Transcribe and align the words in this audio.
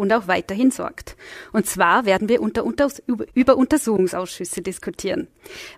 und 0.00 0.12
auch 0.12 0.28
weiterhin 0.28 0.70
sorgt. 0.70 1.16
Und 1.52 1.66
zwar 1.66 2.06
werden 2.06 2.28
wir 2.28 2.40
unter, 2.40 2.64
unter, 2.64 2.88
über 3.34 3.56
Untersuchungsausschüsse 3.56 4.62
diskutieren. 4.62 5.26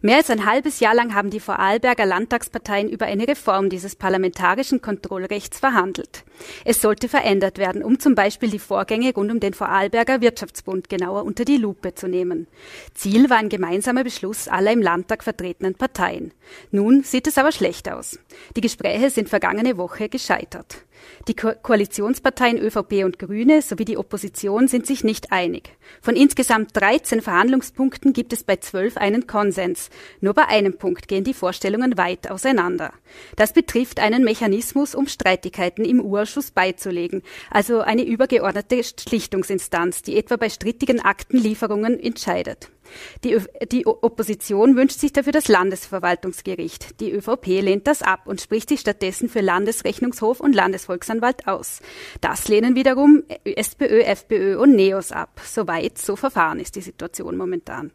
Mehr 0.02 0.18
als 0.18 0.28
ein 0.28 0.44
halbes 0.44 0.78
Jahr 0.80 0.94
lang 0.94 1.14
haben 1.14 1.30
die 1.30 1.40
Vorarlberger 1.40 2.04
Landtagsparteien 2.04 2.90
über 2.90 3.06
eine 3.06 3.26
Reform 3.26 3.70
dieses 3.70 3.96
parlamentarischen 3.96 4.82
Kontrollrechts 4.82 5.58
verhandelt. 5.58 6.24
Es 6.66 6.82
sollte 6.82 7.08
verändert 7.08 7.56
werden, 7.56 7.82
um 7.82 7.98
zum 7.98 8.14
Beispiel 8.14 8.50
die 8.50 8.58
Vorgänge 8.58 9.14
rund 9.14 9.32
um 9.32 9.40
den 9.40 9.54
Vorarlberger 9.54 10.20
Wirtschaftsbund 10.20 10.90
genauer 10.90 11.24
unter 11.24 11.46
die 11.46 11.56
Lupe 11.56 11.94
zu 11.94 12.06
nehmen. 12.06 12.46
Ziel 12.94 13.30
war 13.30 13.38
ein 13.38 13.48
gemeinsamer 13.48 14.04
Beschluss 14.04 14.48
aller 14.48 14.72
im 14.72 14.82
Landtag 14.82 15.24
vertretenen 15.24 15.74
Parteien. 15.74 16.34
Nun 16.70 17.04
sieht 17.04 17.26
es 17.26 17.38
aber 17.38 17.52
schlecht 17.52 17.90
aus. 17.90 18.18
Die 18.54 18.60
Gespräche 18.60 19.08
sind 19.08 19.30
vergangene 19.30 19.78
Woche 19.78 20.10
gescheitert. 20.10 20.84
Die 21.28 21.36
Ko 21.36 21.52
Koalitionsparteien 21.62 22.58
ÖVP 22.58 23.04
und 23.04 23.18
Grüne 23.18 23.62
sowie 23.62 23.84
die 23.84 23.96
Opposition 24.10 24.66
sind 24.66 24.88
sich 24.88 25.04
nicht 25.04 25.30
einig. 25.30 25.70
Von 26.02 26.16
insgesamt 26.16 26.70
13 26.74 27.22
Verhandlungspunkten 27.22 28.12
gibt 28.12 28.32
es 28.32 28.42
bei 28.42 28.56
zwölf 28.56 28.96
einen 28.96 29.28
Konsens. 29.28 29.88
Nur 30.20 30.34
bei 30.34 30.48
einem 30.48 30.76
Punkt 30.76 31.06
gehen 31.06 31.22
die 31.22 31.32
Vorstellungen 31.32 31.96
weit 31.96 32.28
auseinander. 32.28 32.92
Das 33.36 33.52
betrifft 33.52 34.00
einen 34.00 34.24
Mechanismus, 34.24 34.96
um 34.96 35.06
Streitigkeiten 35.06 35.84
im 35.84 36.00
Urschuss 36.00 36.50
beizulegen, 36.50 37.22
also 37.52 37.82
eine 37.82 38.02
übergeordnete 38.02 38.82
Schlichtungsinstanz, 38.82 40.02
die 40.02 40.16
etwa 40.16 40.34
bei 40.36 40.48
strittigen 40.48 40.98
Aktenlieferungen 40.98 42.00
entscheidet. 42.00 42.68
Die, 43.24 43.38
die, 43.70 43.86
Opposition 43.86 44.76
wünscht 44.76 44.98
sich 44.98 45.12
dafür 45.12 45.32
das 45.32 45.48
Landesverwaltungsgericht. 45.48 47.00
Die 47.00 47.12
ÖVP 47.12 47.46
lehnt 47.60 47.86
das 47.86 48.02
ab 48.02 48.22
und 48.26 48.40
spricht 48.40 48.68
sich 48.68 48.80
stattdessen 48.80 49.28
für 49.28 49.40
Landesrechnungshof 49.40 50.40
und 50.40 50.54
Landesvolksanwalt 50.54 51.46
aus. 51.46 51.80
Das 52.20 52.48
lehnen 52.48 52.74
wiederum 52.74 53.22
SPÖ, 53.44 54.02
FPÖ 54.02 54.58
und 54.58 54.74
NEOS 54.74 55.12
ab. 55.12 55.40
Soweit, 55.44 55.98
so 55.98 56.16
verfahren 56.16 56.60
ist 56.60 56.76
die 56.76 56.80
Situation 56.80 57.36
momentan. 57.36 57.92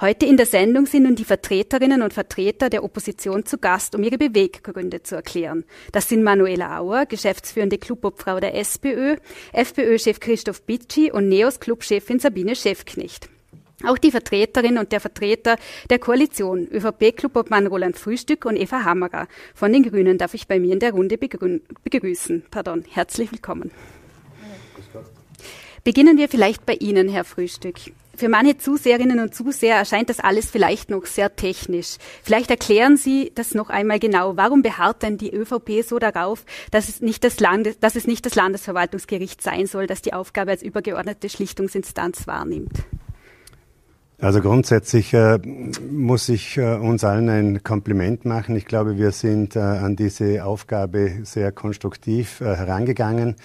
Heute 0.00 0.26
in 0.26 0.36
der 0.36 0.46
Sendung 0.46 0.86
sind 0.86 1.02
nun 1.02 1.16
die 1.16 1.24
Vertreterinnen 1.24 2.02
und 2.02 2.12
Vertreter 2.12 2.70
der 2.70 2.84
Opposition 2.84 3.44
zu 3.44 3.58
Gast, 3.58 3.96
um 3.96 4.04
ihre 4.04 4.16
Beweggründe 4.16 5.02
zu 5.02 5.16
erklären. 5.16 5.64
Das 5.90 6.08
sind 6.08 6.22
Manuela 6.22 6.78
Auer, 6.78 7.04
geschäftsführende 7.06 7.78
Clubobfrau 7.78 8.38
der 8.38 8.54
SPÖ, 8.54 9.16
FPÖ-Chef 9.52 10.20
Christoph 10.20 10.62
Bitschi 10.62 11.10
und 11.10 11.28
NEOS-Clubchefin 11.28 12.20
Sabine 12.20 12.54
Schäfknecht. 12.54 13.28
Auch 13.84 13.98
die 13.98 14.10
Vertreterin 14.10 14.76
und 14.76 14.90
der 14.90 15.00
Vertreter 15.00 15.56
der 15.88 16.00
Koalition, 16.00 16.66
ÖVP-Clubobmann 16.66 17.68
Roland 17.68 17.96
Frühstück 17.96 18.44
und 18.44 18.56
Eva 18.56 18.84
Hammerer 18.84 19.28
von 19.54 19.72
den 19.72 19.84
Grünen 19.84 20.18
darf 20.18 20.34
ich 20.34 20.48
bei 20.48 20.58
mir 20.58 20.72
in 20.72 20.80
der 20.80 20.92
Runde 20.92 21.16
begrüßen. 21.16 22.44
Pardon, 22.50 22.84
herzlich 22.90 23.30
willkommen. 23.30 23.70
Beginnen 25.84 26.18
wir 26.18 26.28
vielleicht 26.28 26.66
bei 26.66 26.74
Ihnen, 26.74 27.08
Herr 27.08 27.24
Frühstück. 27.24 27.76
Für 28.16 28.28
manche 28.28 28.58
Zuseherinnen 28.58 29.20
und 29.20 29.32
Zuseher 29.32 29.76
erscheint 29.76 30.10
das 30.10 30.18
alles 30.18 30.50
vielleicht 30.50 30.90
noch 30.90 31.06
sehr 31.06 31.36
technisch. 31.36 31.98
Vielleicht 32.24 32.50
erklären 32.50 32.96
Sie 32.96 33.30
das 33.36 33.54
noch 33.54 33.70
einmal 33.70 34.00
genau. 34.00 34.36
Warum 34.36 34.62
beharrt 34.62 35.04
denn 35.04 35.18
die 35.18 35.32
ÖVP 35.32 35.84
so 35.86 36.00
darauf, 36.00 36.44
dass 36.72 36.88
es 36.88 37.00
nicht 37.00 37.22
das, 37.22 37.38
Landes, 37.38 37.78
dass 37.78 37.94
es 37.94 38.08
nicht 38.08 38.26
das 38.26 38.34
Landesverwaltungsgericht 38.34 39.40
sein 39.40 39.66
soll, 39.66 39.86
das 39.86 40.02
die 40.02 40.14
Aufgabe 40.14 40.50
als 40.50 40.64
übergeordnete 40.64 41.28
Schlichtungsinstanz 41.28 42.26
wahrnimmt? 42.26 42.72
Also 44.20 44.40
grundsätzlich 44.40 45.14
äh, 45.14 45.38
muss 45.38 46.28
ich 46.28 46.56
äh, 46.56 46.74
uns 46.74 47.04
allen 47.04 47.28
ein 47.28 47.62
Kompliment 47.62 48.24
machen. 48.24 48.56
Ich 48.56 48.64
glaube, 48.64 48.98
wir 48.98 49.12
sind 49.12 49.54
äh, 49.54 49.60
an 49.60 49.94
diese 49.94 50.44
Aufgabe 50.44 51.20
sehr 51.22 51.52
konstruktiv 51.52 52.40
äh, 52.40 52.56
herangegangen, 52.56 53.36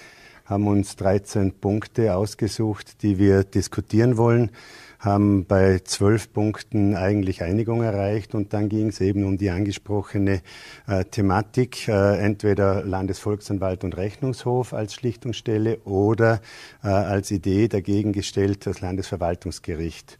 haben 0.44 0.66
uns 0.66 0.96
13 0.96 1.52
Punkte 1.60 2.16
ausgesucht, 2.16 3.02
die 3.02 3.18
wir 3.18 3.44
diskutieren 3.44 4.16
wollen, 4.16 4.50
haben 4.98 5.44
bei 5.44 5.78
zwölf 5.78 6.32
Punkten 6.32 6.96
eigentlich 6.96 7.44
Einigung 7.44 7.84
erreicht 7.84 8.34
und 8.34 8.52
dann 8.52 8.68
ging 8.68 8.88
es 8.88 9.00
eben 9.00 9.22
um 9.22 9.38
die 9.38 9.50
angesprochene 9.50 10.42
äh, 10.88 11.04
Thematik, 11.04 11.86
äh, 11.86 12.18
entweder 12.18 12.82
Landesvolksanwalt 12.82 13.84
und 13.84 13.96
Rechnungshof 13.96 14.74
als 14.74 14.94
Schlichtungsstelle 14.94 15.78
oder 15.84 16.40
als 16.82 17.30
Idee 17.30 17.68
dagegen 17.68 18.12
gestellt 18.12 18.66
das 18.66 18.80
Landesverwaltungsgericht. 18.80 20.18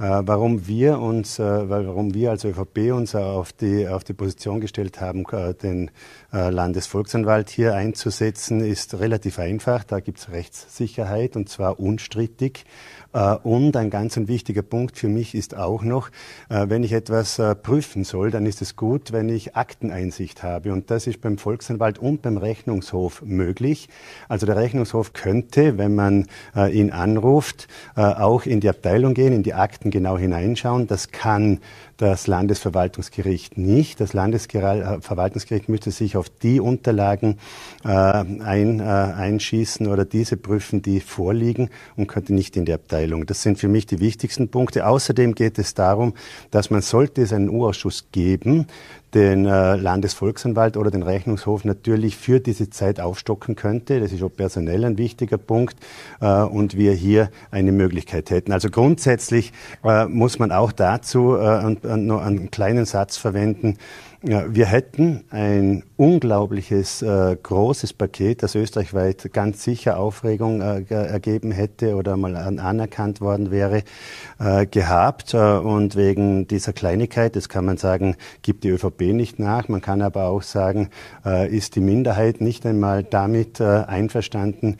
Äh, 0.00 0.22
warum 0.24 0.66
wir 0.66 0.98
uns, 0.98 1.38
äh, 1.38 1.68
warum 1.68 2.14
wir 2.14 2.30
als 2.30 2.46
ÖVP 2.46 2.90
uns 2.90 3.14
auf 3.14 3.52
die, 3.52 3.86
auf 3.86 4.02
die 4.02 4.14
Position 4.14 4.58
gestellt 4.58 4.98
haben, 4.98 5.26
äh, 5.30 5.52
den 5.52 5.90
Landesvolksanwalt 6.32 7.50
hier 7.50 7.74
einzusetzen, 7.74 8.60
ist 8.60 8.94
relativ 8.94 9.40
einfach. 9.40 9.82
Da 9.82 9.98
gibt 9.98 10.20
es 10.20 10.30
Rechtssicherheit 10.30 11.34
und 11.34 11.48
zwar 11.48 11.80
unstrittig. 11.80 12.64
Äh, 13.12 13.36
und 13.42 13.76
ein 13.76 13.90
ganz 13.90 14.16
ein 14.16 14.28
wichtiger 14.28 14.62
Punkt 14.62 14.96
für 14.96 15.08
mich 15.08 15.34
ist 15.34 15.56
auch 15.56 15.82
noch, 15.82 16.10
äh, 16.48 16.66
wenn 16.68 16.84
ich 16.84 16.92
etwas 16.92 17.38
äh, 17.38 17.54
prüfen 17.54 18.04
soll, 18.04 18.30
dann 18.30 18.46
ist 18.46 18.62
es 18.62 18.76
gut, 18.76 19.12
wenn 19.12 19.28
ich 19.28 19.56
Akteneinsicht 19.56 20.42
habe. 20.42 20.72
Und 20.72 20.90
das 20.90 21.06
ist 21.06 21.20
beim 21.20 21.38
Volksanwalt 21.38 21.98
und 21.98 22.22
beim 22.22 22.36
Rechnungshof 22.36 23.22
möglich. 23.22 23.88
Also 24.28 24.46
der 24.46 24.56
Rechnungshof 24.56 25.12
könnte, 25.12 25.78
wenn 25.78 25.94
man 25.94 26.26
ihn 26.72 26.90
anruft, 26.90 27.68
auch 27.94 28.44
in 28.44 28.60
die 28.60 28.68
Abteilung 28.68 29.14
gehen, 29.14 29.32
in 29.32 29.42
die 29.42 29.54
Akten 29.54 29.90
genau 29.90 30.18
hineinschauen. 30.18 30.86
Das 30.86 31.10
kann 31.10 31.60
das 32.00 32.26
Landesverwaltungsgericht 32.26 33.58
nicht. 33.58 34.00
Das 34.00 34.14
Landesverwaltungsgericht 34.14 35.68
müsste 35.68 35.90
sich 35.90 36.16
auf 36.16 36.30
die 36.30 36.58
Unterlagen 36.58 37.36
äh, 37.84 37.88
ein, 37.88 38.80
äh, 38.80 38.82
einschießen 38.82 39.86
oder 39.86 40.06
diese 40.06 40.38
prüfen, 40.38 40.80
die 40.80 41.00
vorliegen 41.00 41.68
und 41.96 42.06
könnte 42.06 42.32
nicht 42.32 42.56
in 42.56 42.64
die 42.64 42.72
Abteilung. 42.72 43.26
Das 43.26 43.42
sind 43.42 43.58
für 43.58 43.68
mich 43.68 43.84
die 43.84 44.00
wichtigsten 44.00 44.48
Punkte. 44.48 44.86
Außerdem 44.86 45.34
geht 45.34 45.58
es 45.58 45.74
darum, 45.74 46.14
dass 46.50 46.70
man 46.70 46.80
sollte 46.80 47.20
es 47.20 47.34
einen 47.34 47.50
U-Ausschuss 47.50 48.06
geben, 48.12 48.66
den 49.14 49.46
äh, 49.46 49.76
Landesvolksanwalt 49.76 50.76
oder 50.76 50.90
den 50.90 51.02
Rechnungshof 51.02 51.64
natürlich 51.64 52.16
für 52.16 52.40
diese 52.40 52.70
Zeit 52.70 53.00
aufstocken 53.00 53.56
könnte. 53.56 54.00
Das 54.00 54.12
ist 54.12 54.22
auch 54.22 54.30
personell 54.34 54.84
ein 54.84 54.98
wichtiger 54.98 55.38
Punkt 55.38 55.76
äh, 56.20 56.26
und 56.42 56.76
wir 56.76 56.92
hier 56.92 57.30
eine 57.50 57.72
Möglichkeit 57.72 58.30
hätten. 58.30 58.52
Also 58.52 58.70
grundsätzlich 58.70 59.52
äh, 59.84 60.06
muss 60.06 60.38
man 60.38 60.52
auch 60.52 60.72
dazu 60.72 61.36
äh, 61.36 61.96
noch 61.96 62.22
einen 62.22 62.50
kleinen 62.50 62.84
Satz 62.84 63.16
verwenden. 63.16 63.76
Ja, 64.22 64.54
wir 64.54 64.66
hätten 64.66 65.24
ein 65.30 65.82
unglaubliches 65.96 67.00
äh, 67.00 67.38
großes 67.42 67.94
Paket, 67.94 68.42
das 68.42 68.54
österreichweit 68.54 69.32
ganz 69.32 69.64
sicher 69.64 69.98
Aufregung 69.98 70.60
äh, 70.60 70.82
ergeben 70.90 71.52
hätte 71.52 71.96
oder 71.96 72.18
mal 72.18 72.36
an, 72.36 72.58
anerkannt 72.58 73.22
worden 73.22 73.50
wäre, 73.50 73.82
äh, 74.38 74.66
gehabt. 74.66 75.32
Äh, 75.32 75.38
und 75.38 75.96
wegen 75.96 76.46
dieser 76.46 76.74
Kleinigkeit, 76.74 77.34
das 77.34 77.48
kann 77.48 77.64
man 77.64 77.78
sagen, 77.78 78.14
gibt 78.42 78.64
die 78.64 78.68
ÖVP 78.68 79.14
nicht 79.14 79.38
nach. 79.38 79.68
Man 79.68 79.80
kann 79.80 80.02
aber 80.02 80.26
auch 80.26 80.42
sagen, 80.42 80.90
äh, 81.24 81.48
ist 81.48 81.74
die 81.76 81.80
Minderheit 81.80 82.42
nicht 82.42 82.66
einmal 82.66 83.02
damit 83.04 83.58
äh, 83.58 83.64
einverstanden, 83.64 84.76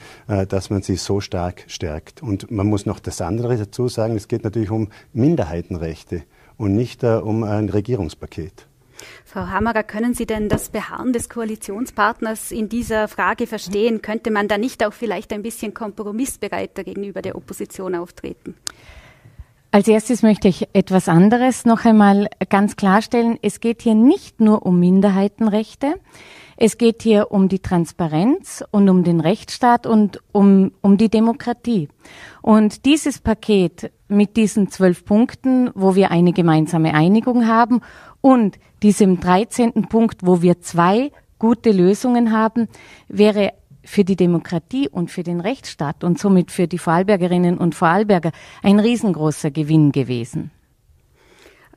dass 0.49 0.69
man 0.69 0.83
sie 0.83 0.97
so 0.97 1.21
stark 1.21 1.65
stärkt. 1.67 2.23
Und 2.23 2.50
man 2.50 2.67
muss 2.67 2.84
noch 2.84 3.00
das 3.00 3.23
andere 3.23 3.56
dazu 3.56 3.89
sagen, 3.89 4.17
es 4.17 4.29
geht 4.29 4.45
natürlich 4.45 4.71
um 4.71 4.89
Minderheitenrechte 5.15 6.25
und 6.59 6.77
nicht 6.77 7.03
um 7.05 7.43
ein 7.43 7.71
Regierungspaket. 7.71 8.69
Frau 9.25 9.47
Hammerer, 9.47 9.83
können 9.83 10.15
Sie 10.15 10.27
denn 10.27 10.49
das 10.49 10.71
Beharren 10.71 11.12
des 11.12 11.28
Koalitionspartners 11.28 12.53
in 12.53 12.69
dieser 12.69 13.09
Frage 13.09 13.47
verstehen? 13.47 14.03
Könnte 14.03 14.31
man 14.31 14.49
da 14.49 14.59
nicht 14.59 14.84
auch 14.84 14.93
vielleicht 14.93 15.33
ein 15.33 15.43
bisschen 15.43 15.75
kompromissbereiter 15.75 16.84
gegenüber 16.84 17.22
der 17.22 17.37
Opposition 17.37 17.94
auftreten? 17.94 18.55
Als 19.72 19.87
erstes 19.87 20.22
möchte 20.22 20.49
ich 20.49 20.69
etwas 20.72 21.09
anderes 21.09 21.65
noch 21.65 21.84
einmal 21.84 22.28
ganz 22.49 22.75
klarstellen. 22.75 23.38
Es 23.41 23.61
geht 23.61 23.83
hier 23.83 23.94
nicht 23.94 24.41
nur 24.41 24.66
um 24.66 24.81
Minderheitenrechte. 24.81 25.94
Es 26.56 26.77
geht 26.77 27.03
hier 27.03 27.31
um 27.31 27.49
die 27.49 27.61
Transparenz 27.61 28.65
und 28.72 28.88
um 28.88 29.05
den 29.05 29.21
Rechtsstaat 29.21 29.87
und 29.87 30.21
um, 30.32 30.72
um 30.82 30.97
die 30.97 31.09
Demokratie. 31.09 31.88
Und 32.43 32.85
dieses 32.85 33.19
Paket 33.19 33.93
mit 34.09 34.37
diesen 34.37 34.70
zwölf 34.70 35.05
Punkten, 35.05 35.70
wo 35.75 35.94
wir 35.94 36.11
eine 36.11 36.32
gemeinsame 36.32 36.94
Einigung 36.94 37.47
haben 37.47 37.81
und 38.20 38.59
diesem 38.82 39.20
13. 39.20 39.73
Punkt, 39.88 40.26
wo 40.26 40.43
wir 40.43 40.61
zwei 40.61 41.12
gute 41.38 41.70
Lösungen 41.70 42.32
haben, 42.32 42.69
wäre 43.09 43.53
für 43.85 44.05
die 44.05 44.17
Demokratie 44.17 44.88
und 44.88 45.11
für 45.11 45.23
den 45.23 45.41
Rechtsstaat 45.41 46.05
und 46.05 46.19
somit 46.19 46.50
für 46.50 46.69
die 46.69 46.79
Vorarlbergerinnen 46.79 47.59
und 47.59 47.75
Vorarlberger 47.75 48.32
ein 48.62 48.79
riesengroßer 48.79 49.50
Gewinn 49.50 49.91
gewesen. 49.93 50.50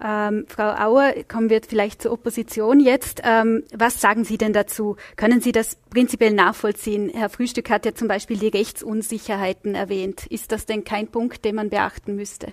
Ähm, 0.03 0.45
Frau 0.49 0.73
Auer, 0.73 1.13
kommen 1.29 1.49
wir 1.49 1.61
vielleicht 1.61 2.01
zur 2.01 2.11
Opposition 2.11 2.81
jetzt. 2.81 3.21
Ähm, 3.23 3.63
was 3.73 4.01
sagen 4.01 4.25
Sie 4.25 4.37
denn 4.37 4.51
dazu? 4.51 4.97
Können 5.15 5.39
Sie 5.39 5.53
das 5.53 5.77
prinzipiell 5.89 6.33
nachvollziehen? 6.33 7.09
Herr 7.13 7.29
Frühstück 7.29 7.69
hat 7.69 7.85
ja 7.85 7.95
zum 7.95 8.09
Beispiel 8.09 8.37
die 8.37 8.49
Rechtsunsicherheiten 8.49 9.75
erwähnt. 9.75 10.25
Ist 10.27 10.51
das 10.51 10.65
denn 10.65 10.83
kein 10.83 11.07
Punkt, 11.07 11.45
den 11.45 11.55
man 11.55 11.69
beachten 11.69 12.15
müsste? 12.15 12.51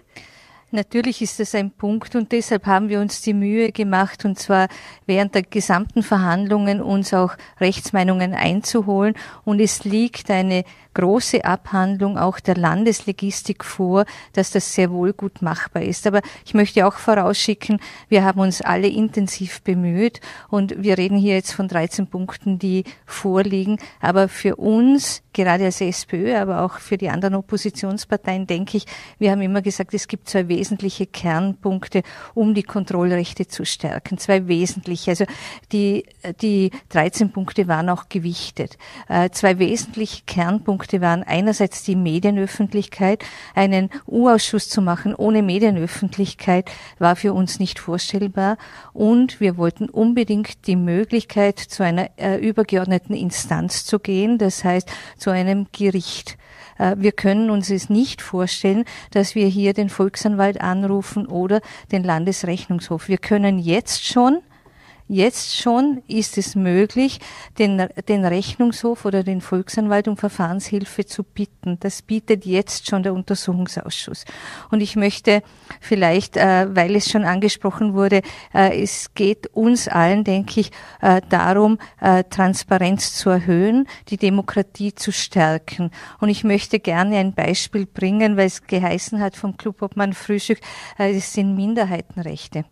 Natürlich 0.73 1.21
ist 1.21 1.41
das 1.41 1.55
ein 1.57 1.73
Punkt 1.73 2.15
und 2.15 2.31
deshalb 2.31 2.67
haben 2.67 2.89
wir 2.89 3.01
uns 3.01 3.23
die 3.23 3.35
Mühe 3.35 3.73
gemacht 3.73 4.25
und 4.25 4.39
zwar 4.39 4.69
während 5.05 5.35
der 5.35 5.43
gesamten 5.43 6.05
Verhandlungen 6.05 6.81
uns 6.81 7.13
auch 7.13 7.33
Rechtsmeinungen 7.61 8.35
einzuholen 8.35 9.15
und 9.45 9.61
es 9.61 9.83
liegt 9.83 10.31
eine 10.31 10.65
große 10.95 11.45
Abhandlung 11.45 12.19
auch 12.19 12.41
der 12.41 12.57
Landeslogistik 12.57 13.65
vor, 13.65 14.05
dass 14.33 14.51
das 14.51 14.75
sehr 14.75 14.91
wohl 14.91 15.13
gut 15.13 15.43
machbar 15.43 15.83
ist. 15.83 16.07
Aber 16.07 16.21
ich 16.45 16.55
möchte 16.55 16.87
auch 16.87 16.95
vorausschicken, 16.95 17.81
wir 18.09 18.25
haben 18.25 18.41
uns 18.41 18.61
alle 18.61 18.89
intensiv 18.89 19.63
bemüht 19.63 20.21
und 20.49 20.83
wir 20.83 20.99
reden 20.99 21.19
hier 21.19 21.35
jetzt 21.35 21.53
von 21.53 21.69
13 21.69 22.09
Punkten, 22.09 22.59
die 22.59 22.85
vorliegen. 23.07 23.79
Aber 24.01 24.29
für 24.29 24.57
uns, 24.57 25.23
gerade 25.33 25.65
als 25.65 25.81
SPÖ, 25.81 26.37
aber 26.37 26.63
auch 26.63 26.79
für 26.79 26.99
die 26.99 27.11
anderen 27.11 27.35
Oppositionsparteien, 27.37 28.47
denke 28.47 28.77
ich, 28.77 28.87
wir 29.19 29.31
haben 29.31 29.43
immer 29.43 29.63
gesagt, 29.63 29.95
es 29.95 30.09
gibt 30.09 30.29
zwei 30.29 30.49
wesentliche 30.61 31.07
Kernpunkte, 31.07 32.03
um 32.35 32.55
die 32.55 32.63
Kontrollrechte 32.63 33.47
zu 33.47 33.65
stärken. 33.65 34.19
Zwei 34.19 34.47
wesentliche. 34.47 35.13
Also 35.13 35.25
die, 35.73 36.05
die 36.43 36.71
13 36.91 37.33
Punkte 37.33 37.67
waren 37.69 37.89
auch 37.89 38.09
gewichtet. 38.09 38.77
Äh, 39.09 39.31
zwei 39.31 39.59
wesentliche 39.59 40.23
Kernpunkte 40.27 40.61
Punkte 40.71 41.01
waren 41.01 41.23
einerseits 41.23 41.83
die 41.83 41.97
Medienöffentlichkeit. 41.97 43.25
Einen 43.55 43.91
U-Ausschuss 44.07 44.69
zu 44.69 44.83
machen 44.83 45.15
ohne 45.15 45.43
Medienöffentlichkeit 45.43 46.71
war 46.99 47.17
für 47.17 47.33
uns 47.33 47.59
nicht 47.59 47.79
vorstellbar. 47.79 48.57
Und 48.93 49.41
wir 49.41 49.57
wollten 49.57 49.89
unbedingt 49.89 50.67
die 50.67 50.77
Möglichkeit, 50.77 51.59
zu 51.59 51.83
einer 51.83 52.11
äh, 52.17 52.37
übergeordneten 52.37 53.15
Instanz 53.17 53.85
zu 53.85 53.99
gehen, 53.99 54.39
das 54.39 54.65
heißt 54.65 54.91
zu 55.17 55.31
einem 55.31 55.67
Gericht. 55.73 56.37
Äh, 56.81 56.97
wir 56.99 57.13
können 57.13 57.51
uns 57.51 57.71
es 57.71 57.91
nicht 57.91 58.23
vorstellen, 58.23 58.85
dass 59.11 59.35
wir 59.35 59.47
hier 59.47 59.75
den 59.75 59.91
Volksanwalt 59.91 60.61
anrufen 60.61 61.27
oder 61.27 61.61
den 61.93 62.03
Landesrechnungshof. 62.03 63.09
Wir 63.09 63.19
können 63.19 63.59
jetzt 63.59 64.07
schon 64.07 64.39
Jetzt 65.13 65.57
schon 65.57 66.05
ist 66.07 66.39
es 66.39 66.55
möglich, 66.55 67.19
den, 67.59 67.85
den 68.09 68.25
Rechnungshof 68.25 69.05
oder 69.05 69.25
den 69.25 69.41
Volksanwalt 69.41 70.07
um 70.07 70.17
Verfahrenshilfe 70.17 71.05
zu 71.05 71.25
bitten. 71.25 71.81
Das 71.81 72.01
bietet 72.01 72.47
jetzt 72.47 72.89
schon 72.89 73.03
der 73.03 73.13
Untersuchungsausschuss. 73.15 74.25
Und 74.71 74.81
ich 74.81 74.95
möchte 74.95 75.43
vielleicht, 75.81 76.37
äh, 76.37 76.69
weil 76.77 76.95
es 76.95 77.11
schon 77.11 77.25
angesprochen 77.25 77.95
wurde, 77.95 78.23
äh, 78.55 78.81
es 78.81 79.13
geht 79.15 79.49
uns 79.49 79.89
allen, 79.89 80.23
denke 80.23 80.61
ich, 80.61 80.71
äh, 81.01 81.21
darum, 81.29 81.79
äh, 82.01 82.23
Transparenz 82.31 83.17
zu 83.17 83.31
erhöhen, 83.31 83.89
die 84.11 84.17
Demokratie 84.17 84.95
zu 84.95 85.11
stärken. 85.11 85.91
Und 86.21 86.29
ich 86.29 86.45
möchte 86.45 86.79
gerne 86.79 87.17
ein 87.17 87.35
Beispiel 87.35 87.85
bringen, 87.85 88.37
weil 88.37 88.47
es 88.47 88.63
geheißen 88.63 89.19
hat 89.19 89.35
vom 89.35 89.57
Club 89.57 89.83
Obmann 89.83 90.13
Frühstück, 90.13 90.61
äh, 91.01 91.17
es 91.17 91.33
sind 91.33 91.57
Minderheitenrechte. 91.57 92.65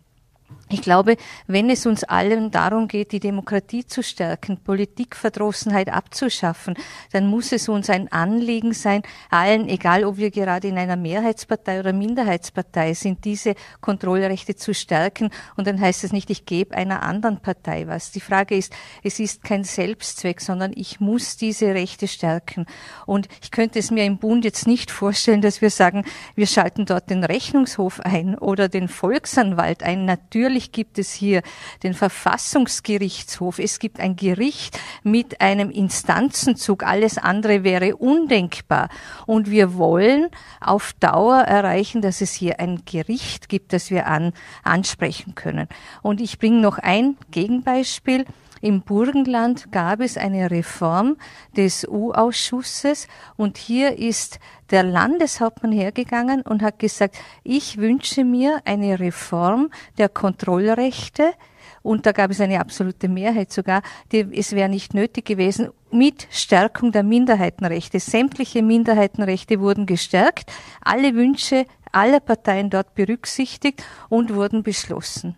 Ich 0.71 0.83
glaube, 0.83 1.17
wenn 1.47 1.71
es 1.71 1.87
uns 1.87 2.03
allen 2.03 2.51
darum 2.51 2.87
geht, 2.87 3.11
die 3.11 3.19
Demokratie 3.19 3.87
zu 3.87 4.03
stärken, 4.03 4.57
Politikverdrossenheit 4.57 5.89
abzuschaffen, 5.89 6.75
dann 7.11 7.25
muss 7.25 7.51
es 7.51 7.67
uns 7.69 7.89
ein 7.89 8.11
Anliegen 8.11 8.73
sein, 8.73 9.01
allen, 9.31 9.67
egal 9.67 10.03
ob 10.03 10.17
wir 10.17 10.29
gerade 10.29 10.67
in 10.67 10.77
einer 10.77 10.95
Mehrheitspartei 10.95 11.79
oder 11.79 11.91
Minderheitspartei 11.91 12.93
sind, 12.93 13.25
diese 13.25 13.55
Kontrollrechte 13.81 14.55
zu 14.55 14.75
stärken. 14.75 15.31
Und 15.57 15.65
dann 15.65 15.81
heißt 15.81 16.03
es 16.03 16.13
nicht, 16.13 16.29
ich 16.29 16.45
gebe 16.45 16.75
einer 16.75 17.01
anderen 17.01 17.39
Partei 17.39 17.87
was. 17.87 18.11
Die 18.11 18.21
Frage 18.21 18.55
ist, 18.55 18.71
es 19.03 19.19
ist 19.19 19.43
kein 19.43 19.63
Selbstzweck, 19.63 20.39
sondern 20.39 20.71
ich 20.75 20.99
muss 20.99 21.35
diese 21.35 21.73
Rechte 21.73 22.07
stärken. 22.07 22.67
Und 23.07 23.27
ich 23.41 23.49
könnte 23.49 23.79
es 23.79 23.89
mir 23.89 24.05
im 24.05 24.19
Bund 24.19 24.45
jetzt 24.45 24.67
nicht 24.67 24.91
vorstellen, 24.91 25.41
dass 25.41 25.63
wir 25.63 25.71
sagen, 25.71 26.05
wir 26.35 26.45
schalten 26.45 26.85
dort 26.85 27.09
den 27.09 27.23
Rechnungshof 27.23 28.01
ein 28.01 28.37
oder 28.37 28.69
den 28.69 28.87
Volksanwalt 28.87 29.81
ein. 29.81 30.05
Natürlich 30.05 30.58
Natürlich 30.59 30.73
gibt 30.73 30.99
es 30.99 31.13
hier 31.13 31.41
den 31.83 31.93
Verfassungsgerichtshof. 31.93 33.59
Es 33.59 33.79
gibt 33.79 34.01
ein 34.01 34.17
Gericht 34.17 34.77
mit 35.03 35.39
einem 35.39 35.69
Instanzenzug. 35.69 36.83
Alles 36.83 37.17
andere 37.17 37.63
wäre 37.63 37.95
undenkbar. 37.95 38.89
Und 39.25 39.49
wir 39.49 39.75
wollen 39.75 40.27
auf 40.59 40.91
Dauer 40.99 41.37
erreichen, 41.43 42.01
dass 42.01 42.19
es 42.19 42.33
hier 42.33 42.59
ein 42.59 42.81
Gericht 42.83 43.47
gibt, 43.47 43.71
das 43.71 43.89
wir 43.89 44.07
an, 44.07 44.33
ansprechen 44.63 45.33
können. 45.33 45.69
Und 46.01 46.19
ich 46.19 46.39
bringe 46.39 46.59
noch 46.59 46.77
ein 46.77 47.15
Gegenbeispiel. 47.31 48.25
Im 48.61 48.81
Burgenland 48.81 49.71
gab 49.71 50.01
es 50.01 50.17
eine 50.17 50.51
Reform 50.51 51.17
des 51.55 51.87
U-Ausschusses 51.87 53.07
und 53.37 53.57
hier 53.57 53.97
ist 53.97 54.39
der 54.71 54.83
Landeshauptmann 54.83 55.71
hergegangen 55.71 56.41
und 56.41 56.61
hat 56.61 56.79
gesagt, 56.79 57.17
ich 57.43 57.77
wünsche 57.77 58.23
mir 58.23 58.61
eine 58.65 58.99
Reform 58.99 59.69
der 59.97 60.09
Kontrollrechte 60.09 61.33
und 61.81 62.05
da 62.05 62.11
gab 62.11 62.31
es 62.31 62.41
eine 62.41 62.59
absolute 62.59 63.07
Mehrheit 63.07 63.51
sogar, 63.51 63.81
die, 64.11 64.27
es 64.33 64.51
wäre 64.51 64.69
nicht 64.69 64.93
nötig 64.93 65.25
gewesen, 65.25 65.69
mit 65.91 66.27
Stärkung 66.29 66.91
der 66.91 67.03
Minderheitenrechte. 67.03 67.99
Sämtliche 67.99 68.61
Minderheitenrechte 68.61 69.59
wurden 69.59 69.85
gestärkt, 69.85 70.51
alle 70.81 71.15
Wünsche 71.15 71.65
aller 71.91 72.19
Parteien 72.19 72.69
dort 72.69 72.93
berücksichtigt 72.93 73.83
und 74.09 74.33
wurden 74.33 74.63
beschlossen. 74.63 75.35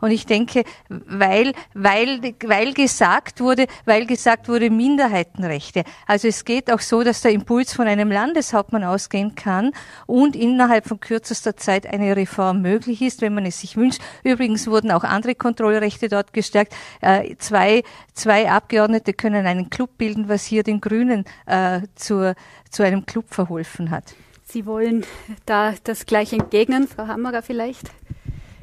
Und 0.00 0.10
ich 0.10 0.26
denke, 0.26 0.64
weil, 0.88 1.52
weil, 1.74 2.34
weil 2.44 2.74
gesagt 2.74 3.40
wurde, 3.40 3.66
weil 3.84 4.06
gesagt 4.06 4.48
wurde 4.48 4.70
Minderheitenrechte. 4.70 5.84
Also 6.06 6.28
es 6.28 6.44
geht 6.44 6.70
auch 6.70 6.80
so, 6.80 7.02
dass 7.02 7.22
der 7.22 7.32
Impuls 7.32 7.72
von 7.72 7.86
einem 7.86 8.10
Landeshauptmann 8.10 8.84
ausgehen 8.84 9.34
kann 9.34 9.72
und 10.06 10.36
innerhalb 10.36 10.86
von 10.86 11.00
kürzester 11.00 11.56
Zeit 11.56 11.86
eine 11.86 12.16
Reform 12.16 12.62
möglich 12.62 13.02
ist, 13.02 13.20
wenn 13.20 13.34
man 13.34 13.46
es 13.46 13.60
sich 13.60 13.76
wünscht. 13.76 14.00
Übrigens 14.24 14.66
wurden 14.66 14.90
auch 14.90 15.04
andere 15.04 15.34
Kontrollrechte 15.34 16.08
dort 16.08 16.32
gestärkt. 16.32 16.74
Äh, 17.00 17.36
zwei, 17.36 17.82
zwei 18.14 18.50
Abgeordnete 18.50 19.12
können 19.12 19.46
einen 19.46 19.70
Club 19.70 19.98
bilden, 19.98 20.28
was 20.28 20.44
hier 20.44 20.62
den 20.62 20.80
Grünen 20.80 21.24
äh, 21.46 21.80
zur, 21.94 22.34
zu 22.70 22.82
einem 22.82 23.06
Club 23.06 23.26
verholfen 23.30 23.90
hat. 23.90 24.14
Sie 24.44 24.64
wollen 24.64 25.04
da 25.44 25.74
das 25.84 26.06
gleich 26.06 26.32
entgegnen, 26.32 26.86
Frau 26.86 27.08
Hammerer 27.08 27.42
vielleicht? 27.42 27.90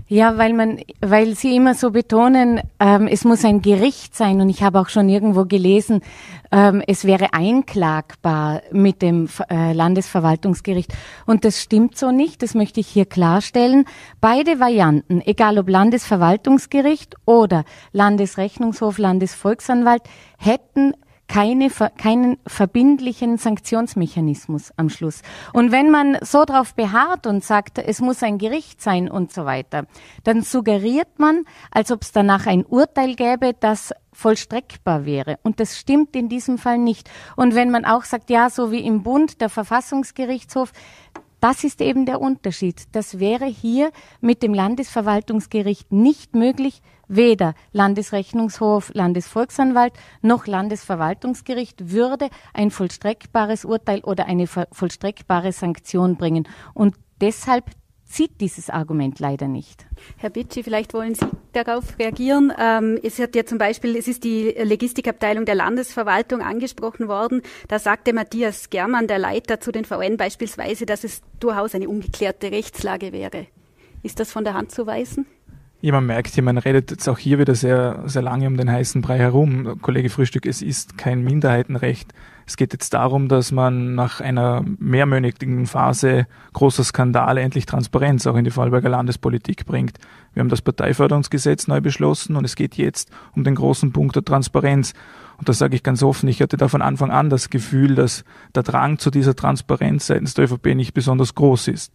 Ja, 0.07 0.37
weil 0.37 0.53
man, 0.53 0.79
weil 0.99 1.33
Sie 1.35 1.55
immer 1.55 1.75
so 1.75 1.91
betonen, 1.91 2.59
ähm, 2.79 3.07
es 3.07 3.23
muss 3.23 3.45
ein 3.45 3.61
Gericht 3.61 4.15
sein 4.15 4.41
und 4.41 4.49
ich 4.49 4.61
habe 4.61 4.79
auch 4.79 4.89
schon 4.89 5.07
irgendwo 5.07 5.45
gelesen, 5.45 6.01
ähm, 6.51 6.83
es 6.85 7.05
wäre 7.05 7.33
einklagbar 7.33 8.61
mit 8.71 9.01
dem 9.01 9.29
äh, 9.49 9.71
Landesverwaltungsgericht 9.71 10.93
und 11.25 11.45
das 11.45 11.61
stimmt 11.61 11.97
so 11.97 12.11
nicht. 12.11 12.43
Das 12.43 12.53
möchte 12.53 12.81
ich 12.81 12.87
hier 12.87 13.05
klarstellen. 13.05 13.85
Beide 14.19 14.59
Varianten, 14.59 15.21
egal 15.21 15.57
ob 15.57 15.69
Landesverwaltungsgericht 15.69 17.15
oder 17.25 17.63
Landesrechnungshof, 17.93 18.97
Landesvolksanwalt, 18.97 20.03
hätten 20.37 20.93
keine, 21.27 21.69
keinen 21.69 22.37
verbindlichen 22.45 23.37
Sanktionsmechanismus 23.37 24.71
am 24.77 24.89
Schluss. 24.89 25.21
Und 25.53 25.71
wenn 25.71 25.89
man 25.89 26.17
so 26.21 26.45
darauf 26.45 26.75
beharrt 26.75 27.27
und 27.27 27.43
sagt, 27.43 27.79
es 27.79 28.01
muss 28.01 28.23
ein 28.23 28.37
Gericht 28.37 28.81
sein 28.81 29.09
und 29.09 29.31
so 29.31 29.45
weiter, 29.45 29.85
dann 30.23 30.41
suggeriert 30.41 31.19
man, 31.19 31.45
als 31.71 31.91
ob 31.91 32.01
es 32.03 32.11
danach 32.11 32.45
ein 32.45 32.65
Urteil 32.65 33.15
gäbe, 33.15 33.53
das 33.59 33.93
vollstreckbar 34.11 35.05
wäre. 35.05 35.39
Und 35.43 35.59
das 35.59 35.77
stimmt 35.77 36.15
in 36.15 36.29
diesem 36.29 36.57
Fall 36.57 36.77
nicht. 36.77 37.09
Und 37.35 37.55
wenn 37.55 37.71
man 37.71 37.85
auch 37.85 38.03
sagt, 38.03 38.29
ja, 38.29 38.49
so 38.49 38.71
wie 38.71 38.85
im 38.85 39.01
Bund, 39.01 39.41
der 39.41 39.49
Verfassungsgerichtshof, 39.49 40.71
das 41.39 41.65
ist 41.65 41.81
eben 41.81 42.05
der 42.05 42.21
Unterschied. 42.21 42.83
Das 42.93 43.19
wäre 43.19 43.45
hier 43.45 43.91
mit 44.21 44.43
dem 44.43 44.53
Landesverwaltungsgericht 44.53 45.91
nicht 45.91 46.35
möglich, 46.35 46.81
weder 47.15 47.55
Landesrechnungshof, 47.71 48.91
Landesvolksanwalt 48.93 49.93
noch 50.21 50.47
Landesverwaltungsgericht 50.47 51.91
würde 51.91 52.29
ein 52.53 52.71
vollstreckbares 52.71 53.65
Urteil 53.65 54.01
oder 54.01 54.25
eine 54.25 54.47
vollstreckbare 54.47 55.51
Sanktion 55.51 56.17
bringen. 56.17 56.47
Und 56.73 56.95
deshalb 57.21 57.65
zieht 58.13 58.41
dieses 58.41 58.69
Argument 58.69 59.19
leider 59.19 59.47
nicht. 59.47 59.85
Herr 60.17 60.29
Bitschi, 60.29 60.61
vielleicht 60.61 60.93
wollen 60.93 61.15
Sie 61.15 61.25
darauf 61.51 61.97
reagieren. 61.97 62.53
Ähm, 62.59 62.99
es 63.01 63.17
hat 63.17 63.35
ja 63.35 63.43
zum 63.43 63.57
Beispiel, 63.57 63.95
es 63.95 64.07
ist 64.07 64.23
die 64.23 64.53
Logistikabteilung 64.63 65.45
der 65.45 65.55
Landesverwaltung 65.55 66.41
angesprochen 66.41 67.07
worden. 67.07 67.41
Da 67.67 67.79
sagte 67.79 68.13
Matthias 68.13 68.69
Germann, 68.69 69.07
der 69.07 69.17
Leiter 69.17 69.59
zu 69.59 69.71
den 69.71 69.83
VN 69.83 70.17
beispielsweise, 70.17 70.85
dass 70.85 71.03
es 71.03 71.21
durchaus 71.39 71.73
eine 71.73 71.89
ungeklärte 71.89 72.51
Rechtslage 72.51 73.11
wäre. 73.11 73.47
Ist 74.03 74.19
das 74.19 74.31
von 74.31 74.43
der 74.43 74.53
Hand 74.53 74.71
zu 74.71 74.85
weisen? 74.85 75.25
Ja, 75.85 75.91
man 75.91 76.05
merkt 76.05 76.33
hier, 76.33 76.43
man 76.43 76.57
redet 76.57 76.91
jetzt 76.91 77.09
auch 77.09 77.17
hier 77.17 77.39
wieder 77.39 77.55
sehr, 77.55 78.03
sehr 78.05 78.21
lange 78.21 78.47
um 78.47 78.55
den 78.55 78.71
heißen 78.71 79.01
Brei 79.01 79.17
herum. 79.17 79.81
Kollege 79.81 80.09
Frühstück, 80.09 80.45
es 80.45 80.61
ist 80.61 80.97
kein 80.97 81.25
Minderheitenrecht. 81.25 82.13
Es 82.47 82.55
geht 82.55 82.71
jetzt 82.71 82.93
darum, 82.93 83.27
dass 83.27 83.51
man 83.51 83.93
nach 83.93 84.21
einer 84.21 84.63
mehrmonatigen 84.79 85.65
Phase 85.65 86.25
großer 86.53 86.85
Skandale 86.85 87.41
endlich 87.41 87.65
Transparenz 87.65 88.25
auch 88.27 88.37
in 88.37 88.45
die 88.45 88.51
Vorarlberger 88.51 88.87
Landespolitik 88.87 89.65
bringt. 89.65 89.97
Wir 90.33 90.39
haben 90.39 90.47
das 90.47 90.61
Parteiförderungsgesetz 90.61 91.67
neu 91.67 91.81
beschlossen 91.81 92.37
und 92.37 92.45
es 92.45 92.55
geht 92.55 92.75
jetzt 92.75 93.11
um 93.35 93.43
den 93.43 93.55
großen 93.55 93.91
Punkt 93.91 94.15
der 94.15 94.23
Transparenz. 94.23 94.93
Und 95.37 95.49
das 95.49 95.57
sage 95.57 95.75
ich 95.75 95.83
ganz 95.83 96.01
offen, 96.01 96.29
ich 96.29 96.41
hatte 96.41 96.55
da 96.55 96.69
von 96.69 96.81
Anfang 96.81 97.11
an 97.11 97.29
das 97.29 97.49
Gefühl, 97.49 97.95
dass 97.95 98.23
der 98.55 98.63
Drang 98.63 98.99
zu 98.99 99.11
dieser 99.11 99.35
Transparenz 99.35 100.07
seitens 100.07 100.33
der 100.33 100.45
ÖVP 100.45 100.75
nicht 100.75 100.93
besonders 100.93 101.35
groß 101.35 101.67
ist. 101.67 101.91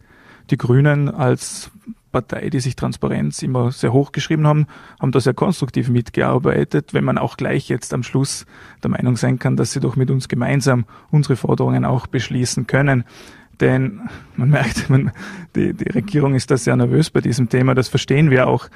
die 0.51 0.57
Grünen 0.57 1.09
als 1.09 1.71
Partei, 2.11 2.49
die 2.49 2.59
sich 2.59 2.75
Transparenz 2.75 3.41
immer 3.41 3.71
sehr 3.71 3.93
hoch 3.93 4.11
geschrieben 4.11 4.47
haben, 4.47 4.67
haben 4.99 5.11
da 5.11 5.19
sehr 5.19 5.33
konstruktiv 5.33 5.89
mitgearbeitet, 5.89 6.93
wenn 6.93 7.03
man 7.03 7.17
auch 7.17 7.37
gleich 7.37 7.69
jetzt 7.69 7.93
am 7.93 8.03
Schluss 8.03 8.45
der 8.83 8.89
Meinung 8.89 9.15
sein 9.17 9.39
kann, 9.39 9.55
dass 9.55 9.71
sie 9.71 9.79
doch 9.79 9.95
mit 9.95 10.11
uns 10.11 10.27
gemeinsam 10.27 10.85
unsere 11.11 11.35
Forderungen 11.35 11.85
auch 11.85 12.07
beschließen 12.07 12.67
können. 12.67 13.03
Denn 13.59 14.01
man 14.35 14.49
merkt, 14.49 14.89
man, 14.89 15.11
die, 15.55 15.73
die 15.73 15.89
Regierung 15.89 16.35
ist 16.35 16.51
da 16.51 16.57
sehr 16.57 16.75
nervös 16.75 17.09
bei 17.09 17.21
diesem 17.21 17.49
Thema, 17.49 17.75
das 17.75 17.89
verstehen 17.89 18.29
wir 18.29 18.47
auch. 18.47 18.69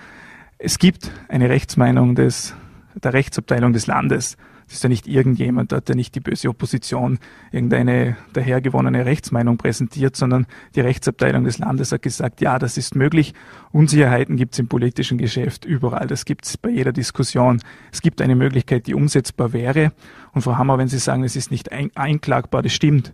Es 0.58 0.78
gibt 0.80 1.12
eine 1.30 1.50
Rechtsmeinung 1.50 2.16
des, 2.16 2.56
der 2.96 3.13
Rechtsabteilung 3.13 3.74
des 3.74 3.88
Landes 3.88 4.38
das 4.74 4.80
ist 4.80 4.84
ja 4.84 4.89
nicht 4.89 5.08
irgendjemand, 5.08 5.72
da 5.72 5.75
hat 5.75 5.89
ja 5.89 5.94
nicht 5.94 6.15
die 6.15 6.20
böse 6.20 6.50
Opposition 6.50 7.20
irgendeine 7.51 8.18
dahergewonnene 8.34 9.06
Rechtsmeinung 9.06 9.58
präsentiert, 9.58 10.15
sondern 10.15 10.48
die 10.74 10.82
Rechtsabteilung 10.82 11.44
des 11.44 11.60
Landes 11.60 11.92
hat 11.92 12.01
gesagt, 12.01 12.42
ja, 12.42 12.58
das 12.58 12.75
ist 12.80 12.96
möglich. 12.96 13.36
Unsicherheiten 13.72 14.36
gibt 14.36 14.53
es 14.53 14.60
im 14.60 14.68
politischen 14.68 15.20
Geschäft 15.20 15.63
überall. 15.63 16.08
Das 16.08 16.25
gibt 16.25 16.46
es 16.46 16.58
bei 16.58 16.72
jeder 16.72 16.92
Diskussion. 16.92 17.62
Es 17.92 18.01
gibt 18.01 18.20
eine 18.20 18.36
Möglichkeit, 18.36 18.88
die 18.88 18.96
umsetzbar 18.96 19.53
wäre. 19.53 19.92
Und 20.32 20.42
Frau 20.42 20.58
Hammer, 20.58 20.80
wenn 20.80 20.88
Sie 20.88 20.98
sagen, 20.98 21.24
es 21.24 21.36
ist 21.36 21.51
nicht 21.51 21.72
ein 21.72 21.92
einklagbar, 21.94 22.63
das 22.63 22.74
stimmt. 22.74 23.13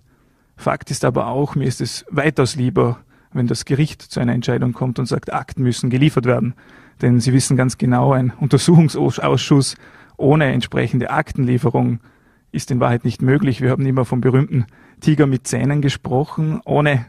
Fakt 0.55 0.91
ist 0.91 1.03
aber 1.03 1.27
auch, 1.27 1.55
mir 1.55 1.65
ist 1.65 1.81
es 1.81 2.05
weitaus 2.09 2.55
lieber, 2.55 2.99
wenn 3.33 3.47
das 3.47 3.65
Gericht 3.65 4.01
zu 4.01 4.21
einer 4.21 4.33
Entscheidung 4.33 4.71
kommt 4.71 4.97
und 4.97 5.07
sagt, 5.07 5.33
Akten 5.33 5.63
müssen 5.63 5.89
geliefert 5.89 6.23
werden. 6.23 6.53
Denn 7.01 7.19
Sie 7.19 7.33
wissen 7.33 7.57
ganz 7.57 7.77
genau, 7.77 8.13
ein 8.13 8.31
Untersuchungsausschuss 8.39 9.75
ohne 10.19 10.51
entsprechende 10.51 11.09
Aktenlieferung 11.09 11.99
ist 12.51 12.71
in 12.71 12.79
Wahrheit 12.79 13.05
nicht 13.05 13.21
möglich. 13.21 13.61
Wir 13.61 13.71
haben 13.71 13.85
immer 13.85 14.05
vom 14.05 14.21
berühmten 14.21 14.65
Tiger 15.01 15.27
mit 15.27 15.47
Zähnen 15.47 15.81
gesprochen. 15.81 16.61
Ohne 16.65 17.05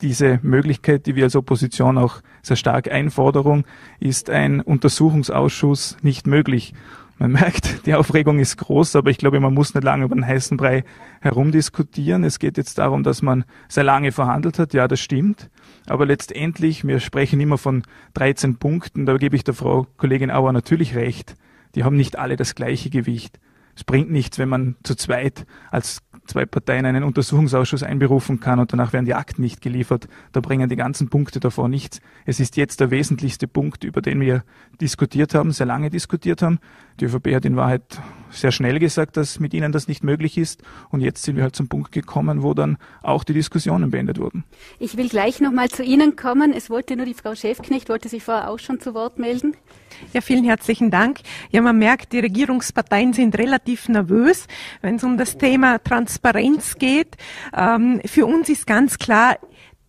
diese 0.00 0.40
Möglichkeit, 0.42 1.06
die 1.06 1.14
wir 1.14 1.24
als 1.24 1.36
Opposition 1.36 1.96
auch 1.96 2.20
sehr 2.42 2.56
stark 2.56 2.90
einforderung, 2.90 3.64
ist 4.00 4.30
ein 4.30 4.60
Untersuchungsausschuss 4.60 5.96
nicht 6.02 6.26
möglich. 6.26 6.74
Man 7.18 7.32
merkt, 7.32 7.86
die 7.86 7.94
Aufregung 7.94 8.40
ist 8.40 8.56
groß, 8.56 8.96
aber 8.96 9.10
ich 9.10 9.18
glaube, 9.18 9.38
man 9.38 9.54
muss 9.54 9.74
nicht 9.74 9.84
lange 9.84 10.06
über 10.06 10.16
den 10.16 10.26
heißen 10.26 10.56
Brei 10.56 10.82
herumdiskutieren. 11.20 12.24
Es 12.24 12.40
geht 12.40 12.56
jetzt 12.56 12.78
darum, 12.78 13.04
dass 13.04 13.22
man 13.22 13.44
sehr 13.68 13.84
lange 13.84 14.10
verhandelt 14.10 14.58
hat. 14.58 14.74
Ja, 14.74 14.88
das 14.88 14.98
stimmt. 14.98 15.48
Aber 15.86 16.04
letztendlich, 16.04 16.84
wir 16.84 16.98
sprechen 16.98 17.40
immer 17.40 17.58
von 17.58 17.84
13 18.14 18.56
Punkten. 18.56 19.06
Da 19.06 19.16
gebe 19.18 19.36
ich 19.36 19.44
der 19.44 19.54
Frau 19.54 19.86
Kollegin 19.98 20.32
Auer 20.32 20.52
natürlich 20.52 20.96
recht 20.96 21.36
die 21.74 21.84
haben 21.84 21.96
nicht 21.96 22.18
alle 22.18 22.36
das 22.36 22.54
gleiche 22.54 22.90
Gewicht. 22.90 23.38
Es 23.74 23.84
bringt 23.84 24.10
nichts, 24.10 24.38
wenn 24.38 24.48
man 24.48 24.76
zu 24.82 24.94
zweit 24.94 25.46
als 25.70 26.02
zwei 26.26 26.44
Parteien 26.44 26.86
einen 26.86 27.04
Untersuchungsausschuss 27.04 27.82
einberufen 27.82 28.38
kann 28.38 28.60
und 28.60 28.72
danach 28.72 28.92
werden 28.92 29.06
die 29.06 29.14
Akten 29.14 29.42
nicht 29.42 29.60
geliefert. 29.60 30.08
Da 30.32 30.40
bringen 30.40 30.68
die 30.68 30.76
ganzen 30.76 31.08
Punkte 31.08 31.40
davor 31.40 31.68
nichts. 31.68 32.00
Es 32.26 32.38
ist 32.38 32.56
jetzt 32.56 32.80
der 32.80 32.90
wesentlichste 32.90 33.48
Punkt, 33.48 33.84
über 33.84 34.02
den 34.02 34.20
wir 34.20 34.44
diskutiert 34.80 35.34
haben, 35.34 35.52
sehr 35.52 35.66
lange 35.66 35.90
diskutiert 35.90 36.42
haben. 36.42 36.58
Die 37.00 37.06
ÖVP 37.06 37.34
hat 37.34 37.44
in 37.44 37.56
Wahrheit 37.56 37.82
sehr 38.30 38.52
schnell 38.52 38.78
gesagt, 38.78 39.16
dass 39.16 39.40
mit 39.40 39.54
ihnen 39.54 39.72
das 39.72 39.88
nicht 39.88 40.02
möglich 40.02 40.38
ist. 40.38 40.62
Und 40.90 41.00
jetzt 41.00 41.22
sind 41.22 41.36
wir 41.36 41.42
halt 41.42 41.56
zum 41.56 41.68
Punkt 41.68 41.92
gekommen, 41.92 42.42
wo 42.42 42.54
dann 42.54 42.78
auch 43.02 43.24
die 43.24 43.34
Diskussionen 43.34 43.90
beendet 43.90 44.18
wurden. 44.18 44.44
Ich 44.78 44.96
will 44.96 45.08
gleich 45.08 45.40
nochmal 45.40 45.68
zu 45.68 45.82
Ihnen 45.82 46.16
kommen. 46.16 46.52
Es 46.52 46.70
wollte 46.70 46.96
nur 46.96 47.06
die 47.06 47.14
Frau 47.14 47.34
Schäfknecht, 47.34 47.88
wollte 47.88 48.08
sich 48.08 48.22
vorher 48.22 48.50
auch 48.50 48.58
schon 48.58 48.80
zu 48.80 48.94
Wort 48.94 49.18
melden. 49.18 49.54
Ja, 50.12 50.20
vielen 50.20 50.44
herzlichen 50.44 50.90
Dank. 50.90 51.20
Ja, 51.50 51.60
man 51.60 51.78
merkt, 51.78 52.12
die 52.12 52.20
Regierungsparteien 52.20 53.12
sind 53.12 53.36
relativ 53.38 53.88
nervös, 53.88 54.46
wenn 54.80 54.96
es 54.96 55.04
um 55.04 55.18
das 55.18 55.36
Thema 55.36 55.78
Transparenz 55.78 56.76
geht. 56.76 57.16
Ähm, 57.54 58.00
für 58.04 58.26
uns 58.26 58.48
ist 58.48 58.66
ganz 58.66 58.98
klar, 58.98 59.36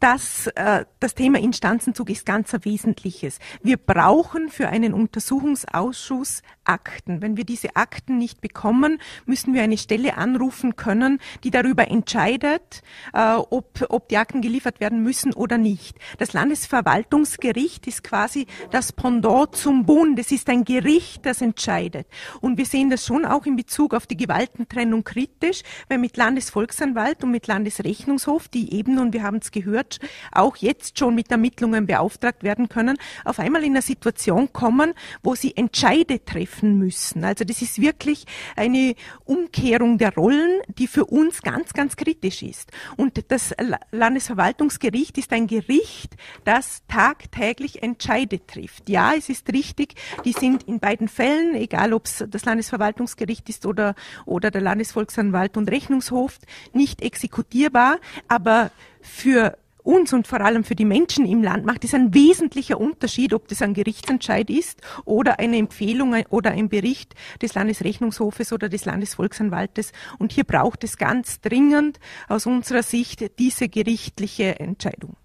dass 0.03 0.47
äh, 0.47 0.83
das 0.99 1.15
Thema 1.15 1.39
Instanzenzug 1.39 2.09
ist 2.09 2.25
ganz 2.25 2.53
ein 2.53 2.65
wesentliches. 2.65 3.39
Wir 3.61 3.77
brauchen 3.77 4.49
für 4.49 4.67
einen 4.67 4.93
Untersuchungsausschuss 4.93 6.41
Akten. 6.65 7.21
Wenn 7.21 7.37
wir 7.37 7.45
diese 7.45 7.75
Akten 7.75 8.17
nicht 8.17 8.41
bekommen, 8.41 8.99
müssen 9.25 9.53
wir 9.53 9.63
eine 9.63 9.77
Stelle 9.77 10.17
anrufen 10.17 10.75
können, 10.75 11.19
die 11.43 11.51
darüber 11.51 11.89
entscheidet, 11.89 12.81
äh, 13.13 13.35
ob, 13.35 13.85
ob 13.89 14.09
die 14.09 14.17
Akten 14.17 14.41
geliefert 14.41 14.79
werden 14.79 15.03
müssen 15.03 15.33
oder 15.33 15.57
nicht. 15.57 15.97
Das 16.17 16.33
Landesverwaltungsgericht 16.33 17.87
ist 17.87 18.03
quasi 18.03 18.47
das 18.71 18.91
Pendant 18.91 19.55
zum 19.55 19.85
Bund. 19.85 20.19
Es 20.19 20.31
ist 20.31 20.49
ein 20.49 20.65
Gericht, 20.65 21.25
das 21.25 21.41
entscheidet. 21.41 22.07
Und 22.41 22.57
wir 22.57 22.65
sehen 22.65 22.89
das 22.89 23.05
schon 23.05 23.25
auch 23.25 23.45
in 23.45 23.55
Bezug 23.55 23.93
auf 23.93 24.07
die 24.07 24.17
Gewaltentrennung 24.17 25.03
kritisch, 25.03 25.63
weil 25.89 25.97
mit 25.97 26.17
Landesvolksanwalt 26.17 27.23
und 27.23 27.31
mit 27.31 27.47
Landesrechnungshof, 27.47 28.47
die 28.47 28.73
eben, 28.73 28.99
und 28.99 29.13
wir 29.13 29.23
haben 29.23 29.37
es 29.37 29.51
gehört, 29.51 29.92
auch 30.31 30.55
jetzt 30.57 30.99
schon 30.99 31.15
mit 31.15 31.31
Ermittlungen 31.31 31.85
beauftragt 31.85 32.43
werden 32.43 32.69
können, 32.69 32.97
auf 33.25 33.39
einmal 33.39 33.63
in 33.63 33.71
eine 33.71 33.81
Situation 33.81 34.51
kommen, 34.53 34.93
wo 35.21 35.35
sie 35.35 35.55
Entscheide 35.55 36.23
treffen 36.23 36.77
müssen. 36.77 37.23
Also 37.23 37.43
das 37.45 37.61
ist 37.61 37.81
wirklich 37.81 38.25
eine 38.55 38.95
Umkehrung 39.25 39.97
der 39.97 40.13
Rollen, 40.13 40.61
die 40.67 40.87
für 40.87 41.05
uns 41.05 41.41
ganz, 41.41 41.73
ganz 41.73 41.95
kritisch 41.95 42.43
ist. 42.43 42.71
Und 42.97 43.23
das 43.29 43.53
Landesverwaltungsgericht 43.91 45.17
ist 45.17 45.31
ein 45.31 45.47
Gericht, 45.47 46.15
das 46.43 46.83
tagtäglich 46.87 47.83
Entscheide 47.83 48.45
trifft. 48.45 48.89
Ja, 48.89 49.13
es 49.17 49.29
ist 49.29 49.51
richtig, 49.51 49.95
die 50.25 50.33
sind 50.33 50.63
in 50.63 50.79
beiden 50.79 51.07
Fällen, 51.07 51.55
egal 51.55 51.93
ob 51.93 52.05
es 52.05 52.23
das 52.27 52.45
Landesverwaltungsgericht 52.45 53.47
ist 53.49 53.65
oder, 53.65 53.95
oder 54.25 54.51
der 54.51 54.61
Landesvolksanwalt 54.61 55.57
und 55.57 55.69
Rechnungshof, 55.69 56.39
nicht 56.73 57.01
exekutierbar, 57.01 57.97
aber 58.27 58.71
für 59.03 59.57
uns 59.83 60.13
und 60.13 60.27
vor 60.27 60.41
allem 60.41 60.63
für 60.63 60.75
die 60.75 60.85
Menschen 60.85 61.25
im 61.25 61.43
Land 61.43 61.65
macht 61.65 61.83
es 61.83 61.93
ein 61.93 62.13
wesentlicher 62.13 62.79
Unterschied, 62.79 63.33
ob 63.33 63.47
das 63.49 63.61
ein 63.61 63.73
Gerichtsentscheid 63.73 64.49
ist 64.49 64.81
oder 65.05 65.39
eine 65.39 65.57
Empfehlung 65.57 66.15
oder 66.29 66.51
ein 66.51 66.69
Bericht 66.69 67.13
des 67.41 67.53
Landesrechnungshofes 67.53 68.53
oder 68.53 68.69
des 68.69 68.85
Landesvolksanwaltes. 68.85 69.91
Und 70.19 70.31
hier 70.31 70.45
braucht 70.45 70.83
es 70.83 70.97
ganz 70.97 71.41
dringend 71.41 71.99
aus 72.29 72.45
unserer 72.45 72.83
Sicht 72.83 73.37
diese 73.39 73.67
gerichtliche 73.69 74.59
Entscheidung. 74.59 75.15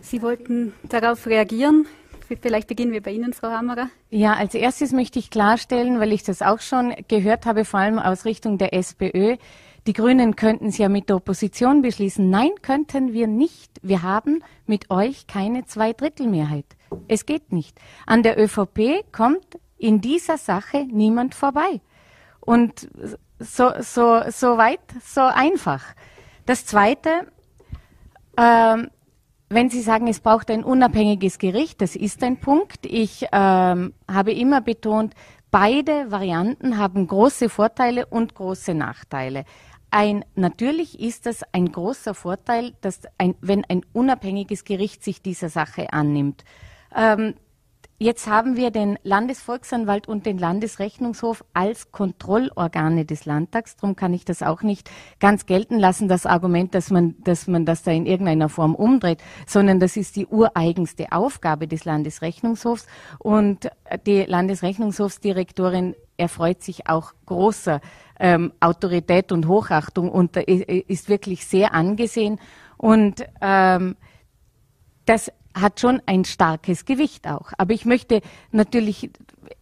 Sie 0.00 0.22
wollten 0.22 0.72
darauf 0.88 1.26
reagieren. 1.26 1.86
Vielleicht 2.40 2.68
beginnen 2.68 2.92
wir 2.92 3.02
bei 3.02 3.10
Ihnen, 3.10 3.32
Frau 3.32 3.48
Hammerer. 3.48 3.90
Ja, 4.08 4.34
als 4.34 4.54
erstes 4.54 4.92
möchte 4.92 5.18
ich 5.18 5.30
klarstellen, 5.30 5.98
weil 5.98 6.12
ich 6.12 6.22
das 6.22 6.42
auch 6.42 6.60
schon 6.60 6.94
gehört 7.08 7.44
habe, 7.44 7.64
vor 7.64 7.80
allem 7.80 7.98
aus 7.98 8.24
Richtung 8.24 8.56
der 8.56 8.72
SPÖ, 8.72 9.36
die 9.86 9.92
Grünen 9.92 10.36
könnten 10.36 10.66
es 10.66 10.78
ja 10.78 10.88
mit 10.88 11.08
der 11.08 11.16
Opposition 11.16 11.82
beschließen. 11.82 12.28
Nein, 12.28 12.50
könnten 12.62 13.12
wir 13.12 13.26
nicht. 13.26 13.72
Wir 13.82 14.02
haben 14.02 14.42
mit 14.66 14.90
euch 14.90 15.26
keine 15.26 15.64
Zweidrittelmehrheit. 15.64 16.66
Es 17.08 17.26
geht 17.26 17.52
nicht. 17.52 17.78
An 18.06 18.22
der 18.22 18.38
ÖVP 18.38 19.10
kommt 19.12 19.58
in 19.78 20.00
dieser 20.00 20.36
Sache 20.36 20.86
niemand 20.90 21.34
vorbei. 21.34 21.80
Und 22.40 22.90
so, 23.38 23.72
so, 23.80 24.20
so 24.28 24.58
weit, 24.58 24.80
so 25.02 25.22
einfach. 25.22 25.82
Das 26.46 26.66
Zweite, 26.66 27.26
ähm, 28.36 28.90
wenn 29.48 29.70
Sie 29.70 29.80
sagen, 29.82 30.06
es 30.06 30.20
braucht 30.20 30.50
ein 30.50 30.62
unabhängiges 30.62 31.38
Gericht, 31.38 31.80
das 31.80 31.96
ist 31.96 32.22
ein 32.22 32.38
Punkt. 32.38 32.86
Ich 32.86 33.26
ähm, 33.32 33.94
habe 34.08 34.32
immer 34.32 34.60
betont, 34.60 35.14
beide 35.50 36.10
Varianten 36.10 36.78
haben 36.78 37.06
große 37.06 37.48
Vorteile 37.48 38.06
und 38.06 38.34
große 38.34 38.74
Nachteile. 38.74 39.44
Ein, 39.90 40.24
natürlich 40.36 41.00
ist 41.00 41.26
das 41.26 41.42
ein 41.52 41.72
großer 41.72 42.14
Vorteil, 42.14 42.74
dass 42.80 43.00
ein, 43.18 43.34
wenn 43.40 43.64
ein 43.64 43.82
unabhängiges 43.92 44.64
Gericht 44.64 45.02
sich 45.02 45.20
dieser 45.20 45.48
Sache 45.48 45.92
annimmt. 45.92 46.44
Ähm, 46.94 47.34
jetzt 47.98 48.28
haben 48.28 48.56
wir 48.56 48.70
den 48.70 49.00
Landesvolksanwalt 49.02 50.06
und 50.06 50.26
den 50.26 50.38
Landesrechnungshof 50.38 51.44
als 51.54 51.90
Kontrollorgane 51.90 53.04
des 53.04 53.24
Landtags. 53.24 53.76
Darum 53.76 53.96
kann 53.96 54.14
ich 54.14 54.24
das 54.24 54.44
auch 54.44 54.62
nicht 54.62 54.88
ganz 55.18 55.46
gelten 55.46 55.80
lassen, 55.80 56.06
das 56.06 56.24
Argument, 56.24 56.72
dass 56.76 56.90
man, 56.90 57.16
dass 57.24 57.48
man 57.48 57.66
das 57.66 57.82
da 57.82 57.90
in 57.90 58.06
irgendeiner 58.06 58.48
Form 58.48 58.76
umdreht, 58.76 59.18
sondern 59.44 59.80
das 59.80 59.96
ist 59.96 60.14
die 60.14 60.26
ureigenste 60.26 61.10
Aufgabe 61.10 61.66
des 61.66 61.84
Landesrechnungshofs. 61.84 62.86
Und 63.18 63.68
die 64.06 64.22
Landesrechnungshofsdirektorin 64.22 65.96
erfreut 66.20 66.62
sich 66.62 66.88
auch 66.88 67.12
großer 67.26 67.80
ähm, 68.18 68.52
Autorität 68.60 69.32
und 69.32 69.48
Hochachtung 69.48 70.10
und 70.10 70.36
ist 70.36 71.08
wirklich 71.08 71.46
sehr 71.46 71.74
angesehen. 71.74 72.38
Und 72.76 73.24
ähm, 73.40 73.96
das 75.06 75.32
hat 75.54 75.80
schon 75.80 76.00
ein 76.06 76.24
starkes 76.24 76.84
Gewicht 76.84 77.26
auch. 77.26 77.52
Aber 77.58 77.72
ich 77.72 77.84
möchte 77.84 78.20
natürlich, 78.52 79.10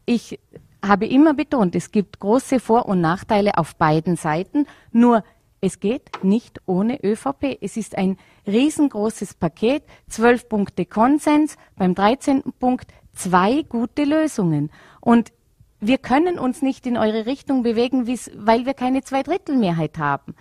ich 0.04 0.38
habe 0.84 1.06
immer 1.06 1.34
betont, 1.34 1.74
es 1.74 1.90
gibt 1.90 2.20
große 2.20 2.60
Vor- 2.60 2.86
und 2.86 3.00
Nachteile 3.00 3.56
auf 3.56 3.76
beiden 3.76 4.16
Seiten. 4.16 4.66
Nur 4.92 5.24
es 5.60 5.80
geht 5.80 6.22
nicht 6.22 6.60
ohne 6.66 7.02
ÖVP. 7.02 7.58
Es 7.60 7.76
ist 7.76 7.96
ein 7.96 8.16
riesengroßes 8.46 9.34
Paket, 9.34 9.82
zwölf 10.08 10.48
Punkte 10.48 10.84
Konsens, 10.86 11.56
beim 11.76 11.94
13. 11.94 12.42
Punkt 12.58 12.92
zwei 13.12 13.62
gute 13.62 14.04
Lösungen. 14.04 14.70
Und 15.00 15.32
wir 15.80 15.98
können 15.98 16.38
uns 16.38 16.62
nicht 16.62 16.86
in 16.86 16.96
eure 16.96 17.26
Richtung 17.26 17.62
bewegen, 17.62 18.06
weil 18.06 18.66
wir 18.66 18.74
keine 18.74 19.02
Zweidrittelmehrheit 19.02 19.98
haben. 19.98 20.34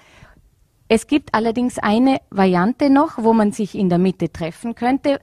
Es 0.90 1.08
gibt 1.08 1.34
allerdings 1.34 1.78
eine 1.80 2.22
Variante 2.30 2.90
noch, 2.90 3.18
wo 3.18 3.34
man 3.34 3.52
sich 3.52 3.76
in 3.76 3.90
der 3.90 3.98
Mitte 3.98 4.32
treffen 4.32 4.74
könnte. 4.74 5.20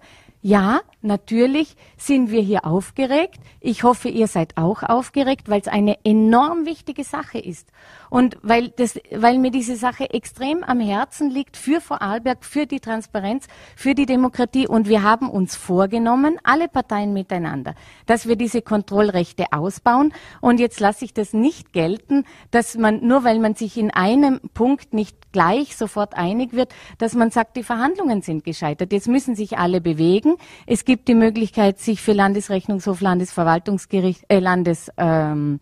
Ja, 0.46 0.82
natürlich 1.00 1.74
sind 1.96 2.30
wir 2.30 2.42
hier 2.42 2.66
aufgeregt. 2.66 3.38
Ich 3.60 3.82
hoffe, 3.82 4.10
ihr 4.10 4.26
seid 4.26 4.58
auch 4.58 4.82
aufgeregt, 4.82 5.48
weil 5.48 5.62
es 5.62 5.68
eine 5.68 5.96
enorm 6.04 6.66
wichtige 6.66 7.02
Sache 7.02 7.38
ist. 7.38 7.72
Und 8.10 8.36
weil, 8.42 8.68
das, 8.68 9.00
weil 9.10 9.38
mir 9.38 9.50
diese 9.50 9.74
Sache 9.74 10.10
extrem 10.10 10.62
am 10.62 10.80
Herzen 10.80 11.30
liegt 11.30 11.56
für 11.56 11.80
Vorarlberg, 11.80 12.44
für 12.44 12.66
die 12.66 12.80
Transparenz, 12.80 13.46
für 13.74 13.94
die 13.94 14.04
Demokratie. 14.04 14.68
Und 14.68 14.86
wir 14.86 15.02
haben 15.02 15.30
uns 15.30 15.56
vorgenommen, 15.56 16.38
alle 16.44 16.68
Parteien 16.68 17.14
miteinander, 17.14 17.74
dass 18.04 18.28
wir 18.28 18.36
diese 18.36 18.60
Kontrollrechte 18.60 19.46
ausbauen. 19.50 20.12
Und 20.42 20.60
jetzt 20.60 20.78
lasse 20.78 21.06
ich 21.06 21.14
das 21.14 21.32
nicht 21.32 21.72
gelten, 21.72 22.24
dass 22.50 22.76
man, 22.76 23.00
nur 23.00 23.24
weil 23.24 23.38
man 23.38 23.54
sich 23.54 23.78
in 23.78 23.90
einem 23.90 24.40
Punkt 24.52 24.92
nicht 24.92 25.32
gleich 25.32 25.74
sofort 25.74 26.14
einig 26.14 26.52
wird, 26.52 26.72
dass 26.98 27.14
man 27.14 27.30
sagt, 27.30 27.56
die 27.56 27.64
Verhandlungen 27.64 28.22
sind 28.22 28.44
gescheitert. 28.44 28.92
Jetzt 28.92 29.08
müssen 29.08 29.34
sich 29.34 29.58
alle 29.58 29.80
bewegen. 29.80 30.33
Es 30.66 30.84
gibt 30.84 31.08
die 31.08 31.14
Möglichkeit, 31.14 31.78
sich 31.78 32.00
für 32.00 32.12
Landesrechnungshof, 32.12 33.00
Landesverwaltungsgericht, 33.00 34.24
äh, 34.28 34.38
Landes, 34.38 34.90
ähm, 34.96 35.60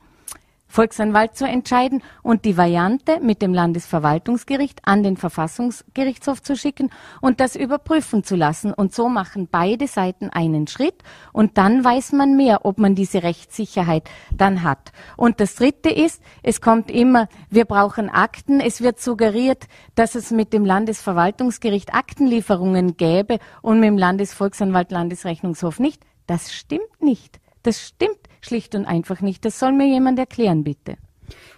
Volksanwalt 0.73 1.37
zu 1.37 1.45
entscheiden 1.45 2.02
und 2.23 2.47
die 2.47 2.57
Variante 2.57 3.21
mit 3.21 3.43
dem 3.43 3.52
Landesverwaltungsgericht 3.52 4.81
an 4.85 5.02
den 5.02 5.19
Verfassungsgerichtshof 5.19 6.43
zu 6.43 6.57
schicken 6.57 6.88
und 7.21 7.41
das 7.41 7.57
überprüfen 7.57 8.25
zu 8.25 8.37
lassen. 8.37 8.73
Und 8.73 8.95
so 8.95 9.11
machen 9.11 9.49
beide 9.52 9.87
Seiten 9.87 10.31
einen 10.31 10.67
Schritt 10.67 10.95
und 11.35 11.59
dann 11.59 11.85
weiß 11.85 12.12
man 12.12 12.38
mehr, 12.38 12.64
ob 12.64 12.79
man 12.79 12.95
diese 12.95 13.23
Rechtssicherheit 13.23 14.09
dann 14.35 14.62
hat. 14.62 14.93
Und 15.19 15.41
das 15.41 15.57
Dritte 15.57 15.91
ist, 15.91 16.23
es 16.43 16.62
kommt 16.62 16.91
immer, 16.91 17.29
wir 17.50 17.67
brauchen 17.67 18.09
Akten. 18.09 18.61
Es 18.61 18.81
wird 18.81 18.99
suggeriert, 18.99 19.67
dass 19.95 20.14
es 20.14 20.31
mit 20.31 20.55
dem 20.55 20.64
Landesverwaltungsgericht 20.64 21.93
Aktenlieferungen 21.93 22.97
gäbe 22.97 23.41
und 23.61 23.79
mit 23.79 23.88
dem 23.88 23.99
Landesvolksanwalt, 23.99 24.91
Landesrechnungshof 24.91 25.79
nicht. 25.81 26.02
Das 26.26 26.50
stimmt 26.50 27.02
nicht. 27.02 27.41
Das 27.62 27.81
stimmt 27.81 28.22
schlicht 28.43 28.75
und 28.75 28.85
einfach 28.85 29.21
nicht. 29.23 29.45
Das 29.45 29.59
soll 29.59 29.73
mir 29.73 29.87
jemand 29.87 30.19
erklären, 30.19 30.65
bitte. 30.65 30.97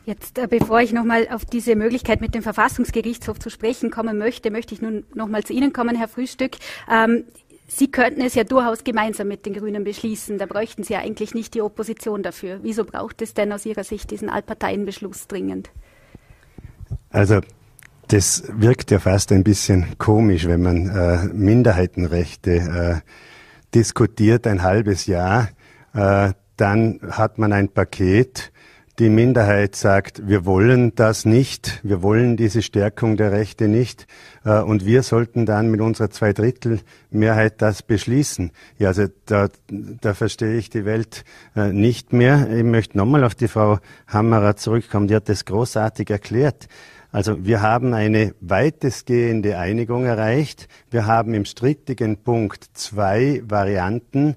Jetzt, 0.06 0.38
äh, 0.38 0.46
bevor 0.46 0.80
ich 0.80 0.92
nochmal 0.92 1.28
auf 1.30 1.44
diese 1.44 1.74
Möglichkeit 1.74 2.20
mit 2.20 2.34
dem 2.34 2.42
Verfassungsgerichtshof 2.42 3.38
zu 3.38 3.50
sprechen 3.50 3.90
kommen 3.90 4.18
möchte, 4.18 4.50
möchte 4.50 4.74
ich 4.74 4.82
nun 4.82 5.04
nochmal 5.14 5.44
zu 5.44 5.52
Ihnen 5.52 5.72
kommen, 5.72 5.96
Herr 5.96 6.08
Frühstück. 6.08 6.52
Ähm, 6.90 7.24
Sie 7.66 7.90
könnten 7.90 8.20
es 8.20 8.34
ja 8.34 8.44
durchaus 8.44 8.84
gemeinsam 8.84 9.28
mit 9.28 9.46
den 9.46 9.54
Grünen 9.54 9.84
beschließen. 9.84 10.36
Da 10.36 10.44
bräuchten 10.44 10.84
Sie 10.84 10.92
ja 10.92 11.00
eigentlich 11.00 11.34
nicht 11.34 11.54
die 11.54 11.62
Opposition 11.62 12.22
dafür. 12.22 12.60
Wieso 12.62 12.84
braucht 12.84 13.22
es 13.22 13.32
denn 13.32 13.50
aus 13.52 13.64
Ihrer 13.64 13.84
Sicht 13.84 14.10
diesen 14.10 14.28
Allparteienbeschluss 14.28 15.26
dringend? 15.26 15.70
Also 17.08 17.40
das 18.08 18.44
wirkt 18.54 18.90
ja 18.90 18.98
fast 18.98 19.32
ein 19.32 19.44
bisschen 19.44 19.96
komisch, 19.98 20.46
wenn 20.46 20.62
man 20.62 20.88
äh, 20.88 21.24
Minderheitenrechte 21.32 22.50
äh, 22.52 23.10
diskutiert 23.74 24.46
ein 24.46 24.62
halbes 24.62 25.06
Jahr. 25.06 25.48
Äh, 25.94 26.34
dann 26.56 27.00
hat 27.10 27.38
man 27.38 27.52
ein 27.52 27.68
Paket. 27.68 28.52
Die 29.00 29.08
Minderheit 29.08 29.74
sagt, 29.74 30.28
wir 30.28 30.46
wollen 30.46 30.94
das 30.94 31.24
nicht, 31.24 31.80
wir 31.82 32.00
wollen 32.00 32.36
diese 32.36 32.62
Stärkung 32.62 33.16
der 33.16 33.32
Rechte 33.32 33.66
nicht 33.66 34.06
äh, 34.44 34.60
und 34.60 34.86
wir 34.86 35.02
sollten 35.02 35.46
dann 35.46 35.68
mit 35.68 35.80
unserer 35.80 36.10
Zweidrittelmehrheit 36.10 37.60
das 37.60 37.82
beschließen. 37.82 38.52
Ja, 38.78 38.88
also 38.88 39.06
da, 39.26 39.48
da 39.68 40.14
verstehe 40.14 40.56
ich 40.56 40.70
die 40.70 40.84
Welt 40.84 41.24
äh, 41.56 41.72
nicht 41.72 42.12
mehr. 42.12 42.48
Ich 42.56 42.62
möchte 42.62 42.96
nochmal 42.96 43.24
auf 43.24 43.34
die 43.34 43.48
Frau 43.48 43.80
Hammerer 44.06 44.54
zurückkommen, 44.54 45.08
die 45.08 45.16
hat 45.16 45.28
das 45.28 45.44
großartig 45.44 46.10
erklärt. 46.10 46.68
Also 47.14 47.44
wir 47.44 47.62
haben 47.62 47.94
eine 47.94 48.34
weitestgehende 48.40 49.56
Einigung 49.56 50.04
erreicht. 50.04 50.66
Wir 50.90 51.06
haben 51.06 51.32
im 51.34 51.44
strittigen 51.44 52.16
Punkt 52.16 52.64
zwei 52.74 53.40
Varianten. 53.44 54.34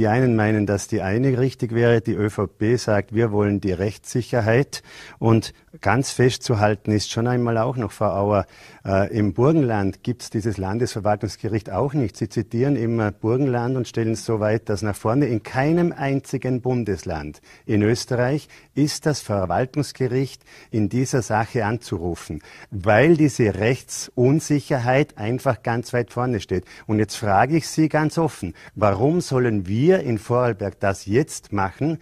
Die 0.00 0.08
einen 0.08 0.34
meinen, 0.34 0.64
dass 0.64 0.88
die 0.88 1.02
eine 1.02 1.38
richtig 1.38 1.74
wäre. 1.74 2.00
Die 2.00 2.14
ÖVP 2.14 2.78
sagt, 2.78 3.14
wir 3.14 3.32
wollen 3.32 3.60
die 3.60 3.72
Rechtssicherheit. 3.72 4.82
Und 5.18 5.52
ganz 5.80 6.10
festzuhalten 6.10 6.90
ist 6.90 7.10
schon 7.10 7.26
einmal 7.28 7.56
auch 7.58 7.76
noch, 7.76 7.92
Frau 7.92 8.10
Auer, 8.10 8.46
äh, 8.84 9.16
im 9.16 9.34
Burgenland 9.34 10.02
gibt 10.02 10.22
es 10.22 10.30
dieses 10.30 10.58
Landesverwaltungsgericht 10.58 11.70
auch 11.70 11.92
nicht. 11.92 12.16
Sie 12.16 12.28
zitieren 12.28 12.74
immer 12.74 13.12
Burgenland 13.12 13.76
und 13.76 13.86
stellen 13.86 14.12
es 14.12 14.24
so 14.24 14.40
weit, 14.40 14.68
dass 14.68 14.82
nach 14.82 14.96
vorne 14.96 15.26
in 15.26 15.42
keinem 15.42 15.92
einzigen 15.92 16.60
Bundesland 16.60 17.40
in 17.66 17.82
Österreich 17.82 18.48
ist 18.74 19.06
das 19.06 19.20
Verwaltungsgericht 19.20 20.42
in 20.70 20.88
dieser 20.88 21.22
Sache 21.22 21.64
anzurufen, 21.64 22.42
weil 22.70 23.16
diese 23.16 23.54
Rechtsunsicherheit 23.54 25.18
einfach 25.18 25.62
ganz 25.62 25.92
weit 25.92 26.12
vorne 26.12 26.40
steht. 26.40 26.64
Und 26.86 26.98
jetzt 26.98 27.14
frage 27.14 27.56
ich 27.56 27.68
Sie 27.68 27.88
ganz 27.88 28.18
offen, 28.18 28.54
warum 28.74 29.20
sollen 29.20 29.68
wir 29.68 30.00
in 30.00 30.18
Vorarlberg 30.18 30.80
das 30.80 31.06
jetzt 31.06 31.52
machen, 31.52 31.98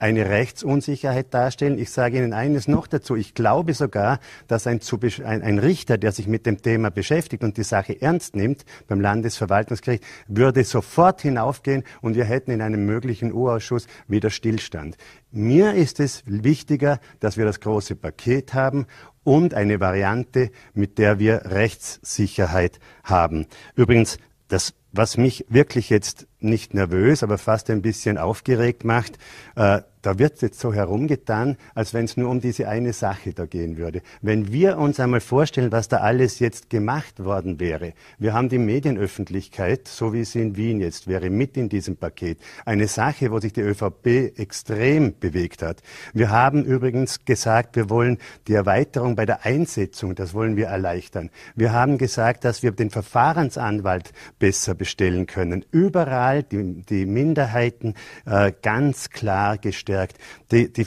eine 0.00 0.28
Rechtsunsicherheit 0.28 1.32
darstellen. 1.32 1.78
Ich 1.78 1.90
sage 1.90 2.18
Ihnen 2.18 2.32
eines 2.32 2.66
noch 2.66 2.86
dazu. 2.86 3.14
Ich 3.14 3.34
glaube 3.34 3.74
sogar, 3.74 4.18
dass 4.48 4.66
ein, 4.66 4.80
ein, 5.24 5.58
Richter, 5.58 5.98
der 5.98 6.10
sich 6.10 6.26
mit 6.26 6.46
dem 6.46 6.62
Thema 6.62 6.90
beschäftigt 6.90 7.44
und 7.44 7.56
die 7.56 7.62
Sache 7.62 8.00
ernst 8.00 8.34
nimmt 8.34 8.64
beim 8.88 9.00
Landesverwaltungsgericht, 9.00 10.02
würde 10.26 10.64
sofort 10.64 11.20
hinaufgehen 11.20 11.84
und 12.00 12.16
wir 12.16 12.24
hätten 12.24 12.50
in 12.50 12.62
einem 12.62 12.86
möglichen 12.86 13.32
U-Ausschuss 13.32 13.86
wieder 14.08 14.30
Stillstand. 14.30 14.96
Mir 15.30 15.74
ist 15.74 16.00
es 16.00 16.24
wichtiger, 16.26 16.98
dass 17.20 17.36
wir 17.36 17.44
das 17.44 17.60
große 17.60 17.94
Paket 17.94 18.54
haben 18.54 18.86
und 19.22 19.52
eine 19.52 19.80
Variante, 19.80 20.50
mit 20.72 20.98
der 20.98 21.18
wir 21.18 21.42
Rechtssicherheit 21.44 22.80
haben. 23.04 23.46
Übrigens, 23.76 24.16
das 24.48 24.74
was 24.92 25.16
mich 25.16 25.44
wirklich 25.48 25.90
jetzt 25.90 26.26
nicht 26.42 26.74
nervös, 26.74 27.22
aber 27.22 27.38
fast 27.38 27.70
ein 27.70 27.82
bisschen 27.82 28.18
aufgeregt 28.18 28.84
macht, 28.84 29.18
äh, 29.56 29.80
da 30.02 30.18
wird 30.18 30.40
jetzt 30.40 30.60
so 30.60 30.72
herumgetan, 30.72 31.56
als 31.74 31.92
wenn 31.92 32.06
es 32.06 32.16
nur 32.16 32.30
um 32.30 32.40
diese 32.40 32.68
eine 32.68 32.92
Sache 32.92 33.34
da 33.34 33.44
gehen 33.44 33.76
würde. 33.76 34.00
Wenn 34.22 34.50
wir 34.50 34.78
uns 34.78 34.98
einmal 34.98 35.20
vorstellen, 35.20 35.72
was 35.72 35.88
da 35.88 35.98
alles 35.98 36.38
jetzt 36.38 36.70
gemacht 36.70 37.22
worden 37.22 37.60
wäre. 37.60 37.92
Wir 38.18 38.32
haben 38.32 38.48
die 38.48 38.58
Medienöffentlichkeit, 38.58 39.88
so 39.88 40.12
wie 40.14 40.24
sie 40.24 40.40
in 40.40 40.56
Wien 40.56 40.80
jetzt 40.80 41.06
wäre, 41.06 41.28
mit 41.28 41.56
in 41.56 41.68
diesem 41.68 41.96
Paket. 41.96 42.38
Eine 42.64 42.88
Sache, 42.88 43.30
wo 43.30 43.40
sich 43.40 43.52
die 43.52 43.60
ÖVP 43.60 44.38
extrem 44.38 45.18
bewegt 45.18 45.62
hat. 45.62 45.82
Wir 46.14 46.30
haben 46.30 46.64
übrigens 46.64 47.24
gesagt, 47.26 47.76
wir 47.76 47.90
wollen 47.90 48.18
die 48.48 48.54
Erweiterung 48.54 49.16
bei 49.16 49.26
der 49.26 49.44
Einsetzung, 49.44 50.14
das 50.14 50.32
wollen 50.32 50.56
wir 50.56 50.68
erleichtern. 50.68 51.30
Wir 51.54 51.72
haben 51.72 51.98
gesagt, 51.98 52.44
dass 52.44 52.62
wir 52.62 52.72
den 52.72 52.90
Verfahrensanwalt 52.90 54.12
besser 54.38 54.74
bestellen 54.74 55.26
können. 55.26 55.64
Überall 55.72 56.29
die, 56.38 56.82
die 56.82 57.06
Minderheiten 57.06 57.94
äh, 58.26 58.52
ganz 58.62 59.10
klar 59.10 59.58
gestärkt. 59.58 60.18
Die, 60.50 60.72
die 60.72 60.86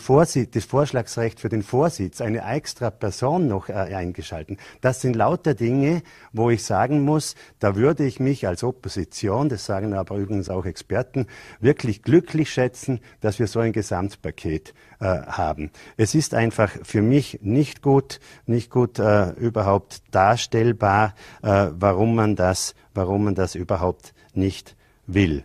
das 0.52 0.66
Vorschlagsrecht 0.66 1.40
für 1.40 1.50
den 1.50 1.64
Vorsitz, 1.64 2.22
eine 2.22 2.44
extra 2.44 2.90
Person 2.90 3.48
noch 3.48 3.70
äh, 3.70 3.74
eingeschalten. 3.74 4.58
Das 4.82 5.02
sind 5.02 5.16
lauter 5.16 5.54
Dinge, 5.54 6.02
wo 6.32 6.50
ich 6.50 6.64
sagen 6.64 7.02
muss, 7.02 7.36
da 7.60 7.76
würde 7.76 8.06
ich 8.06 8.20
mich 8.20 8.48
als 8.48 8.64
Opposition, 8.64 9.50
das 9.50 9.66
sagen 9.66 9.94
aber 9.94 10.16
übrigens 10.16 10.50
auch 10.50 10.66
Experten, 10.66 11.28
wirklich 11.60 12.02
glücklich 12.02 12.52
schätzen, 12.52 13.00
dass 13.22 13.40
wir 13.40 13.48
so 13.48 13.60
ein 13.60 13.74
Gesamtpaket 13.74 14.74
äh, 15.00 15.06
haben. 15.06 15.72
Es 15.98 16.16
ist 16.16 16.34
einfach 16.34 16.72
für 16.84 17.02
mich 17.02 17.40
nicht 17.42 17.82
gut, 17.82 18.20
nicht 18.46 18.70
gut 18.70 19.00
äh, 19.00 19.32
überhaupt 19.32 20.02
darstellbar, 20.12 21.16
äh, 21.42 21.68
warum 21.74 22.16
man 22.16 22.36
das 22.36 22.76
warum 22.94 23.26
man 23.26 23.36
das 23.36 23.56
überhaupt 23.56 24.14
nicht 24.34 24.76
will. 25.08 25.44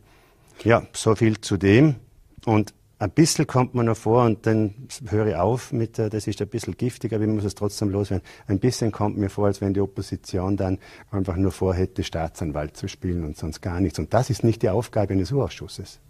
Ja, 0.64 0.86
so 0.92 1.14
viel 1.14 1.40
zu 1.40 1.56
dem. 1.56 1.96
Und 2.44 2.74
ein 3.00 3.10
bisschen 3.10 3.46
kommt 3.46 3.74
man 3.74 3.86
noch 3.86 3.96
vor 3.96 4.24
und 4.24 4.44
dann 4.44 4.74
höre 5.08 5.26
ich 5.28 5.36
auf 5.36 5.72
mit, 5.72 5.98
das 5.98 6.26
ist 6.26 6.42
ein 6.42 6.48
bisschen 6.48 6.76
giftig, 6.76 7.12
aber 7.12 7.22
ich 7.22 7.30
muss 7.30 7.44
es 7.44 7.54
trotzdem 7.54 7.90
loswerden. 7.90 8.26
Ein 8.48 8.58
bisschen 8.58 8.90
kommt 8.90 9.16
mir 9.16 9.30
vor, 9.30 9.46
als 9.46 9.60
wenn 9.60 9.72
die 9.72 9.80
Opposition 9.80 10.56
dann 10.56 10.78
einfach 11.12 11.36
nur 11.36 11.52
vorhätte, 11.52 12.02
Staatsanwalt 12.02 12.76
zu 12.76 12.88
spielen 12.88 13.24
und 13.24 13.36
sonst 13.36 13.60
gar 13.60 13.80
nichts. 13.80 14.00
Und 14.00 14.12
das 14.14 14.30
ist 14.30 14.42
nicht 14.42 14.62
die 14.62 14.70
Aufgabe 14.70 15.12
eines 15.12 15.30
Urausschusses. 15.30 16.00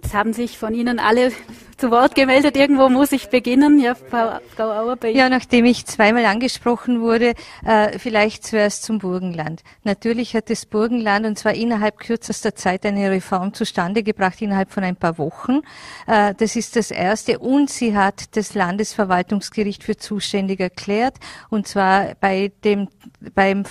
Jetzt 0.00 0.14
haben 0.14 0.32
sich 0.32 0.58
von 0.58 0.74
Ihnen 0.74 1.00
alle 1.00 1.32
zu 1.76 1.90
Wort 1.90 2.14
gemeldet. 2.14 2.56
Irgendwo 2.56 2.88
muss 2.88 3.10
ich 3.10 3.30
beginnen. 3.30 3.80
Ja, 3.80 3.96
Frau, 3.96 4.38
Frau 4.54 4.70
Auer, 4.70 4.94
bei 4.94 5.10
Ja, 5.10 5.28
nachdem 5.28 5.64
ich 5.64 5.86
zweimal 5.86 6.24
angesprochen 6.24 7.00
wurde, 7.00 7.34
äh, 7.66 7.98
vielleicht 7.98 8.46
zuerst 8.46 8.84
zum 8.84 9.00
Burgenland. 9.00 9.64
Natürlich 9.82 10.36
hat 10.36 10.50
das 10.50 10.66
Burgenland 10.66 11.26
und 11.26 11.36
zwar 11.36 11.54
innerhalb 11.54 11.98
kürzester 11.98 12.54
Zeit 12.54 12.86
eine 12.86 13.10
Reform 13.10 13.54
zustande 13.54 14.04
gebracht, 14.04 14.40
innerhalb 14.40 14.70
von 14.70 14.84
ein 14.84 14.94
paar 14.94 15.18
Wochen. 15.18 15.62
Äh, 16.06 16.32
das 16.38 16.54
ist 16.54 16.76
das 16.76 16.92
Erste. 16.92 17.40
Und 17.40 17.68
sie 17.68 17.96
hat 17.96 18.36
das 18.36 18.54
Landesverwaltungsgericht 18.54 19.82
für 19.82 19.96
zuständig 19.96 20.60
erklärt. 20.60 21.16
Und 21.50 21.66
zwar 21.66 22.14
bei 22.20 22.52
dem, 22.62 22.86
beim, 23.34 23.64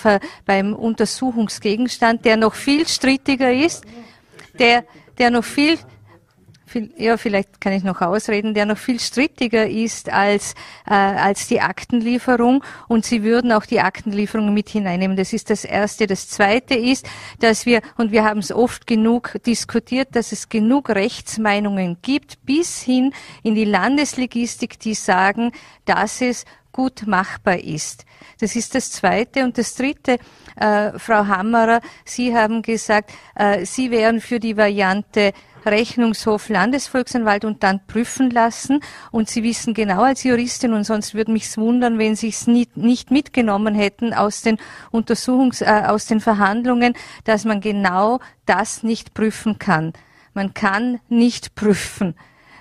beim 0.46 0.74
Untersuchungsgegenstand, 0.74 2.26
der 2.26 2.36
noch 2.36 2.54
viel 2.54 2.86
strittiger 2.86 3.54
ist, 3.54 3.86
der, 4.60 4.84
der 5.18 5.32
noch 5.32 5.46
viel 5.46 5.78
viel, 6.68 6.92
ja, 6.98 7.18
vielleicht 7.18 7.62
kann 7.62 7.74
ich 7.74 7.84
noch 7.84 8.02
ausreden, 8.02 8.54
der 8.54 8.66
noch 8.66 8.78
viel 8.78 9.00
strittiger 9.00 9.68
ist 9.68 10.10
als, 10.10 10.54
äh, 10.86 10.94
als 10.94 11.48
die 11.48 11.62
Aktenlieferung 11.62 12.64
und 12.88 13.06
sie 13.06 13.24
würden 13.24 13.52
auch 13.52 13.66
die 13.66 13.80
Aktenlieferung 13.80 14.54
mit 14.54 14.70
hineinnehmen. 14.70 15.18
Das 15.18 15.34
ist 15.34 15.50
das 15.50 15.66
Erste. 15.66 16.08
Das 16.08 16.30
Zweite 16.30 16.76
ist, 16.76 17.08
dass 17.40 17.66
wir, 17.66 17.82
und 17.98 18.12
wir 18.12 18.24
haben 18.24 18.40
es 18.40 18.52
oft 18.52 18.86
genug 18.86 19.38
diskutiert, 19.46 20.10
dass 20.16 20.32
es 20.32 20.50
genug 20.50 20.90
Rechtsmeinungen 20.90 21.98
gibt, 22.02 22.46
bis 22.46 22.82
hin 22.82 23.14
in 23.44 23.56
die 23.56 23.66
Landeslegistik, 23.66 24.80
die 24.80 24.94
sagen, 24.94 25.52
dass 25.86 26.22
es 26.22 26.46
gut 26.72 27.08
machbar 27.08 27.58
ist. 27.58 28.06
Das 28.40 28.56
ist 28.56 28.76
das 28.76 28.92
Zweite. 28.92 29.44
Und 29.44 29.58
das 29.58 29.74
Dritte, 29.74 30.20
äh, 30.56 30.98
Frau 30.98 31.26
Hammerer, 31.26 31.82
Sie 32.06 32.36
haben 32.36 32.62
gesagt, 32.62 33.12
äh, 33.36 33.66
Sie 33.66 33.90
wären 33.90 34.22
für 34.22 34.40
die 34.40 34.56
Variante 34.56 35.34
Rechnungshof, 35.72 36.50
Landesvolksanwalt 36.50 37.46
und 37.46 37.64
dann 37.64 37.86
prüfen 37.88 38.30
lassen. 38.30 38.82
Und 39.12 39.30
Sie 39.30 39.44
wissen 39.44 39.74
genau 39.74 40.02
als 40.04 40.24
Juristin, 40.24 40.74
und 40.74 40.84
sonst 40.84 41.14
würde 41.14 41.32
mich 41.32 41.58
wundern, 41.58 41.98
wenn 41.98 42.16
Sie 42.16 42.30
es 42.30 42.48
nicht, 42.48 42.78
nicht 42.78 43.12
mitgenommen 43.12 43.76
hätten 43.76 44.14
aus 44.14 44.42
den 44.42 44.58
Untersuchungs-, 44.92 45.64
äh, 45.64 45.88
aus 45.88 46.06
den 46.06 46.20
Verhandlungen, 46.20 46.94
dass 47.24 47.46
man 47.46 47.62
genau 47.62 48.20
das 48.46 48.84
nicht 48.84 49.14
prüfen 49.14 49.60
kann. 49.60 49.94
Man 50.34 50.54
kann 50.54 51.00
nicht 51.10 51.56
prüfen 51.56 52.16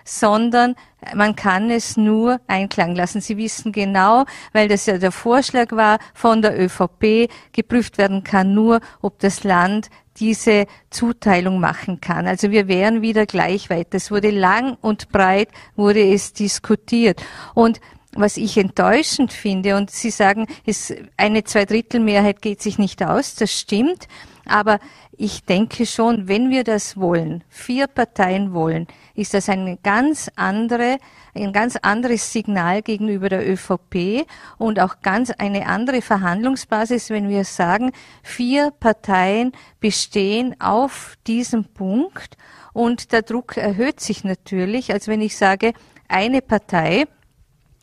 sondern 0.06 0.76
man 1.14 1.36
kann 1.36 1.70
es 1.70 1.96
nur 1.96 2.40
einklagen 2.46 2.94
lassen. 2.94 3.20
Sie 3.20 3.36
wissen 3.36 3.72
genau, 3.72 4.24
weil 4.52 4.68
das 4.68 4.86
ja 4.86 4.98
der 4.98 5.12
Vorschlag 5.12 5.72
war 5.72 5.98
von 6.14 6.42
der 6.42 6.58
ÖVP, 6.58 7.28
geprüft 7.52 7.98
werden 7.98 8.24
kann 8.24 8.54
nur, 8.54 8.80
ob 9.02 9.18
das 9.18 9.44
Land 9.44 9.90
diese 10.18 10.66
Zuteilung 10.90 11.60
machen 11.60 12.00
kann. 12.00 12.26
Also 12.26 12.50
wir 12.50 12.68
wären 12.68 13.02
wieder 13.02 13.26
gleich 13.26 13.70
weit. 13.70 13.94
Es 13.94 14.10
wurde 14.10 14.30
lang 14.30 14.76
und 14.80 15.10
breit, 15.10 15.48
wurde 15.76 16.02
es 16.02 16.32
diskutiert. 16.32 17.22
Und 17.54 17.80
was 18.16 18.36
ich 18.36 18.56
enttäuschend 18.56 19.32
finde, 19.32 19.76
und 19.76 19.90
Sie 19.90 20.10
sagen, 20.10 20.46
es, 20.64 20.94
eine 21.16 21.44
Zweidrittelmehrheit 21.44 22.40
geht 22.40 22.62
sich 22.62 22.78
nicht 22.78 23.02
aus, 23.02 23.34
das 23.34 23.52
stimmt, 23.52 24.08
aber 24.46 24.78
ich 25.18 25.44
denke 25.44 25.86
schon, 25.86 26.28
wenn 26.28 26.50
wir 26.50 26.64
das 26.64 26.96
wollen, 26.96 27.42
vier 27.48 27.86
Parteien 27.86 28.52
wollen, 28.52 28.86
ist 29.14 29.34
das 29.34 29.48
eine 29.48 29.78
ganz 29.78 30.30
andere, 30.36 30.98
ein 31.34 31.52
ganz 31.52 31.76
anderes 31.76 32.32
Signal 32.32 32.82
gegenüber 32.82 33.28
der 33.28 33.48
ÖVP 33.48 34.26
und 34.58 34.78
auch 34.78 35.00
ganz 35.02 35.30
eine 35.30 35.66
andere 35.66 36.02
Verhandlungsbasis, 36.02 37.10
wenn 37.10 37.28
wir 37.28 37.44
sagen, 37.44 37.92
vier 38.22 38.70
Parteien 38.78 39.52
bestehen 39.80 40.60
auf 40.60 41.16
diesem 41.26 41.64
Punkt. 41.64 42.36
Und 42.72 43.12
der 43.12 43.22
Druck 43.22 43.56
erhöht 43.56 44.00
sich 44.00 44.22
natürlich, 44.22 44.92
als 44.92 45.08
wenn 45.08 45.22
ich 45.22 45.36
sage, 45.36 45.72
eine 46.08 46.42
Partei 46.42 47.06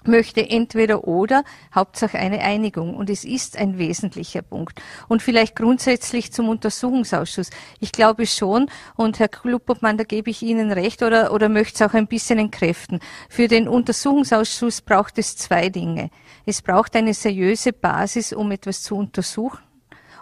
möchte 0.07 0.49
entweder 0.49 1.07
oder, 1.07 1.43
Hauptsache 1.73 2.17
eine 2.19 2.39
Einigung. 2.39 2.95
Und 2.95 3.09
es 3.09 3.23
ist 3.23 3.57
ein 3.57 3.77
wesentlicher 3.77 4.41
Punkt. 4.41 4.81
Und 5.07 5.21
vielleicht 5.21 5.55
grundsätzlich 5.55 6.31
zum 6.31 6.49
Untersuchungsausschuss. 6.49 7.49
Ich 7.79 7.91
glaube 7.91 8.25
schon, 8.25 8.69
und 8.95 9.19
Herr 9.19 9.27
Kluppermann, 9.27 9.97
da 9.97 10.03
gebe 10.03 10.29
ich 10.29 10.41
Ihnen 10.41 10.71
recht, 10.71 11.03
oder, 11.03 11.33
oder 11.33 11.49
möchte 11.49 11.83
es 11.83 11.89
auch 11.89 11.93
ein 11.93 12.07
bisschen 12.07 12.39
entkräften. 12.39 12.99
Für 13.29 13.47
den 13.47 13.67
Untersuchungsausschuss 13.67 14.81
braucht 14.81 15.17
es 15.17 15.35
zwei 15.35 15.69
Dinge. 15.69 16.09
Es 16.45 16.61
braucht 16.61 16.95
eine 16.95 17.13
seriöse 17.13 17.73
Basis, 17.73 18.33
um 18.33 18.51
etwas 18.51 18.83
zu 18.83 18.95
untersuchen 18.95 19.59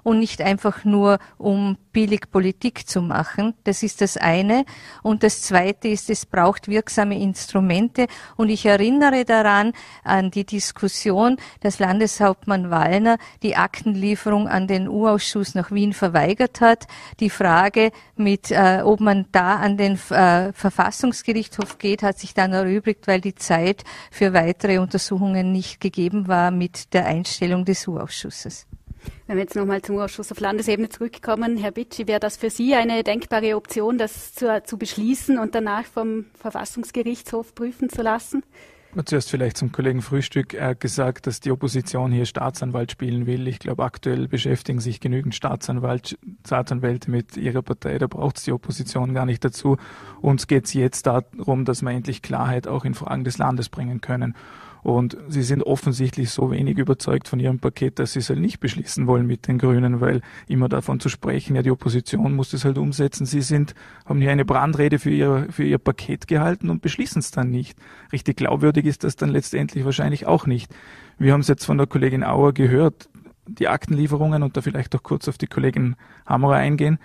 und 0.04 0.20
nicht 0.20 0.42
einfach 0.42 0.84
nur, 0.86 1.20
um 1.38 1.78
billig 1.92 2.32
Politik 2.32 2.88
zu 2.88 3.02
machen. 3.02 3.54
Das 3.64 3.84
ist 3.84 4.02
das 4.02 4.18
eine. 4.18 4.66
Und 5.04 5.24
das 5.24 5.42
zweite 5.42 5.88
ist, 5.88 6.10
es 6.10 6.26
braucht 6.26 6.68
wirksame 6.68 7.20
Instrumente. 7.20 8.08
Und 8.38 8.50
ich 8.50 8.66
erinnere 8.66 9.26
daran 9.26 9.74
an 10.04 10.32
die 10.32 10.46
Diskussion, 10.46 11.38
dass 11.62 11.80
Landeshauptmann 11.80 12.70
Wallner 12.70 13.18
die 13.44 13.56
Aktenlieferung 13.56 14.48
an 14.48 14.68
den 14.68 14.88
U-Ausschuss 14.88 15.56
nach 15.56 15.72
Wien 15.72 15.94
verweigert 15.94 16.62
hat. 16.62 16.88
Die 17.20 17.30
Frage 17.30 17.92
mit, 18.16 18.52
äh, 18.52 18.82
ob 18.84 19.00
man 19.00 19.26
da 19.32 19.56
an 19.56 19.78
den 19.78 20.00
äh, 20.10 20.54
Verfassungsgerichtshof 20.54 21.78
geht, 21.78 22.04
hat 22.04 22.20
sich 22.20 22.34
dann 22.34 22.54
erübrigt, 22.54 23.08
weil 23.08 23.22
die 23.22 23.36
Zeit 23.36 23.84
für 24.12 24.34
weitere 24.34 24.80
Untersuchungen 24.80 25.52
nicht 25.52 25.80
gegeben 25.82 26.28
war 26.28 26.52
mit 26.52 26.94
der 26.94 27.06
Einstellung 27.06 27.66
des 27.66 27.88
U-Ausschusses. 27.88 28.68
Wenn 29.28 29.38
wir 29.38 29.44
jetzt 29.44 29.56
nochmal 29.56 29.82
zum 29.82 29.98
Ausschuss 30.00 30.32
auf 30.32 30.40
Landesebene 30.40 30.90
zurückkommen, 30.90 31.58
Herr 31.58 31.72
Bitschi, 31.72 32.08
wäre 32.08 32.20
das 32.20 32.38
für 32.38 32.50
Sie 32.50 32.76
eine 32.76 33.04
denkbare 33.04 33.56
Option, 33.56 33.98
das 33.98 34.34
zu, 34.34 34.62
zu 34.64 34.78
beschließen 34.78 35.40
und 35.40 35.56
danach 35.56 35.86
vom 35.86 36.26
Verfassungsgerichtshof 36.36 37.56
prüfen 37.56 37.90
zu 37.90 38.02
lassen? 38.02 38.44
Zuerst 39.06 39.30
vielleicht 39.30 39.56
zum 39.56 39.72
Kollegen 39.72 40.02
Frühstück. 40.02 40.54
Er 40.54 40.76
gesagt, 40.76 41.26
dass 41.26 41.40
die 41.40 41.52
Opposition 41.52 42.12
hier 42.12 42.26
Staatsanwalt 42.26 42.92
spielen 42.92 43.26
will. 43.26 43.48
Ich 43.48 43.60
glaube, 43.60 43.86
aktuell 43.86 44.28
beschäftigen 44.28 44.82
sich 44.82 45.00
genügend 45.00 45.34
Staatsanwalt, 45.34 46.18
Staatsanwälte 46.46 47.10
mit 47.10 47.38
ihrer 47.38 47.62
Partei. 47.62 47.98
Da 48.00 48.08
braucht 48.08 48.38
es 48.38 48.44
die 48.44 48.52
Opposition 48.52 49.14
gar 49.14 49.26
nicht 49.26 49.46
dazu. 49.46 49.78
Uns 50.20 50.46
geht 50.46 50.66
es 50.66 50.74
jetzt 50.74 51.08
darum, 51.08 51.64
dass 51.64 51.82
wir 51.82 51.92
endlich 51.92 52.22
Klarheit 52.22 52.68
auch 52.68 52.84
in 52.84 52.94
Fragen 52.94 53.24
des 53.24 53.38
Landes 53.38 53.70
bringen 53.70 54.02
können. 54.02 54.36
Und 54.84 55.17
sie 55.28 55.44
sind 55.44 55.63
offensichtlich 55.63 56.32
so 56.32 56.52
wenig 56.52 56.78
überzeugt 56.78 57.28
von 57.28 57.39
ihrem 57.39 57.60
Paket, 57.60 58.00
dass 58.00 58.13
sie 58.13 58.20
es 58.20 58.30
halt 58.30 58.39
nicht 58.39 58.60
beschließen 58.60 59.06
wollen 59.08 59.28
mit 59.28 59.48
den 59.48 59.58
Grünen, 59.58 60.02
weil 60.02 60.22
immer 60.48 60.70
davon 60.70 61.00
zu 61.00 61.10
sprechen, 61.10 61.56
ja, 61.56 61.62
die 61.62 61.72
Opposition 61.72 62.36
muss 62.36 62.50
das 62.52 62.65
halt 62.65 62.78
umsetzen. 62.78 63.26
Sie 63.26 63.41
sind, 63.41 63.76
haben 64.06 64.22
hier 64.22 64.32
eine 64.32 64.46
Brandrede 64.46 64.98
für 64.98 65.12
ihr, 65.12 65.48
für 65.52 65.63
ihr 65.63 65.78
Paket 65.78 66.28
gehalten 66.28 66.70
und 66.70 66.82
beschließen 66.82 67.20
es 67.20 67.32
dann 67.32 67.52
nicht. 67.52 67.78
Richtig 68.12 68.38
glaubwürdig 68.38 68.86
ist 68.86 69.04
das 69.04 69.15
dann 69.15 69.30
letztendlich 69.30 69.86
wahrscheinlich 69.86 70.26
auch 70.26 70.48
nicht. 70.48 70.74
Wir 71.20 71.34
haben 71.34 71.41
es 71.41 71.48
jetzt 71.48 71.65
von 71.65 71.78
der 71.78 71.88
Kollegin 71.88 72.24
Auer 72.24 72.54
gehört, 72.54 73.10
die 73.48 73.67
Aktenlieferungen 73.67 74.44
und 74.44 74.58
da 74.58 74.62
vielleicht 74.62 74.96
auch 74.96 75.04
kurz 75.04 75.28
auf 75.28 75.38
die 75.38 75.48
Kollegin 75.48 75.96
Hammerer 76.26 76.56
eingehen. 76.56 77.00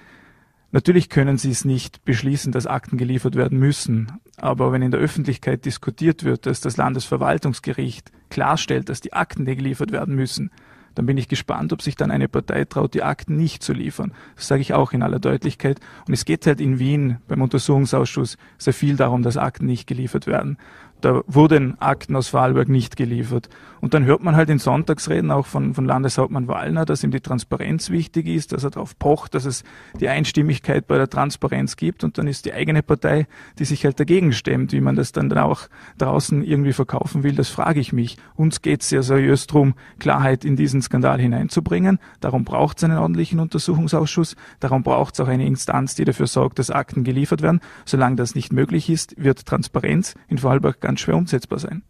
Natürlich 0.73 1.09
können 1.09 1.39
Sie 1.39 1.51
es 1.51 1.65
nicht 1.65 2.05
beschließen, 2.05 2.53
dass 2.53 2.67
Akten 2.67 2.99
geliefert 2.99 3.37
werden 3.37 3.59
müssen. 3.59 4.13
Aber 4.37 4.73
wenn 4.73 4.83
in 4.83 4.91
der 4.91 5.01
Öffentlichkeit 5.01 5.65
diskutiert 5.65 6.25
wird, 6.25 6.47
dass 6.47 6.61
das 6.61 6.77
Landesverwaltungsgericht 6.77 8.11
klarstellt, 8.31 8.89
dass 8.89 9.01
die 9.01 9.13
Akten 9.13 9.45
geliefert 9.45 9.93
werden 9.93 10.15
müssen, 10.15 10.51
dann 10.97 11.07
bin 11.07 11.19
ich 11.19 11.29
gespannt, 11.29 11.73
ob 11.73 11.83
sich 11.83 11.95
dann 11.95 12.11
eine 12.11 12.27
Partei 12.27 12.65
traut, 12.65 12.95
die 12.95 13.03
Akten 13.03 13.37
nicht 13.37 13.63
zu 13.63 13.73
liefern. 13.73 14.13
Das 14.35 14.49
sage 14.49 14.63
ich 14.63 14.73
auch 14.73 14.93
in 14.93 15.03
aller 15.03 15.19
Deutlichkeit. 15.19 15.79
Und 16.09 16.15
es 16.15 16.25
geht 16.25 16.47
halt 16.47 16.61
in 16.61 16.79
Wien 16.79 17.19
beim 17.29 17.43
Untersuchungsausschuss 17.43 18.39
sehr 18.59 18.73
viel 18.73 18.97
darum, 18.97 19.23
dass 19.23 19.37
Akten 19.37 19.67
nicht 19.67 19.87
geliefert 19.87 20.27
werden. 20.27 20.57
Da 21.01 21.23
wurden 21.27 21.81
Akten 21.81 22.17
aus 22.17 22.29
Vorarlberg 22.29 22.69
nicht 22.69 22.97
geliefert. 22.97 23.49
Und 23.81 23.95
dann 23.95 24.05
hört 24.05 24.23
man 24.23 24.35
halt 24.35 24.51
in 24.51 24.59
Sonntagsreden 24.59 25.31
auch 25.31 25.47
von, 25.47 25.75
von 25.75 25.85
Landeshauptmann 25.85 26.49
Wallner, 26.49 26.85
dass 26.85 27.05
ihm 27.05 27.11
die 27.11 27.21
Transparenz 27.21 27.91
wichtig 27.91 28.27
ist, 28.27 28.53
dass 28.53 28.65
er 28.65 28.71
darauf 28.71 28.99
pocht, 28.99 29.35
dass 29.35 29.45
es 29.45 29.63
die 30.01 30.09
Einstimmigkeit 30.09 30.87
bei 30.87 30.97
der 30.97 31.09
Transparenz 31.09 31.77
gibt. 31.77 32.03
Und 32.03 32.19
dann 32.19 32.27
ist 32.27 32.47
die 32.47 32.53
eigene 32.53 32.83
Partei, 32.83 33.27
die 33.59 33.65
sich 33.65 33.85
halt 33.85 34.01
dagegen 34.01 34.33
stemmt, 34.33 34.73
wie 34.73 34.81
man 34.81 34.97
das 34.97 35.13
dann 35.13 35.33
auch 35.37 35.69
draußen 35.99 36.43
irgendwie 36.43 36.73
verkaufen 36.73 37.23
will, 37.23 37.35
das 37.35 37.49
frage 37.49 37.81
ich 37.81 37.93
mich. 37.93 38.17
Uns 38.35 38.63
geht 38.63 38.83
es 38.83 38.89
sehr 38.89 39.03
seriös 39.03 39.47
darum, 39.47 39.75
Klarheit 39.99 40.45
in 40.45 40.57
diesen 40.57 40.83
Skandal 40.83 41.21
hineinzubringen. 41.21 41.99
Darum 42.21 42.45
braucht 42.45 42.79
es 42.79 42.85
einen 42.85 42.99
ordentlichen 42.99 43.41
Untersuchungsausschuss. 43.41 44.37
Darum 44.61 44.83
braucht 44.83 45.15
es 45.15 45.21
auch 45.21 45.29
eine 45.29 45.47
Instanz, 45.47 45.95
die 45.95 46.05
dafür 46.05 46.27
sorgt, 46.27 46.59
dass 46.59 46.71
Akten 46.71 47.05
geliefert 47.05 47.43
werden. 47.43 47.61
Solange 47.85 48.17
das 48.17 48.35
nicht 48.35 48.53
möglich 48.53 48.89
ist, 48.89 49.15
wird 49.23 49.47
Transparenz 49.47 50.15
in 50.29 50.39
Vorarlberg 50.39 50.81
ganz 50.87 51.01
schwer 51.01 51.17
umsetzbar 51.17 51.59
sein. 51.59 51.83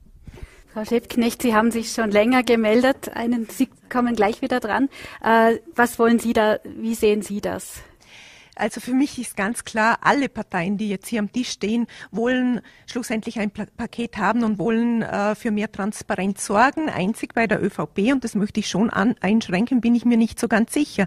Frau 0.73 0.85
Schäfknecht, 0.85 1.41
Sie 1.43 1.55
haben 1.55 1.71
sich 1.71 1.93
schon 1.93 2.11
länger 2.11 2.43
gemeldet. 2.43 3.11
Einen, 3.15 3.49
Sie 3.49 3.69
kommen 3.89 4.15
gleich 4.15 4.43
wieder 4.43 4.61
dran. 4.61 4.89
Äh, 5.23 5.59
was 5.75 5.99
wollen 5.99 6.19
Sie 6.19 6.33
da, 6.33 6.59
wie 6.65 6.95
sehen 6.95 7.23
Sie 7.23 7.41
das? 7.41 7.83
Also 8.57 8.81
für 8.81 8.95
mich 8.95 9.19
ist 9.19 9.37
ganz 9.37 9.65
klar, 9.65 9.99
alle 10.01 10.31
Parteien, 10.31 10.79
die 10.79 10.89
jetzt 10.89 11.09
hier 11.09 11.21
am 11.21 11.31
Tisch 11.31 11.51
stehen, 11.51 11.87
wollen 12.11 12.63
schlussendlich 12.87 13.39
ein 13.39 13.51
Paket 13.51 14.17
haben 14.17 14.45
und 14.45 14.59
wollen 14.59 15.03
äh, 15.03 15.35
für 15.35 15.51
mehr 15.51 15.71
Transparenz 15.71 16.47
sorgen. 16.47 16.89
Einzig 16.89 17.35
bei 17.35 17.47
der 17.47 17.63
ÖVP, 17.63 18.13
und 18.13 18.25
das 18.25 18.35
möchte 18.35 18.61
ich 18.61 18.69
schon 18.69 18.89
an, 18.89 19.15
einschränken, 19.21 19.83
bin 19.83 19.95
ich 19.95 20.07
mir 20.07 20.17
nicht 20.17 20.41
so 20.41 20.49
ganz 20.49 20.73
sicher. 20.73 21.07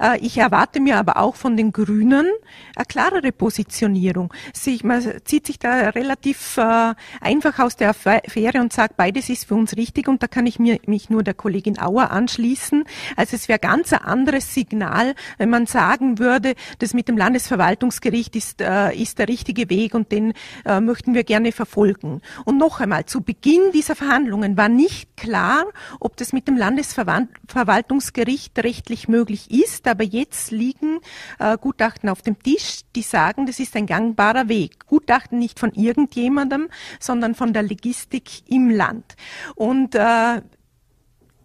Äh, 0.00 0.18
ich 0.18 0.38
erwarte 0.38 0.80
mir 0.80 0.96
aber 0.96 1.18
auch 1.18 1.36
von 1.36 1.56
den 1.56 1.72
Grünen 1.72 2.26
eine 2.74 2.84
klarere 2.86 3.30
Positionierung. 3.30 4.34
Sie, 4.52 4.80
man 4.82 5.00
zieht 5.24 5.46
sich 5.46 5.60
da 5.60 5.90
relativ 5.90 6.56
äh, 6.56 6.94
einfach 7.20 7.60
aus 7.60 7.76
der 7.76 7.90
Affäre 7.90 8.60
und 8.60 8.72
sagt, 8.72 8.96
beides 8.96 9.28
ist 9.28 9.46
für 9.46 9.54
uns 9.54 9.76
richtig 9.76 10.08
und 10.08 10.22
da 10.22 10.26
kann 10.26 10.46
ich 10.46 10.58
mir, 10.58 10.80
mich 10.86 11.10
nur 11.10 11.22
der 11.22 11.34
Kollegin 11.34 11.78
Auer 11.78 12.10
anschließen. 12.10 12.84
Also 13.14 13.36
es 13.36 13.48
wäre 13.48 13.60
ganz 13.60 13.92
ein 13.92 14.02
anderes 14.02 14.52
Signal, 14.52 15.14
wenn 15.36 15.50
man 15.50 15.66
sagen 15.66 16.18
würde, 16.18 16.54
das 16.80 16.87
das 16.88 16.94
mit 16.94 17.06
dem 17.06 17.18
Landesverwaltungsgericht 17.18 18.34
ist, 18.34 18.62
äh, 18.62 18.94
ist 18.94 19.18
der 19.18 19.28
richtige 19.28 19.68
Weg 19.68 19.94
und 19.94 20.10
den 20.10 20.32
äh, 20.64 20.80
möchten 20.80 21.12
wir 21.12 21.22
gerne 21.22 21.52
verfolgen. 21.52 22.22
Und 22.46 22.56
noch 22.56 22.80
einmal, 22.80 23.04
zu 23.04 23.20
Beginn 23.20 23.72
dieser 23.74 23.94
Verhandlungen 23.94 24.56
war 24.56 24.70
nicht 24.70 25.18
klar, 25.18 25.66
ob 26.00 26.16
das 26.16 26.32
mit 26.32 26.48
dem 26.48 26.56
Landesverwaltungsgericht 26.56 28.58
rechtlich 28.58 29.06
möglich 29.06 29.50
ist, 29.50 29.86
aber 29.86 30.02
jetzt 30.02 30.50
liegen 30.50 31.00
äh, 31.38 31.58
Gutachten 31.58 32.08
auf 32.08 32.22
dem 32.22 32.42
Tisch, 32.42 32.80
die 32.96 33.02
sagen, 33.02 33.44
das 33.44 33.60
ist 33.60 33.76
ein 33.76 33.84
gangbarer 33.84 34.48
Weg. 34.48 34.86
Gutachten 34.86 35.38
nicht 35.38 35.60
von 35.60 35.74
irgendjemandem, 35.74 36.68
sondern 37.00 37.34
von 37.34 37.52
der 37.52 37.64
Logistik 37.64 38.48
im 38.48 38.70
Land. 38.70 39.14
Und 39.56 39.94
äh, 39.94 40.40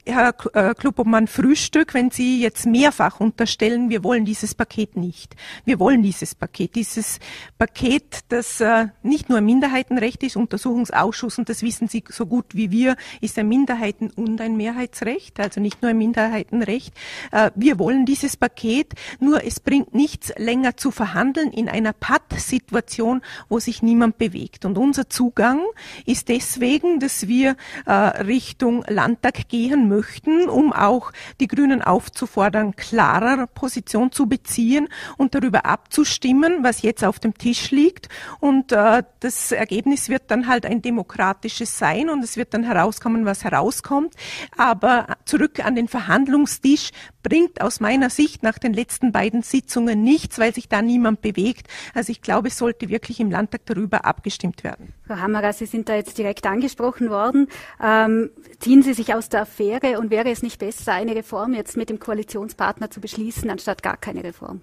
Herr 0.05 0.35
äh, 0.53 0.73
Klubobmann, 0.73 1.27
Frühstück, 1.27 1.93
wenn 1.93 2.11
Sie 2.11 2.41
jetzt 2.41 2.65
mehrfach 2.65 3.21
unterstellen, 3.21 3.89
wir 3.89 4.03
wollen 4.03 4.25
dieses 4.25 4.53
Paket 4.53 4.97
nicht. 4.97 5.33
Wir 5.63 5.79
wollen 5.79 6.03
dieses 6.03 6.35
Paket. 6.35 6.75
Dieses 6.75 7.19
Paket, 7.57 8.19
das 8.27 8.59
äh, 8.59 8.87
nicht 9.01 9.29
nur 9.29 9.37
ein 9.37 9.45
Minderheitenrecht 9.45 10.21
ist, 10.23 10.35
Untersuchungsausschuss, 10.35 11.39
und 11.39 11.47
das 11.47 11.61
wissen 11.61 11.87
Sie 11.87 12.03
so 12.09 12.25
gut 12.25 12.47
wie 12.53 12.69
wir, 12.69 12.97
ist 13.21 13.39
ein 13.39 13.47
Minderheiten- 13.47 14.11
und 14.11 14.41
ein 14.41 14.57
Mehrheitsrecht, 14.57 15.39
also 15.39 15.61
nicht 15.61 15.81
nur 15.81 15.91
ein 15.91 15.97
Minderheitenrecht. 15.97 16.93
Äh, 17.31 17.51
wir 17.55 17.79
wollen 17.79 18.05
dieses 18.05 18.35
Paket, 18.35 18.93
nur 19.21 19.45
es 19.45 19.61
bringt 19.61 19.95
nichts 19.95 20.33
länger 20.35 20.75
zu 20.75 20.91
verhandeln 20.91 21.51
in 21.51 21.69
einer 21.69 21.93
Patt-Situation, 21.93 23.21
wo 23.47 23.59
sich 23.59 23.81
niemand 23.81 24.17
bewegt. 24.17 24.65
Und 24.65 24.77
unser 24.77 25.09
Zugang 25.09 25.61
ist 26.05 26.27
deswegen, 26.27 26.99
dass 26.99 27.27
wir 27.27 27.55
Richtung 27.85 28.83
Landtag 28.87 29.47
gehen 29.47 29.87
möchten, 29.95 30.49
um 30.49 30.73
auch 30.73 31.11
die 31.39 31.47
Grünen 31.47 31.81
aufzufordern, 31.81 32.75
klarer 32.75 33.47
Position 33.47 34.11
zu 34.11 34.27
beziehen 34.27 34.89
und 35.17 35.35
darüber 35.35 35.65
abzustimmen, 35.65 36.63
was 36.63 36.81
jetzt 36.81 37.03
auf 37.03 37.19
dem 37.19 37.37
Tisch 37.37 37.71
liegt. 37.71 38.09
Und 38.39 38.71
äh, 38.71 39.03
das 39.19 39.51
Ergebnis 39.51 40.09
wird 40.09 40.23
dann 40.27 40.47
halt 40.47 40.65
ein 40.65 40.81
demokratisches 40.81 41.77
sein 41.77 42.09
und 42.09 42.23
es 42.23 42.37
wird 42.37 42.53
dann 42.53 42.63
herauskommen, 42.63 43.25
was 43.25 43.43
herauskommt. 43.43 44.13
Aber 44.57 45.17
zurück 45.25 45.63
an 45.63 45.75
den 45.75 45.87
Verhandlungstisch 45.87 46.91
bringt 47.23 47.61
aus 47.61 47.79
meiner 47.79 48.09
Sicht 48.09 48.43
nach 48.43 48.59
den 48.59 48.73
letzten 48.73 49.11
beiden 49.11 49.41
Sitzungen 49.41 50.03
nichts, 50.03 50.39
weil 50.39 50.53
sich 50.53 50.67
da 50.67 50.81
niemand 50.81 51.21
bewegt. 51.21 51.67
Also 51.93 52.11
ich 52.11 52.21
glaube, 52.21 52.49
es 52.49 52.57
sollte 52.57 52.89
wirklich 52.89 53.19
im 53.19 53.31
Landtag 53.31 53.61
darüber 53.65 54.05
abgestimmt 54.05 54.63
werden. 54.63 54.93
Frau 55.07 55.15
Hammerer, 55.15 55.53
Sie 55.53 55.65
sind 55.65 55.89
da 55.89 55.95
jetzt 55.95 56.17
direkt 56.17 56.45
angesprochen 56.45 57.09
worden. 57.09 57.47
Ähm, 57.81 58.29
ziehen 58.59 58.83
Sie 58.83 58.93
sich 58.93 59.13
aus 59.13 59.29
der 59.29 59.41
Affäre 59.41 59.82
wäre 59.83 59.99
und 59.99 60.09
wäre 60.09 60.31
es 60.31 60.41
nicht 60.41 60.59
besser, 60.59 60.93
eine 60.93 61.15
Reform 61.15 61.53
jetzt 61.53 61.77
mit 61.77 61.89
dem 61.89 61.99
Koalitionspartner 61.99 62.89
zu 62.89 62.99
beschließen, 62.99 63.49
anstatt 63.49 63.83
gar 63.83 63.97
keine 63.97 64.23
Reform? 64.23 64.61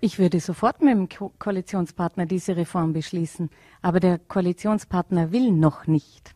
Ich 0.00 0.18
würde 0.18 0.40
sofort 0.40 0.80
mit 0.80 0.90
dem 0.90 1.08
Ko 1.08 1.32
Koalitionspartner 1.38 2.26
diese 2.26 2.56
Reform 2.56 2.92
beschließen, 2.92 3.50
aber 3.82 4.00
der 4.00 4.18
Koalitionspartner 4.18 5.30
will 5.30 5.52
noch 5.52 5.86
nicht. 5.86 6.34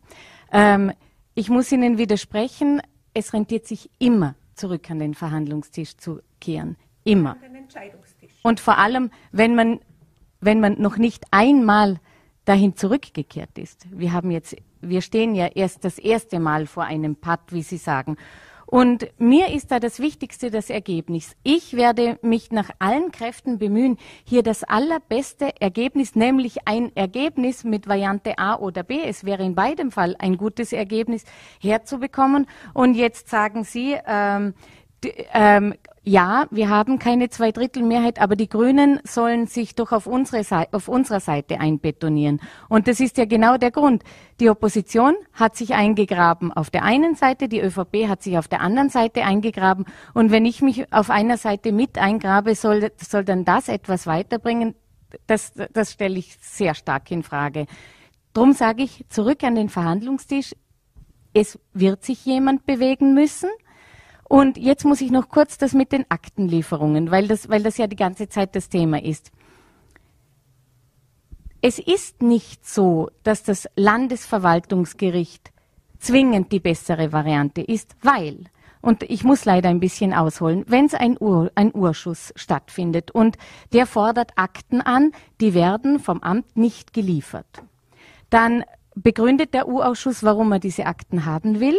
Ähm, 0.51 0.91
ich 1.33 1.49
muss 1.49 1.71
Ihnen 1.71 1.97
widersprechen, 1.97 2.81
es 3.13 3.33
rentiert 3.33 3.65
sich 3.67 3.89
immer, 3.99 4.35
zurück 4.55 4.89
an 4.89 4.99
den 4.99 5.13
Verhandlungstisch 5.15 5.97
zu 5.97 6.21
kehren. 6.39 6.77
Immer. 7.03 7.37
Und 8.43 8.59
vor 8.59 8.77
allem, 8.77 9.11
wenn 9.31 9.55
man, 9.55 9.79
wenn 10.39 10.59
man 10.59 10.79
noch 10.81 10.97
nicht 10.97 11.25
einmal 11.31 11.99
dahin 12.47 12.75
zurückgekehrt 12.75 13.57
ist. 13.57 13.85
Wir 13.91 14.13
haben 14.13 14.31
jetzt, 14.31 14.55
wir 14.81 15.01
stehen 15.01 15.35
ja 15.35 15.47
erst 15.47 15.83
das 15.83 15.99
erste 15.99 16.39
Mal 16.39 16.65
vor 16.65 16.83
einem 16.83 17.15
Pad, 17.15 17.41
wie 17.49 17.61
Sie 17.61 17.77
sagen. 17.77 18.17
Und 18.69 19.07
mir 19.17 19.47
ist 19.53 19.71
da 19.71 19.79
das 19.79 19.99
Wichtigste 19.99 20.51
das 20.51 20.69
Ergebnis. 20.69 21.37
Ich 21.43 21.77
werde 21.77 22.19
mich 22.21 22.51
nach 22.51 22.69
allen 22.79 23.11
Kräften 23.11 23.59
bemühen, 23.59 23.97
hier 24.25 24.43
das 24.43 24.65
allerbeste 24.65 25.61
Ergebnis, 25.61 26.15
nämlich 26.15 26.67
ein 26.67 26.93
Ergebnis 26.93 27.63
mit 27.63 27.87
Variante 27.87 28.37
A 28.37 28.57
oder 28.57 28.83
B, 28.83 29.01
es 29.01 29.23
wäre 29.23 29.43
in 29.43 29.55
beidem 29.55 29.89
Fall 29.89 30.17
ein 30.19 30.35
gutes 30.35 30.73
Ergebnis, 30.73 31.23
herzubekommen. 31.61 32.45
Und 32.73 32.95
jetzt 32.95 33.29
sagen 33.29 33.63
Sie, 33.63 33.97
ähm, 34.05 34.53
ähm, 35.03 35.75
ja, 36.03 36.47
wir 36.51 36.69
haben 36.69 36.99
keine 36.99 37.27
Zweidrittelmehrheit, 37.29 38.21
aber 38.21 38.37
die 38.37 38.47
Grünen 38.47 39.01
sollen 39.03 39.45
sich 39.45 39.75
doch 39.75 39.91
auf, 39.91 40.07
unsere 40.07 40.45
Seite, 40.45 40.73
auf 40.73 40.87
unserer 40.87 41.19
Seite 41.19 41.59
einbetonieren. 41.59 42.39
Und 42.69 42.87
das 42.87 43.01
ist 43.01 43.17
ja 43.17 43.25
genau 43.25 43.57
der 43.57 43.71
Grund. 43.71 44.03
Die 44.39 44.49
Opposition 44.49 45.15
hat 45.33 45.57
sich 45.57 45.73
eingegraben 45.73 46.53
auf 46.53 46.69
der 46.69 46.83
einen 46.83 47.15
Seite, 47.15 47.49
die 47.49 47.59
ÖVP 47.59 48.07
hat 48.07 48.23
sich 48.23 48.37
auf 48.37 48.47
der 48.47 48.61
anderen 48.61 48.89
Seite 48.89 49.25
eingegraben. 49.25 49.83
Und 50.13 50.31
wenn 50.31 50.45
ich 50.45 50.61
mich 50.61 50.93
auf 50.93 51.09
einer 51.09 51.35
Seite 51.35 51.73
mit 51.73 51.97
eingrabe, 51.97 52.55
soll, 52.55 52.89
soll 52.95 53.25
dann 53.25 53.43
das 53.43 53.67
etwas 53.67 54.07
weiterbringen? 54.07 54.75
Das, 55.27 55.51
das 55.73 55.91
stelle 55.91 56.19
ich 56.19 56.37
sehr 56.39 56.73
stark 56.73 57.11
in 57.11 57.23
Frage. 57.23 57.65
Drum 58.33 58.53
sage 58.53 58.83
ich 58.83 59.03
zurück 59.09 59.43
an 59.43 59.55
den 59.55 59.67
Verhandlungstisch. 59.67 60.55
Es 61.33 61.59
wird 61.73 62.05
sich 62.05 62.23
jemand 62.23 62.65
bewegen 62.65 63.13
müssen. 63.13 63.49
Und 64.29 64.57
jetzt 64.57 64.83
muss 64.83 65.01
ich 65.01 65.11
noch 65.11 65.29
kurz 65.29 65.57
das 65.57 65.73
mit 65.73 65.91
den 65.91 66.05
Aktenlieferungen, 66.09 67.11
weil 67.11 67.27
das, 67.27 67.49
weil 67.49 67.63
das 67.63 67.77
ja 67.77 67.87
die 67.87 67.95
ganze 67.95 68.27
Zeit 68.27 68.55
das 68.55 68.67
Thema 68.67 69.01
ist. 69.01 69.31
Es 71.61 71.79
ist 71.79 72.21
nicht 72.21 72.67
so, 72.67 73.09
dass 73.23 73.43
das 73.43 73.67
Landesverwaltungsgericht 73.75 75.51
zwingend 75.99 76.51
die 76.51 76.59
bessere 76.59 77.11
Variante 77.11 77.61
ist, 77.61 77.95
weil, 78.01 78.43
und 78.81 79.03
ich 79.03 79.23
muss 79.23 79.45
leider 79.45 79.69
ein 79.69 79.79
bisschen 79.79 80.13
ausholen, 80.13 80.65
wenn 80.67 80.85
es 80.85 80.93
ein, 80.93 81.17
Ur, 81.19 81.49
ein 81.55 81.73
Urschuss 81.73 82.33
stattfindet 82.35 83.11
und 83.11 83.37
der 83.73 83.87
fordert 83.87 84.33
Akten 84.35 84.81
an, 84.81 85.13
die 85.41 85.53
werden 85.53 85.99
vom 85.99 86.21
Amt 86.21 86.57
nicht 86.57 86.93
geliefert, 86.93 87.63
dann 88.29 88.63
begründet 89.01 89.53
der 89.53 89.67
U-Ausschuss, 89.67 90.23
warum 90.23 90.51
er 90.51 90.59
diese 90.59 90.85
Akten 90.85 91.25
haben 91.25 91.59
will. 91.59 91.77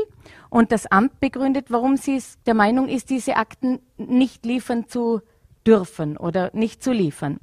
Und 0.50 0.72
das 0.72 0.86
Amt 0.86 1.20
begründet, 1.20 1.66
warum 1.70 1.96
sie 1.96 2.22
der 2.46 2.54
Meinung 2.54 2.88
ist, 2.88 3.10
diese 3.10 3.36
Akten 3.36 3.80
nicht 3.96 4.46
liefern 4.46 4.88
zu 4.88 5.20
dürfen 5.66 6.16
oder 6.16 6.50
nicht 6.54 6.82
zu 6.82 6.92
liefern. 6.92 7.38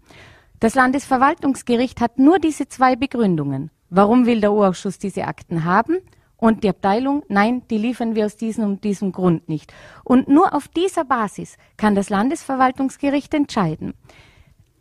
Das 0.59 0.75
Landesverwaltungsgericht 0.75 2.01
hat 2.01 2.17
nur 2.17 2.39
diese 2.39 2.67
zwei 2.67 2.95
Begründungen. 2.95 3.71
Warum 3.89 4.25
will 4.25 4.41
der 4.41 4.53
U-Ausschuss 4.53 4.97
diese 4.97 5.25
Akten 5.25 5.63
haben? 5.65 5.97
Und 6.38 6.63
die 6.63 6.69
Abteilung, 6.69 7.23
nein, 7.29 7.63
die 7.69 7.77
liefern 7.77 8.15
wir 8.15 8.25
aus 8.25 8.35
diesem 8.35 8.65
und 8.65 8.83
diesem 8.83 9.11
Grund 9.11 9.47
nicht. 9.47 9.73
Und 10.03 10.27
nur 10.27 10.53
auf 10.53 10.67
dieser 10.67 11.05
Basis 11.05 11.57
kann 11.77 11.95
das 11.95 12.09
Landesverwaltungsgericht 12.09 13.33
entscheiden. 13.33 13.93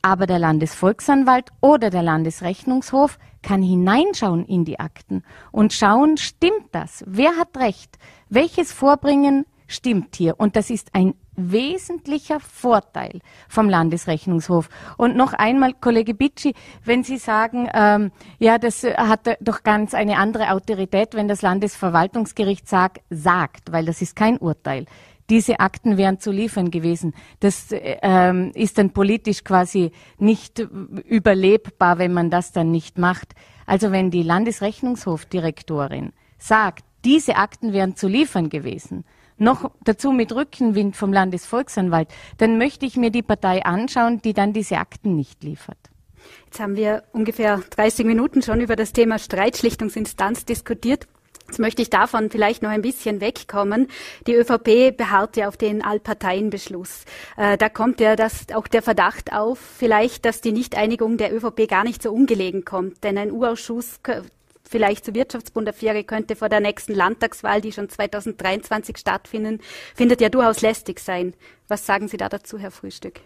Aber 0.04 0.26
der 0.26 0.38
Landesvolksanwalt 0.38 1.48
oder 1.62 1.88
der 1.88 2.02
Landesrechnungshof 2.02 3.18
kann 3.42 3.62
hineinschauen 3.62 4.44
in 4.44 4.66
die 4.66 4.78
Akten 4.78 5.22
und 5.50 5.72
schauen, 5.72 6.18
stimmt 6.18 6.68
das? 6.72 7.02
Wer 7.06 7.38
hat 7.38 7.56
recht? 7.56 7.96
Welches 8.28 8.70
Vorbringen 8.70 9.46
stimmt 9.66 10.14
hier? 10.16 10.38
Und 10.38 10.56
das 10.56 10.68
ist 10.68 10.90
ein 10.92 11.14
wesentlicher 11.36 12.38
Vorteil 12.38 13.20
vom 13.48 13.70
Landesrechnungshof. 13.70 14.68
Und 14.98 15.16
noch 15.16 15.32
einmal, 15.32 15.72
Kollege 15.72 16.12
Bitschi, 16.12 16.52
wenn 16.84 17.02
Sie 17.02 17.16
sagen, 17.16 17.70
ähm, 17.72 18.12
ja, 18.38 18.58
das 18.58 18.84
hat 18.84 19.38
doch 19.40 19.62
ganz 19.62 19.94
eine 19.94 20.18
andere 20.18 20.50
Autorität, 20.50 21.14
wenn 21.14 21.28
das 21.28 21.40
Landesverwaltungsgericht 21.40 22.68
sagt, 22.68 23.00
sagt, 23.08 23.72
weil 23.72 23.86
das 23.86 24.02
ist 24.02 24.16
kein 24.16 24.36
Urteil 24.36 24.84
diese 25.30 25.60
Akten 25.60 25.96
wären 25.96 26.20
zu 26.20 26.30
liefern 26.30 26.70
gewesen. 26.70 27.14
Das 27.40 27.68
ähm, 27.70 28.52
ist 28.54 28.78
dann 28.78 28.90
politisch 28.90 29.44
quasi 29.44 29.92
nicht 30.18 30.58
überlebbar, 30.58 31.98
wenn 31.98 32.12
man 32.12 32.30
das 32.30 32.52
dann 32.52 32.70
nicht 32.70 32.98
macht. 32.98 33.34
Also 33.66 33.92
wenn 33.92 34.10
die 34.10 34.22
Landesrechnungshofdirektorin 34.22 36.12
sagt, 36.38 36.84
diese 37.04 37.36
Akten 37.36 37.72
wären 37.72 37.96
zu 37.96 38.08
liefern 38.08 38.48
gewesen, 38.48 39.04
noch 39.36 39.70
dazu 39.82 40.12
mit 40.12 40.32
Rückenwind 40.32 40.96
vom 40.96 41.12
Landesvolksanwalt, 41.12 42.08
dann 42.38 42.58
möchte 42.58 42.86
ich 42.86 42.96
mir 42.96 43.10
die 43.10 43.22
Partei 43.22 43.64
anschauen, 43.64 44.20
die 44.22 44.32
dann 44.32 44.52
diese 44.52 44.78
Akten 44.78 45.16
nicht 45.16 45.42
liefert. 45.42 45.78
Jetzt 46.46 46.60
haben 46.60 46.76
wir 46.76 47.04
ungefähr 47.12 47.60
30 47.70 48.06
Minuten 48.06 48.42
schon 48.42 48.60
über 48.60 48.76
das 48.76 48.92
Thema 48.92 49.18
Streitschlichtungsinstanz 49.18 50.44
diskutiert. 50.44 51.06
Jetzt 51.46 51.58
möchte 51.58 51.82
ich 51.82 51.90
davon 51.90 52.30
vielleicht 52.30 52.62
noch 52.62 52.70
ein 52.70 52.82
bisschen 52.82 53.20
wegkommen. 53.20 53.88
Die 54.26 54.34
ÖVP 54.34 54.96
beharrt 54.96 55.36
ja 55.36 55.48
auf 55.48 55.56
den 55.56 55.84
Allparteienbeschluss. 55.84 57.04
Äh, 57.36 57.58
da 57.58 57.68
kommt 57.68 58.00
ja 58.00 58.16
das, 58.16 58.46
auch 58.54 58.66
der 58.66 58.82
Verdacht 58.82 59.32
auf, 59.32 59.58
vielleicht, 59.58 60.24
dass 60.24 60.40
die 60.40 60.52
Nichteinigung 60.52 61.16
der 61.18 61.34
ÖVP 61.34 61.68
gar 61.68 61.84
nicht 61.84 62.02
so 62.02 62.12
ungelegen 62.12 62.64
kommt. 62.64 63.04
Denn 63.04 63.18
ein 63.18 63.30
U-Ausschuss 63.30 64.00
vielleicht 64.68 65.04
zur 65.04 65.14
Wirtschaftsbundaffäre 65.14 66.04
könnte 66.04 66.34
vor 66.34 66.48
der 66.48 66.60
nächsten 66.60 66.94
Landtagswahl, 66.94 67.60
die 67.60 67.72
schon 67.72 67.88
2023 67.88 68.96
stattfinden, 68.96 69.60
findet 69.94 70.20
ja 70.20 70.30
durchaus 70.30 70.62
lästig 70.62 70.98
sein. 70.98 71.34
Was 71.68 71.86
sagen 71.86 72.08
Sie 72.08 72.16
da 72.16 72.28
dazu, 72.28 72.58
Herr 72.58 72.70
Frühstück? 72.70 73.20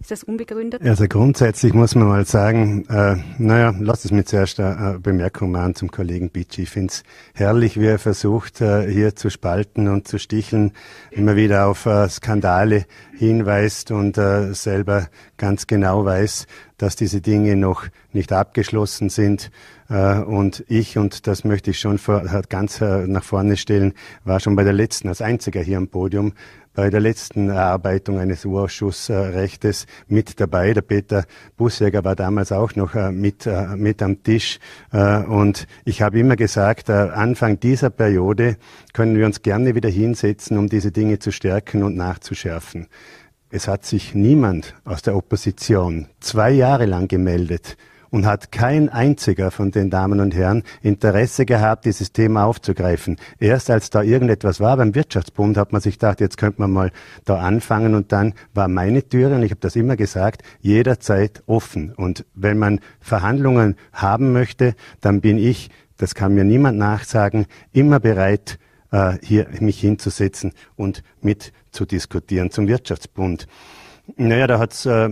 Ist 0.00 0.10
das 0.10 0.24
unbegründet? 0.24 0.82
Also 0.82 1.06
grundsätzlich 1.06 1.74
muss 1.74 1.94
man 1.94 2.08
mal 2.08 2.24
sagen, 2.24 2.86
äh, 2.88 3.16
naja, 3.36 3.74
lass 3.78 4.06
es 4.06 4.10
mir 4.10 4.24
zuerst 4.24 4.58
eine 4.58 4.98
Bemerkung 4.98 5.50
machen 5.50 5.74
zum 5.74 5.90
Kollegen 5.90 6.30
Bitschi. 6.30 6.62
Ich 6.62 6.70
finde 6.70 6.90
es 6.90 7.02
herrlich, 7.34 7.78
wie 7.78 7.84
er 7.84 7.98
versucht, 7.98 8.62
äh, 8.62 8.90
hier 8.90 9.14
zu 9.14 9.28
spalten 9.28 9.88
und 9.88 10.08
zu 10.08 10.18
sticheln, 10.18 10.72
immer 11.10 11.36
wieder 11.36 11.66
auf 11.66 11.84
äh, 11.84 12.08
Skandale 12.08 12.86
hinweist 13.12 13.90
und 13.90 14.16
äh, 14.16 14.54
selber 14.54 15.08
ganz 15.36 15.66
genau 15.66 16.06
weiß, 16.06 16.46
dass 16.78 16.96
diese 16.96 17.20
Dinge 17.20 17.54
noch 17.56 17.84
nicht 18.12 18.32
abgeschlossen 18.32 19.10
sind. 19.10 19.50
Äh, 19.90 20.20
und 20.20 20.64
ich, 20.68 20.96
und 20.96 21.26
das 21.26 21.44
möchte 21.44 21.72
ich 21.72 21.80
schon 21.80 21.98
vor, 21.98 22.22
ganz 22.48 22.80
äh, 22.80 23.06
nach 23.06 23.24
vorne 23.24 23.56
stellen, 23.56 23.92
war 24.24 24.40
schon 24.40 24.56
bei 24.56 24.64
der 24.64 24.72
letzten 24.72 25.08
als 25.08 25.20
einziger 25.20 25.60
hier 25.60 25.76
am 25.76 25.88
Podium 25.88 26.32
bei 26.74 26.88
der 26.88 27.00
letzten 27.00 27.48
Erarbeitung 27.48 28.18
eines 28.18 28.44
Urausschussrechtes 28.44 29.86
mit 30.08 30.40
dabei. 30.40 30.72
Der 30.72 30.82
Peter 30.82 31.24
Busjäger 31.56 32.04
war 32.04 32.14
damals 32.14 32.52
auch 32.52 32.76
noch 32.76 32.94
äh, 32.94 33.10
mit, 33.10 33.46
äh, 33.46 33.76
mit 33.76 34.02
am 34.02 34.22
Tisch. 34.22 34.58
Äh, 34.92 35.24
und 35.24 35.66
ich 35.84 36.02
habe 36.02 36.18
immer 36.18 36.36
gesagt, 36.36 36.88
Anfang 36.90 37.58
dieser 37.60 37.90
Periode 37.90 38.56
können 38.92 39.16
wir 39.16 39.26
uns 39.26 39.42
gerne 39.42 39.74
wieder 39.74 39.88
hinsetzen, 39.88 40.58
um 40.58 40.68
diese 40.68 40.92
Dinge 40.92 41.18
zu 41.18 41.32
stärken 41.32 41.82
und 41.82 41.96
nachzuschärfen. 41.96 42.86
Es 43.50 43.66
hat 43.66 43.84
sich 43.84 44.14
niemand 44.14 44.74
aus 44.84 45.02
der 45.02 45.16
Opposition 45.16 46.06
zwei 46.20 46.52
Jahre 46.52 46.86
lang 46.86 47.08
gemeldet, 47.08 47.76
und 48.10 48.26
hat 48.26 48.52
kein 48.52 48.88
einziger 48.88 49.50
von 49.50 49.70
den 49.70 49.90
Damen 49.90 50.20
und 50.20 50.34
Herren 50.34 50.62
Interesse 50.82 51.46
gehabt, 51.46 51.84
dieses 51.84 52.12
Thema 52.12 52.44
aufzugreifen. 52.44 53.16
Erst 53.38 53.70
als 53.70 53.90
da 53.90 54.02
irgendetwas 54.02 54.60
war 54.60 54.76
beim 54.76 54.94
Wirtschaftsbund, 54.94 55.56
hat 55.56 55.72
man 55.72 55.80
sich 55.80 55.94
gedacht, 55.94 56.20
jetzt 56.20 56.36
könnte 56.36 56.60
man 56.60 56.70
mal 56.70 56.90
da 57.24 57.38
anfangen 57.38 57.94
und 57.94 58.12
dann 58.12 58.34
war 58.54 58.68
meine 58.68 59.08
Türe, 59.08 59.36
und 59.36 59.42
ich 59.42 59.50
habe 59.50 59.60
das 59.60 59.76
immer 59.76 59.96
gesagt, 59.96 60.42
jederzeit 60.60 61.42
offen. 61.46 61.92
Und 61.94 62.24
wenn 62.34 62.58
man 62.58 62.80
Verhandlungen 63.00 63.76
haben 63.92 64.32
möchte, 64.32 64.74
dann 65.00 65.20
bin 65.20 65.38
ich, 65.38 65.70
das 65.96 66.14
kann 66.14 66.34
mir 66.34 66.44
niemand 66.44 66.78
nachsagen, 66.78 67.46
immer 67.72 68.00
bereit, 68.00 68.58
äh, 68.90 69.18
hier 69.22 69.46
mich 69.60 69.80
hinzusetzen 69.80 70.52
und 70.76 71.02
mit 71.20 71.52
zu 71.70 71.84
diskutieren 71.84 72.50
zum 72.50 72.66
Wirtschaftsbund. 72.66 73.46
Naja, 74.16 74.46
da 74.46 74.58
hat 74.58 74.72
es 74.72 74.86
äh, 74.86 75.08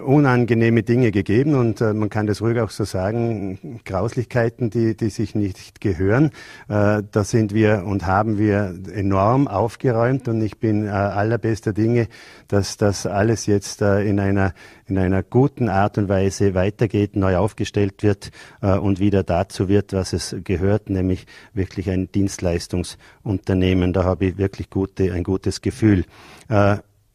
unangenehme 0.00 0.82
Dinge 0.82 1.10
gegeben 1.10 1.54
und 1.54 1.80
äh, 1.80 1.94
man 1.94 2.10
kann 2.10 2.26
das 2.26 2.42
ruhig 2.42 2.60
auch 2.60 2.70
so 2.70 2.84
sagen, 2.84 3.80
Grauslichkeiten, 3.84 4.70
die, 4.70 4.96
die 4.96 5.10
sich 5.10 5.34
nicht 5.34 5.80
gehören. 5.80 6.26
Äh, 6.68 7.02
da 7.10 7.24
sind 7.24 7.54
wir 7.54 7.84
und 7.86 8.06
haben 8.06 8.38
wir 8.38 8.74
enorm 8.92 9.48
aufgeräumt 9.48 10.28
und 10.28 10.42
ich 10.42 10.58
bin 10.58 10.86
äh, 10.86 10.90
allerbester 10.90 11.72
Dinge, 11.72 12.08
dass 12.48 12.76
das 12.76 13.06
alles 13.06 13.46
jetzt 13.46 13.82
äh, 13.82 14.02
in 14.02 14.20
einer 14.20 14.52
in 14.86 14.98
einer 14.98 15.22
guten 15.22 15.68
Art 15.68 15.98
und 15.98 16.08
Weise 16.08 16.54
weitergeht, 16.54 17.14
neu 17.14 17.36
aufgestellt 17.36 18.02
wird 18.02 18.32
äh, 18.60 18.76
und 18.76 18.98
wieder 18.98 19.22
dazu 19.22 19.68
wird, 19.68 19.92
was 19.92 20.12
es 20.12 20.34
gehört, 20.42 20.90
nämlich 20.90 21.26
wirklich 21.54 21.88
ein 21.90 22.10
Dienstleistungsunternehmen. 22.10 23.92
Da 23.92 24.04
habe 24.04 24.26
ich 24.26 24.38
wirklich 24.38 24.68
gute, 24.68 25.12
ein 25.12 25.22
gutes 25.22 25.60
Gefühl. 25.60 26.04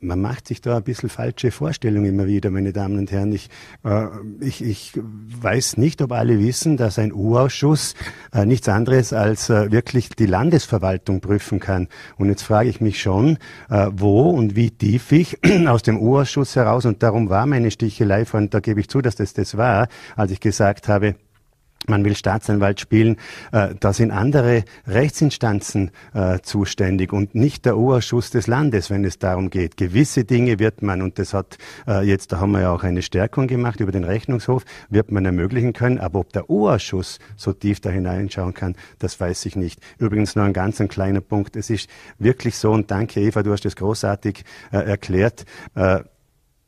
Man 0.05 0.21
macht 0.21 0.47
sich 0.47 0.61
da 0.61 0.77
ein 0.77 0.83
bisschen 0.83 1.09
falsche 1.09 1.51
Vorstellungen 1.51 2.05
immer 2.05 2.27
wieder, 2.27 2.51
meine 2.51 2.73
Damen 2.73 2.99
und 2.99 3.11
Herren. 3.11 3.33
Ich, 3.33 3.49
äh, 3.83 4.07
ich, 4.39 4.63
ich 4.63 4.93
weiß 4.95 5.77
nicht, 5.77 6.01
ob 6.01 6.11
alle 6.11 6.39
wissen, 6.39 6.77
dass 6.77 6.99
ein 6.99 7.11
U-Ausschuss 7.11 7.95
äh, 8.33 8.45
nichts 8.45 8.69
anderes 8.69 9.13
als 9.13 9.49
äh, 9.49 9.71
wirklich 9.71 10.09
die 10.09 10.25
Landesverwaltung 10.25 11.21
prüfen 11.21 11.59
kann. 11.59 11.87
Und 12.17 12.29
jetzt 12.29 12.43
frage 12.43 12.69
ich 12.69 12.81
mich 12.81 13.01
schon, 13.01 13.37
äh, 13.69 13.87
wo 13.91 14.29
und 14.29 14.55
wie 14.55 14.71
tief 14.71 15.11
ich 15.11 15.39
aus 15.67 15.83
dem 15.83 15.99
U-Ausschuss 15.99 16.55
heraus, 16.55 16.85
und 16.85 17.01
darum 17.01 17.29
war 17.29 17.45
meine 17.45 17.71
Stichelei, 17.71 18.25
und 18.31 18.53
da 18.53 18.59
gebe 18.59 18.79
ich 18.79 18.89
zu, 18.89 19.01
dass 19.01 19.15
das 19.15 19.33
das 19.33 19.57
war, 19.57 19.87
als 20.15 20.31
ich 20.31 20.39
gesagt 20.39 20.87
habe, 20.87 21.15
man 21.87 22.03
will 22.03 22.15
Staatsanwalt 22.15 22.79
spielen, 22.79 23.17
äh, 23.51 23.75
da 23.79 23.93
sind 23.93 24.11
andere 24.11 24.63
Rechtsinstanzen 24.87 25.91
äh, 26.13 26.39
zuständig 26.41 27.13
und 27.13 27.35
nicht 27.35 27.65
der 27.65 27.77
Urausschuss 27.77 28.31
des 28.31 28.47
Landes, 28.47 28.89
wenn 28.89 29.03
es 29.05 29.19
darum 29.19 29.49
geht. 29.49 29.77
Gewisse 29.77 30.23
Dinge 30.23 30.59
wird 30.59 30.81
man, 30.81 31.01
und 31.01 31.19
das 31.19 31.33
hat 31.33 31.57
äh, 31.87 32.05
jetzt, 32.05 32.31
da 32.31 32.39
haben 32.39 32.51
wir 32.51 32.61
ja 32.61 32.71
auch 32.71 32.83
eine 32.83 33.01
Stärkung 33.01 33.47
gemacht 33.47 33.79
über 33.79 33.91
den 33.91 34.03
Rechnungshof, 34.03 34.63
wird 34.89 35.11
man 35.11 35.25
ermöglichen 35.25 35.73
können, 35.73 35.99
aber 35.99 36.19
ob 36.19 36.33
der 36.33 36.49
Urausschuss 36.49 37.19
so 37.35 37.53
tief 37.53 37.79
da 37.79 37.89
hineinschauen 37.89 38.53
kann, 38.53 38.75
das 38.99 39.19
weiß 39.19 39.45
ich 39.45 39.55
nicht. 39.55 39.79
Übrigens 39.97 40.35
nur 40.35 40.45
ein 40.45 40.53
ganz 40.53 40.81
ein 40.81 40.87
kleiner 40.87 41.21
Punkt. 41.21 41.55
Es 41.55 41.69
ist 41.69 41.89
wirklich 42.17 42.57
so, 42.57 42.71
und 42.71 42.89
danke 42.91 43.21
Eva, 43.21 43.43
du 43.43 43.51
hast 43.51 43.65
das 43.65 43.75
großartig 43.75 44.43
äh, 44.71 44.77
erklärt, 44.77 45.45
äh, 45.75 45.99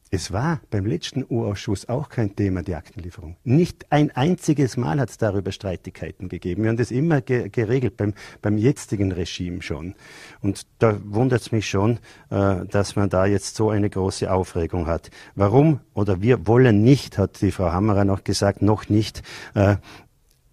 es 0.09 0.31
war 0.31 0.61
beim 0.69 0.85
letzten 0.85 1.25
Urausschuss 1.27 1.89
auch 1.89 2.09
kein 2.09 2.35
Thema, 2.35 2.63
die 2.63 2.75
Aktenlieferung. 2.75 3.35
Nicht 3.43 3.91
ein 3.91 4.11
einziges 4.11 4.77
Mal 4.77 4.99
hat 4.99 5.09
es 5.09 5.17
darüber 5.17 5.51
Streitigkeiten 5.51 6.29
gegeben. 6.29 6.63
Wir 6.63 6.69
haben 6.69 6.77
das 6.77 6.91
immer 6.91 7.21
ge 7.21 7.49
geregelt, 7.49 7.97
beim, 7.97 8.13
beim 8.41 8.57
jetzigen 8.57 9.11
Regime 9.11 9.61
schon. 9.61 9.95
Und 10.41 10.65
da 10.79 10.97
wundert 11.03 11.41
es 11.41 11.51
mich 11.51 11.67
schon, 11.67 11.99
äh, 12.29 12.65
dass 12.65 12.95
man 12.95 13.09
da 13.09 13.25
jetzt 13.25 13.55
so 13.55 13.69
eine 13.69 13.89
große 13.89 14.31
Aufregung 14.31 14.87
hat. 14.87 15.09
Warum 15.35 15.81
oder 15.93 16.21
wir 16.21 16.47
wollen 16.47 16.83
nicht, 16.83 17.17
hat 17.17 17.41
die 17.41 17.51
Frau 17.51 17.71
Hammerer 17.71 18.05
noch 18.05 18.23
gesagt, 18.23 18.61
noch 18.61 18.89
nicht. 18.89 19.23
Äh, 19.55 19.77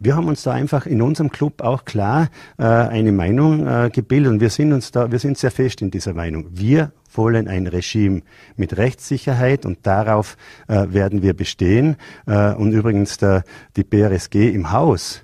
wir 0.05 0.17
haben 0.17 0.29
uns 0.29 0.43
da 0.43 0.53
einfach 0.53 0.85
in 0.85 1.01
unserem 1.01 1.31
Club 1.31 1.63
auch 1.63 1.87
klar 1.87 2.29
äh, 2.59 2.65
eine 2.65 3.11
Meinung 3.11 3.67
äh, 3.67 3.91
gebildet 3.91 4.33
und 4.33 4.41
wir 4.41 4.51
sind 4.51 4.73
uns 4.75 4.91
da, 4.91 5.11
wir 5.11 5.19
sind 5.19 5.39
sehr 5.39 5.51
fest 5.51 5.81
in 5.81 5.91
dieser 5.91 6.13
Meinung. 6.13 6.47
Wir 6.51 6.93
wollen 7.15 7.49
ein 7.49 7.67
Regime 7.67 8.21
mit 8.57 8.77
Rechtssicherheit 8.77 9.65
und 9.65 9.87
darauf 9.87 10.37
äh, 10.69 10.89
werden 10.91 11.23
wir 11.23 11.35
bestehen. 11.35 11.97
Äh, 12.27 12.53
und 12.53 12.73
übrigens 12.73 13.17
der, 13.17 13.45
die 13.77 13.85
BRSG 13.85 14.51
im 14.51 14.73
Haus 14.73 15.23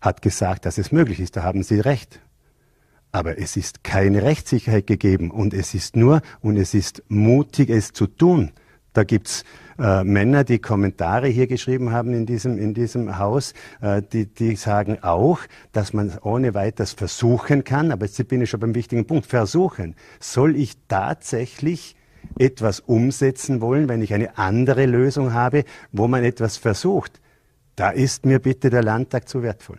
hat 0.00 0.22
gesagt, 0.22 0.66
dass 0.66 0.76
es 0.78 0.90
möglich 0.90 1.20
ist. 1.20 1.36
Da 1.36 1.44
haben 1.44 1.62
Sie 1.62 1.78
recht. 1.78 2.20
Aber 3.12 3.38
es 3.38 3.56
ist 3.56 3.84
keine 3.84 4.22
Rechtssicherheit 4.22 4.88
gegeben 4.88 5.30
und 5.30 5.54
es 5.54 5.72
ist 5.72 5.94
nur 5.94 6.20
und 6.40 6.56
es 6.56 6.74
ist 6.74 7.04
mutig, 7.08 7.70
es 7.70 7.92
zu 7.92 8.08
tun. 8.08 8.50
Da 8.96 9.04
gibt's 9.04 9.44
äh, 9.78 10.04
Männer, 10.04 10.42
die 10.42 10.58
Kommentare 10.58 11.26
hier 11.26 11.46
geschrieben 11.46 11.92
haben 11.92 12.14
in 12.14 12.24
diesem, 12.24 12.56
in 12.56 12.72
diesem 12.72 13.18
Haus, 13.18 13.52
äh, 13.82 14.00
die, 14.00 14.24
die 14.24 14.56
sagen 14.56 15.02
auch, 15.02 15.40
dass 15.72 15.92
man 15.92 16.16
ohne 16.22 16.54
weiteres 16.54 16.94
versuchen 16.94 17.62
kann, 17.62 17.92
aber 17.92 18.06
jetzt 18.06 18.26
bin 18.26 18.40
ich 18.40 18.48
schon 18.48 18.60
beim 18.60 18.74
wichtigen 18.74 19.06
Punkt, 19.06 19.26
versuchen. 19.26 19.94
Soll 20.18 20.56
ich 20.56 20.78
tatsächlich 20.88 21.94
etwas 22.38 22.80
umsetzen 22.80 23.60
wollen, 23.60 23.90
wenn 23.90 24.00
ich 24.00 24.14
eine 24.14 24.38
andere 24.38 24.86
Lösung 24.86 25.34
habe, 25.34 25.64
wo 25.92 26.08
man 26.08 26.24
etwas 26.24 26.56
versucht? 26.56 27.20
Da 27.74 27.90
ist 27.90 28.24
mir 28.24 28.38
bitte 28.38 28.70
der 28.70 28.82
Landtag 28.82 29.28
zu 29.28 29.42
wertvoll. 29.42 29.78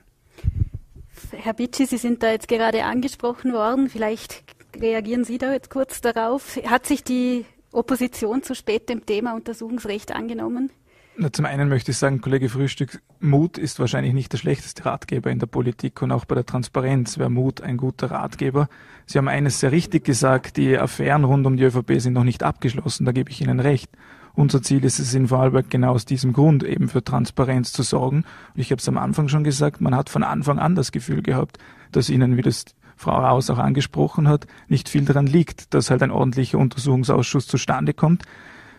Herr 1.32 1.54
Bitschi, 1.54 1.88
Sie 1.88 1.98
sind 1.98 2.22
da 2.22 2.30
jetzt 2.30 2.48
gerade 2.48 2.84
angesprochen 2.84 3.52
worden. 3.52 3.90
Vielleicht 3.90 4.44
reagieren 4.80 5.24
Sie 5.24 5.40
da 5.40 5.54
jetzt 5.54 5.72
kurz 5.72 6.02
darauf. 6.02 6.58
Hat 6.68 6.86
sich 6.86 7.04
die 7.04 7.46
Opposition 7.72 8.44
zu 8.44 8.56
spät 8.56 8.90
dem 8.90 9.06
Thema 9.06 9.36
Untersuchungsrecht 9.36 10.14
angenommen? 10.14 10.72
Na, 11.20 11.34
zum 11.34 11.46
einen 11.46 11.68
möchte 11.68 11.90
ich 11.90 11.98
sagen, 11.98 12.22
Kollege 12.22 12.48
Frühstück, 12.48 13.02
Mut 13.20 13.58
ist 13.58 13.80
wahrscheinlich 13.80 14.14
nicht 14.14 14.32
der 14.34 14.38
schlechteste 14.38 14.86
Ratgeber 14.86 15.32
in 15.32 15.40
der 15.40 15.48
Politik 15.48 16.04
und 16.04 16.12
auch 16.12 16.26
bei 16.26 16.36
der 16.36 16.46
Transparenz 16.46 17.18
wäre 17.18 17.32
Mut 17.32 17.62
ein 17.62 17.78
guter 17.78 18.12
Ratgeber. 18.12 18.70
Sie 19.08 19.18
haben 19.18 19.28
eines 19.28 19.60
sehr 19.60 19.72
richtig 19.72 20.04
gesagt, 20.04 20.58
die 20.58 20.78
Affären 20.78 21.24
rund 21.24 21.48
um 21.48 21.58
die 21.58 21.64
ÖVP 21.64 22.00
sind 22.00 22.14
noch 22.14 22.24
nicht 22.24 22.44
abgeschlossen, 22.44 23.06
da 23.06 23.14
gebe 23.14 23.32
ich 23.32 23.42
Ihnen 23.42 23.60
recht. 23.60 23.90
Unser 24.36 24.62
Ziel 24.62 24.86
ist 24.86 25.00
es 25.00 25.16
in 25.16 25.30
Vorarlberg 25.30 25.72
genau 25.72 25.94
aus 25.94 26.06
diesem 26.06 26.34
Grund 26.34 26.64
eben 26.64 26.90
für 26.90 27.04
Transparenz 27.04 27.74
zu 27.74 27.82
sorgen. 27.82 28.18
Und 28.54 28.62
ich 28.62 28.70
habe 28.70 28.80
es 28.80 28.88
am 28.88 29.00
Anfang 29.00 29.30
schon 29.30 29.44
gesagt, 29.44 29.82
man 29.82 29.96
hat 29.96 30.12
von 30.12 30.22
Anfang 30.22 30.60
an 30.60 30.76
das 30.76 30.92
Gefühl 30.92 31.24
gehabt, 31.24 31.58
dass 31.92 32.12
Ihnen, 32.12 32.38
wie 32.38 32.44
das 32.44 32.66
Frau 32.98 33.16
Raus 33.16 33.50
auch 33.50 33.60
angesprochen 33.60 34.28
hat, 34.28 34.48
nicht 34.68 34.90
viel 34.90 35.06
daran 35.06 35.28
liegt, 35.28 35.74
dass 35.74 35.92
halt 35.92 36.02
ein 36.04 36.12
ordentlicher 36.12 36.58
Untersuchungsausschuss 36.58 37.48
zustande 37.48 37.94
kommt. 37.94 38.24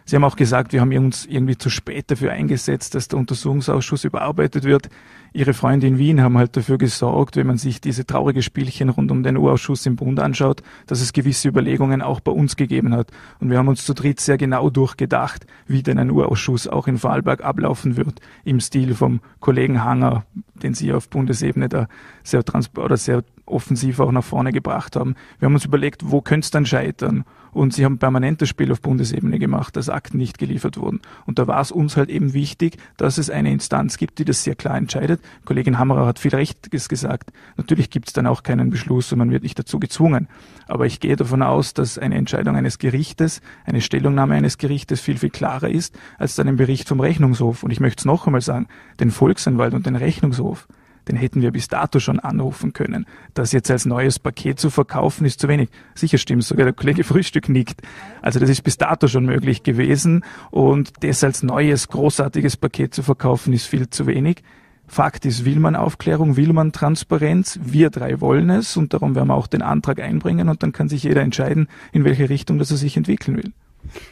Sie 0.09 0.17
haben 0.17 0.25
auch 0.25 0.37
gesagt, 0.37 0.73
wir 0.73 0.81
haben 0.81 0.97
uns 0.97 1.27
irgendwie 1.27 1.59
zu 1.59 1.69
spät 1.69 2.11
dafür 2.11 2.33
eingesetzt, 2.33 2.95
dass 2.95 3.09
der 3.09 3.19
Untersuchungsausschuss 3.19 4.05
überarbeitet 4.05 4.65
wird. 4.65 4.89
Ihre 5.35 5.53
Freunde 5.53 5.87
in 5.87 5.99
Wien 5.99 6.23
haben 6.23 6.39
halt 6.39 6.57
dafür 6.57 6.79
gesorgt, 6.79 7.37
wenn 7.37 7.47
man 7.47 7.59
sich 7.59 7.83
diese 7.83 8.07
traurige 8.07 8.41
Spielchen 8.41 8.89
rund 8.89 9.11
um 9.11 9.23
den 9.23 9.37
U-Ausschuss 9.37 9.85
im 9.85 9.97
Bund 9.97 10.19
anschaut, 10.19 10.63
dass 10.87 11.03
es 11.03 11.13
gewisse 11.13 11.49
Überlegungen 11.49 12.01
auch 12.01 12.21
bei 12.21 12.33
uns 12.33 12.57
gegeben 12.57 12.95
hat. 12.95 13.11
Und 13.39 13.51
wir 13.51 13.59
haben 13.59 13.69
uns 13.69 13.85
zu 13.85 13.93
dritt 13.93 14.19
sehr 14.19 14.39
genau 14.39 14.71
durchgedacht, 14.71 15.47
wie 15.67 15.83
denn 15.83 15.99
ein 15.99 16.11
U-Ausschuss 16.11 16.69
auch 16.69 16.87
in 16.87 16.97
Vorarlberg 16.97 17.45
ablaufen 17.45 17.99
wird, 17.99 18.23
im 18.45 18.61
Stil 18.61 18.95
vom 18.95 19.21
Kollegen 19.41 19.85
Hanger, 19.85 20.25
den 20.63 20.73
Sie 20.73 20.91
auf 20.91 21.11
Bundesebene 21.11 21.69
da 21.69 21.87
sehr, 22.23 22.43
oder 22.79 22.97
sehr 22.97 23.25
offensiv 23.45 24.01
auch 24.01 24.11
nach 24.11 24.25
vorne 24.25 24.53
gebracht 24.53 24.97
haben. 24.97 25.17
Wir 25.39 25.47
haben 25.47 25.55
uns 25.55 25.67
überlegt, 25.67 26.11
wo 26.11 26.23
könnte 26.23 26.47
es 26.47 26.51
dann 26.51 26.65
scheitern? 26.65 27.27
Und 27.53 27.75
sie 27.75 27.85
haben 27.85 27.99
permanentes 27.99 28.49
Spiel 28.49 28.71
auf 28.73 28.81
Bundesebene 28.81 29.39
gemacht, 29.39 29.77
dass 29.77 29.89
Akten 29.89 30.19
nicht 30.19 30.39
geliefert 30.39 30.79
wurden. 30.79 31.01
Und 31.27 31.39
da 31.39 31.47
war 31.47 31.61
es 31.61 31.73
uns 31.73 31.97
halt 31.97 32.11
eben 32.11 32.35
wichtig, 32.35 32.77
dass 32.97 33.19
es 33.19 33.31
eine 33.31 33.53
Instanz 33.53 33.97
gibt, 33.97 34.19
die 34.19 34.25
das 34.25 34.45
sehr 34.45 34.55
klar 34.55 34.77
entscheidet. 34.77 35.21
Kollegin 35.45 35.79
Hammerer 35.79 36.07
hat 36.07 36.19
viel 36.19 36.35
Rechtes 36.35 36.89
gesagt. 36.89 37.33
Natürlich 37.57 37.91
gibt 37.91 38.09
es 38.09 38.13
dann 38.13 38.27
auch 38.27 38.43
keinen 38.43 38.71
Beschluss 38.71 39.13
und 39.13 39.19
man 39.19 39.31
wird 39.31 39.43
nicht 39.43 39.59
dazu 39.59 39.79
gezwungen. 39.81 40.29
Aber 40.67 40.87
ich 40.87 41.01
gehe 41.01 41.17
davon 41.17 41.43
aus, 41.43 41.75
dass 41.75 41.99
eine 41.99 42.17
Entscheidung 42.17 42.57
eines 42.57 42.79
Gerichtes, 42.79 43.41
eine 43.65 43.81
Stellungnahme 43.81 44.35
eines 44.35 44.59
Gerichtes 44.59 45.01
viel, 45.01 45.17
viel 45.17 45.31
klarer 45.31 45.69
ist 45.69 45.99
als 46.19 46.35
dann 46.35 46.49
ein 46.49 46.57
Bericht 46.57 46.89
vom 46.89 47.01
Rechnungshof. 47.01 47.63
Und 47.63 47.71
ich 47.71 47.81
möchte 47.81 48.01
es 48.03 48.05
noch 48.05 48.27
einmal 48.27 48.41
sagen, 48.41 48.69
den 49.01 49.11
Volksanwalt 49.11 49.75
und 49.75 49.87
den 49.87 49.97
Rechnungshof, 49.97 50.69
den 51.09 51.17
hätten 51.17 51.43
wir 51.43 51.51
bis 51.51 51.69
dato 51.69 51.99
schon 52.01 52.21
anrufen 52.21 52.73
können. 52.73 53.07
Das 53.35 53.53
jetzt 53.53 53.71
als 53.71 53.87
neues 53.87 54.19
Paket 54.19 54.61
zu 54.61 54.71
verkaufen, 54.71 55.25
ist 55.25 55.41
zu 55.41 55.49
wenig. 55.49 55.71
Sicher 55.95 56.19
stimmt, 56.19 56.45
sogar 56.45 56.65
der 56.65 56.75
Kollege 56.75 57.05
Frühstück 57.05 57.49
nickt. 57.49 57.83
Also 58.23 58.39
das 58.39 58.51
ist 58.51 58.63
bis 58.63 58.77
dato 58.77 59.09
schon 59.09 59.25
möglich 59.25 59.63
gewesen 59.63 60.25
und 60.51 60.93
das 61.01 61.25
als 61.25 61.43
neues, 61.43 61.89
großartiges 61.89 62.57
Paket 62.57 62.95
zu 62.95 63.03
verkaufen, 63.03 63.53
ist 63.53 63.67
viel 63.67 63.91
zu 63.91 64.07
wenig. 64.07 64.43
Fakt 64.87 65.27
ist, 65.27 65.45
will 65.45 65.61
man 65.61 65.77
Aufklärung, 65.77 66.37
will 66.37 66.53
man 66.55 66.73
Transparenz? 66.73 67.61
Wir 67.63 67.91
drei 67.91 68.23
wollen 68.23 68.49
es 68.49 68.77
und 68.77 68.95
darum 68.95 69.15
werden 69.15 69.29
wir 69.29 69.35
auch 69.35 69.47
den 69.47 69.61
Antrag 69.61 70.01
einbringen 70.01 70.49
und 70.49 70.63
dann 70.63 70.73
kann 70.73 70.89
sich 70.89 71.03
jeder 71.03 71.21
entscheiden, 71.21 71.69
in 71.93 72.05
welche 72.05 72.31
Richtung 72.31 72.59
das 72.59 72.71
er 72.71 72.79
sich 72.79 72.97
entwickeln 72.97 73.37
will. 73.37 73.53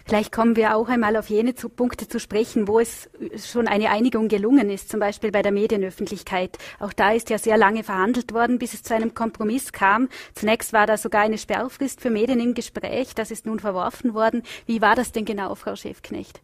Vielleicht 0.06 0.32
kommen 0.32 0.56
wir 0.56 0.76
auch 0.76 0.88
einmal 0.88 1.16
auf 1.16 1.28
jene 1.28 1.52
Punkte 1.52 2.08
zu 2.08 2.18
sprechen, 2.18 2.68
wo 2.68 2.80
es 2.80 3.10
schon 3.36 3.68
eine 3.68 3.90
Einigung 3.90 4.28
gelungen 4.28 4.70
ist, 4.70 4.88
zum 4.88 5.00
Beispiel 5.00 5.30
bei 5.30 5.42
der 5.42 5.52
Medienöffentlichkeit. 5.52 6.58
Auch 6.78 6.92
da 6.92 7.12
ist 7.12 7.30
ja 7.30 7.38
sehr 7.38 7.56
lange 7.56 7.82
verhandelt 7.82 8.32
worden, 8.32 8.58
bis 8.58 8.74
es 8.74 8.82
zu 8.82 8.94
einem 8.94 9.14
Kompromiss 9.14 9.72
kam. 9.72 10.08
Zunächst 10.34 10.72
war 10.72 10.86
da 10.86 10.96
sogar 10.96 11.22
eine 11.22 11.38
Sperrfrist 11.38 12.00
für 12.00 12.10
Medien 12.10 12.40
im 12.40 12.54
Gespräch. 12.54 13.14
Das 13.14 13.30
ist 13.30 13.46
nun 13.46 13.60
verworfen 13.60 14.14
worden. 14.14 14.42
Wie 14.66 14.80
war 14.80 14.94
das 14.94 15.12
denn 15.12 15.24
genau, 15.24 15.54
Frau 15.54 15.76
Schäfknecht? 15.76 16.40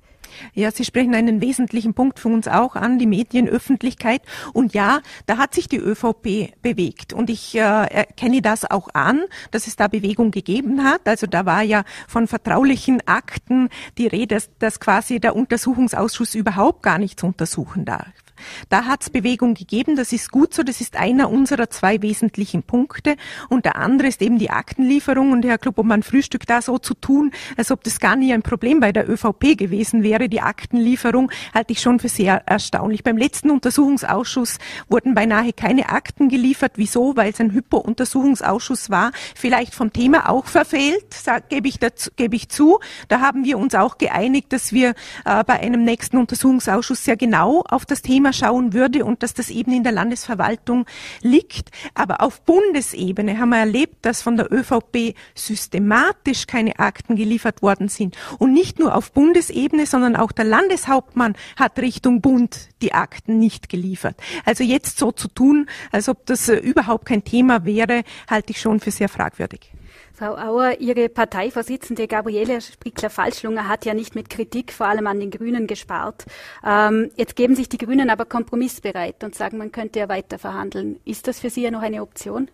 Ja, 0.54 0.70
Sie 0.70 0.84
sprechen 0.84 1.14
einen 1.14 1.40
wesentlichen 1.40 1.94
Punkt 1.94 2.18
für 2.18 2.28
uns 2.28 2.48
auch 2.48 2.76
an, 2.76 2.98
die 2.98 3.06
Medienöffentlichkeit. 3.06 4.22
Und 4.52 4.74
ja, 4.74 5.00
da 5.26 5.38
hat 5.38 5.54
sich 5.54 5.68
die 5.68 5.78
ÖVP 5.78 6.52
bewegt. 6.62 7.12
Und 7.12 7.30
ich 7.30 7.54
äh, 7.54 7.58
erkenne 7.60 8.42
das 8.42 8.70
auch 8.70 8.88
an, 8.94 9.22
dass 9.50 9.66
es 9.66 9.76
da 9.76 9.88
Bewegung 9.88 10.30
gegeben 10.30 10.84
hat. 10.84 11.06
Also 11.06 11.26
da 11.26 11.46
war 11.46 11.62
ja 11.62 11.84
von 12.08 12.26
vertraulichen 12.26 13.00
Akten 13.06 13.68
die 13.98 14.06
Rede, 14.06 14.34
dass, 14.34 14.50
dass 14.58 14.80
quasi 14.80 15.20
der 15.20 15.36
Untersuchungsausschuss 15.36 16.34
überhaupt 16.34 16.82
gar 16.82 16.98
nichts 16.98 17.22
untersuchen 17.22 17.84
darf. 17.84 18.21
Da 18.68 18.84
hat 18.84 19.02
es 19.02 19.10
Bewegung 19.10 19.54
gegeben, 19.54 19.96
das 19.96 20.12
ist 20.12 20.30
gut 20.30 20.54
so, 20.54 20.62
das 20.62 20.80
ist 20.80 20.96
einer 20.96 21.30
unserer 21.30 21.70
zwei 21.70 22.02
wesentlichen 22.02 22.62
Punkte. 22.62 23.16
Und 23.48 23.64
der 23.64 23.76
andere 23.76 24.08
ist 24.08 24.22
eben 24.22 24.38
die 24.38 24.50
Aktenlieferung. 24.50 25.32
Und 25.32 25.44
Herr 25.44 25.58
Klubobmann 25.58 26.02
Frühstück 26.02 26.46
da 26.46 26.62
so 26.62 26.78
zu 26.78 26.94
tun, 26.94 27.32
als 27.56 27.70
ob 27.70 27.84
das 27.84 28.00
gar 28.00 28.16
nie 28.16 28.32
ein 28.32 28.42
Problem 28.42 28.80
bei 28.80 28.92
der 28.92 29.08
ÖVP 29.08 29.56
gewesen 29.56 30.02
wäre, 30.02 30.28
die 30.28 30.40
Aktenlieferung, 30.40 31.30
halte 31.54 31.72
ich 31.72 31.80
schon 31.80 31.98
für 31.98 32.08
sehr 32.08 32.46
erstaunlich. 32.46 33.04
Beim 33.04 33.16
letzten 33.16 33.50
Untersuchungsausschuss 33.50 34.58
wurden 34.88 35.14
beinahe 35.14 35.52
keine 35.52 35.88
Akten 35.88 36.28
geliefert. 36.28 36.72
Wieso? 36.76 37.16
Weil 37.16 37.30
es 37.32 37.40
ein 37.40 37.52
Hypo-Untersuchungsausschuss 37.52 38.90
war, 38.90 39.12
vielleicht 39.34 39.74
vom 39.74 39.92
Thema 39.92 40.28
auch 40.28 40.46
verfehlt, 40.46 41.04
gebe 41.48 41.68
ich, 41.68 41.78
dazu, 41.78 42.10
ich 42.16 42.48
zu. 42.48 42.78
Da 43.08 43.20
haben 43.20 43.44
wir 43.44 43.58
uns 43.58 43.74
auch 43.74 43.98
geeinigt, 43.98 44.52
dass 44.52 44.72
wir 44.72 44.94
äh, 45.24 45.44
bei 45.44 45.60
einem 45.60 45.84
nächsten 45.84 46.18
Untersuchungsausschuss 46.18 47.04
sehr 47.04 47.16
genau 47.16 47.62
auf 47.68 47.86
das 47.86 48.02
Thema 48.02 48.31
schauen 48.32 48.72
würde 48.72 49.04
und 49.04 49.22
dass 49.22 49.34
das 49.34 49.50
eben 49.50 49.72
in 49.72 49.84
der 49.84 49.92
Landesverwaltung 49.92 50.86
liegt. 51.20 51.70
Aber 51.94 52.22
auf 52.22 52.42
Bundesebene 52.42 53.38
haben 53.38 53.50
wir 53.50 53.58
erlebt, 53.58 54.04
dass 54.04 54.22
von 54.22 54.36
der 54.36 54.52
ÖVP 54.52 55.14
systematisch 55.34 56.46
keine 56.46 56.78
Akten 56.78 57.16
geliefert 57.16 57.62
worden 57.62 57.88
sind. 57.88 58.16
Und 58.38 58.52
nicht 58.52 58.78
nur 58.78 58.94
auf 58.94 59.12
Bundesebene, 59.12 59.86
sondern 59.86 60.16
auch 60.16 60.32
der 60.32 60.44
Landeshauptmann 60.44 61.34
hat 61.56 61.78
Richtung 61.78 62.20
Bund 62.20 62.68
die 62.82 62.92
Akten 62.92 63.38
nicht 63.38 63.68
geliefert. 63.68 64.16
Also 64.44 64.64
jetzt 64.64 64.98
so 64.98 65.12
zu 65.12 65.28
tun, 65.28 65.66
als 65.90 66.08
ob 66.08 66.26
das 66.26 66.48
äh, 66.48 66.56
überhaupt 66.56 67.06
kein 67.06 67.24
Thema 67.24 67.64
wäre, 67.64 68.02
halte 68.28 68.52
ich 68.52 68.60
schon 68.60 68.80
für 68.80 68.90
sehr 68.90 69.08
fragwürdig. 69.08 69.72
Frau 70.14 70.36
Auer, 70.36 70.78
Ihre 70.78 71.08
Parteivorsitzende 71.08 72.06
Gabriele 72.06 72.60
Sprickler-Falschlunger 72.60 73.66
hat 73.66 73.86
ja 73.86 73.94
nicht 73.94 74.14
mit 74.14 74.28
Kritik 74.28 74.70
vor 74.70 74.86
allem 74.86 75.06
an 75.06 75.18
den 75.18 75.30
Grünen 75.30 75.66
gespart. 75.66 76.26
Ähm, 76.64 77.10
jetzt 77.16 77.34
geben 77.34 77.56
sich 77.56 77.70
die 77.70 77.78
Grünen 77.78 78.10
aber 78.10 78.26
kompromissbereit 78.26 79.24
und 79.24 79.34
sagen, 79.34 79.56
man 79.56 79.72
könnte 79.72 80.00
ja 80.00 80.10
weiter 80.10 80.38
verhandeln. 80.38 81.00
Ist 81.06 81.28
das 81.28 81.40
für 81.40 81.48
Sie 81.48 81.62
ja 81.62 81.70
noch 81.70 81.80
eine 81.80 82.02
Option? 82.02 82.50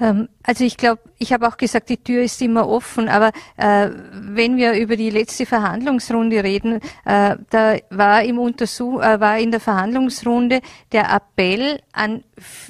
Ähm, 0.00 0.28
also 0.42 0.64
ich 0.64 0.76
glaube, 0.76 1.00
ich 1.18 1.32
habe 1.32 1.48
auch 1.48 1.56
gesagt, 1.56 1.88
die 1.88 1.96
Tür 1.96 2.22
ist 2.22 2.40
immer 2.42 2.68
offen, 2.68 3.08
aber 3.08 3.32
äh, 3.56 3.90
wenn 4.12 4.56
wir 4.56 4.74
über 4.74 4.96
die 4.96 5.10
letzte 5.10 5.46
Verhandlungsrunde 5.46 6.44
reden, 6.44 6.80
äh, 7.04 7.36
da 7.50 7.76
war 7.90 8.22
im 8.22 8.38
Untersuch, 8.38 9.00
äh, 9.00 9.18
war 9.18 9.38
in 9.38 9.50
der 9.50 9.60
Verhandlungsrunde 9.60 10.60
der 10.92 11.10
Appell 11.12 11.80
an, 11.92 12.22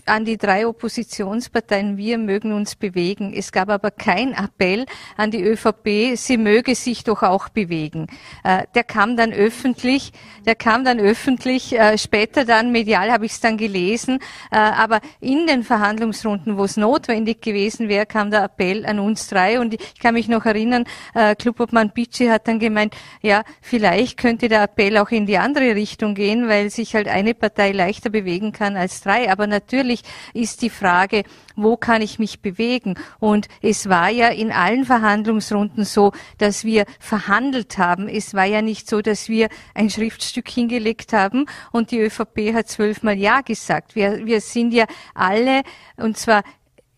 an 0.07 0.25
die 0.25 0.39
drei 0.39 0.67
Oppositionsparteien, 0.67 1.97
wir 1.97 2.19
mögen 2.19 2.53
uns 2.53 2.77
bewegen. 2.77 3.35
Es 3.37 3.51
gab 3.51 3.69
aber 3.69 3.91
kein 3.91 4.33
Appell 4.33 4.87
an 5.17 5.31
die 5.31 5.43
ÖVP, 5.43 6.17
sie 6.17 6.39
möge 6.39 6.75
sich 6.77 7.05
doch 7.05 7.25
auch 7.25 7.49
bewegen. 7.49 8.07
Äh, 8.45 8.63
der 8.75 8.85
kam 8.85 9.17
dann 9.17 9.33
öffentlich, 9.33 10.13
der 10.47 10.55
kam 10.55 10.85
dann 10.85 11.01
öffentlich, 11.01 11.77
äh, 11.79 11.99
später 11.99 12.45
dann 12.45 12.71
medial 12.71 13.11
habe 13.11 13.27
ich 13.27 13.33
es 13.33 13.41
dann 13.41 13.59
gelesen, 13.59 14.21
äh, 14.53 14.57
aber 14.57 15.01
in 15.21 15.47
den 15.47 15.65
Verhandlungsrunden, 15.65 16.57
wo 16.57 16.65
es 16.65 16.77
notwendig 16.77 17.16
gewesen 17.25 17.89
wäre, 17.89 18.07
kam 18.07 18.31
der 18.31 18.45
Appell 18.45 18.85
an 18.87 18.99
uns 18.99 19.29
drei 19.29 19.59
und 19.61 19.75
ich 19.75 19.99
kann 19.99 20.15
mich 20.15 20.29
noch 20.29 20.45
erinnern, 20.45 20.85
äh, 21.15 21.35
Klubobmann 21.35 21.91
Bitschi 21.91 22.27
hat 22.27 22.49
dann 22.49 22.59
gemeint, 22.59 22.95
ja, 23.23 23.43
vielleicht 23.61 24.19
könnte 24.19 24.49
der 24.49 24.65
Appell 24.65 24.99
auch 24.99 25.11
in 25.11 25.27
die 25.27 25.39
andere 25.39 25.75
Richtung 25.75 26.15
gehen, 26.15 26.49
weil 26.49 26.71
sich 26.71 26.95
halt 26.95 27.09
eine 27.09 27.35
Partei 27.35 27.73
leichter 27.73 28.11
bewegen 28.11 28.53
kann 28.53 28.77
als 28.77 29.01
drei, 29.01 29.31
aber 29.31 29.47
natürlich 29.47 30.03
ist 30.35 30.63
die 30.63 30.71
Frage, 30.71 31.25
wo 31.57 31.77
kann 31.77 32.03
ich 32.03 32.19
mich 32.19 32.41
bewegen? 32.41 32.97
Und 33.19 33.49
es 33.63 33.89
war 33.89 34.11
ja 34.11 34.29
in 34.29 34.53
allen 34.53 34.85
Verhandlungsrunden 34.85 35.85
so, 35.85 36.13
dass 36.39 36.65
wir 36.65 36.85
verhandelt 37.01 37.79
haben. 37.79 38.09
Es 38.09 38.35
war 38.35 38.45
ja 38.45 38.63
nicht 38.63 38.89
so, 38.89 39.01
dass 39.01 39.29
wir 39.29 39.49
ein 39.75 39.91
Schriftstück 39.91 40.49
hingelegt 40.49 41.13
haben 41.13 41.47
und 41.73 41.91
die 41.91 42.01
ÖVP 42.01 42.53
hat 42.55 42.69
zwölfmal 42.69 43.17
Ja 43.17 43.41
gesagt. 43.41 43.97
Wir, 43.97 44.27
wir 44.27 44.41
sind 44.41 44.73
ja 44.73 44.85
alle, 45.15 45.63
und 45.97 46.19
zwar 46.19 46.43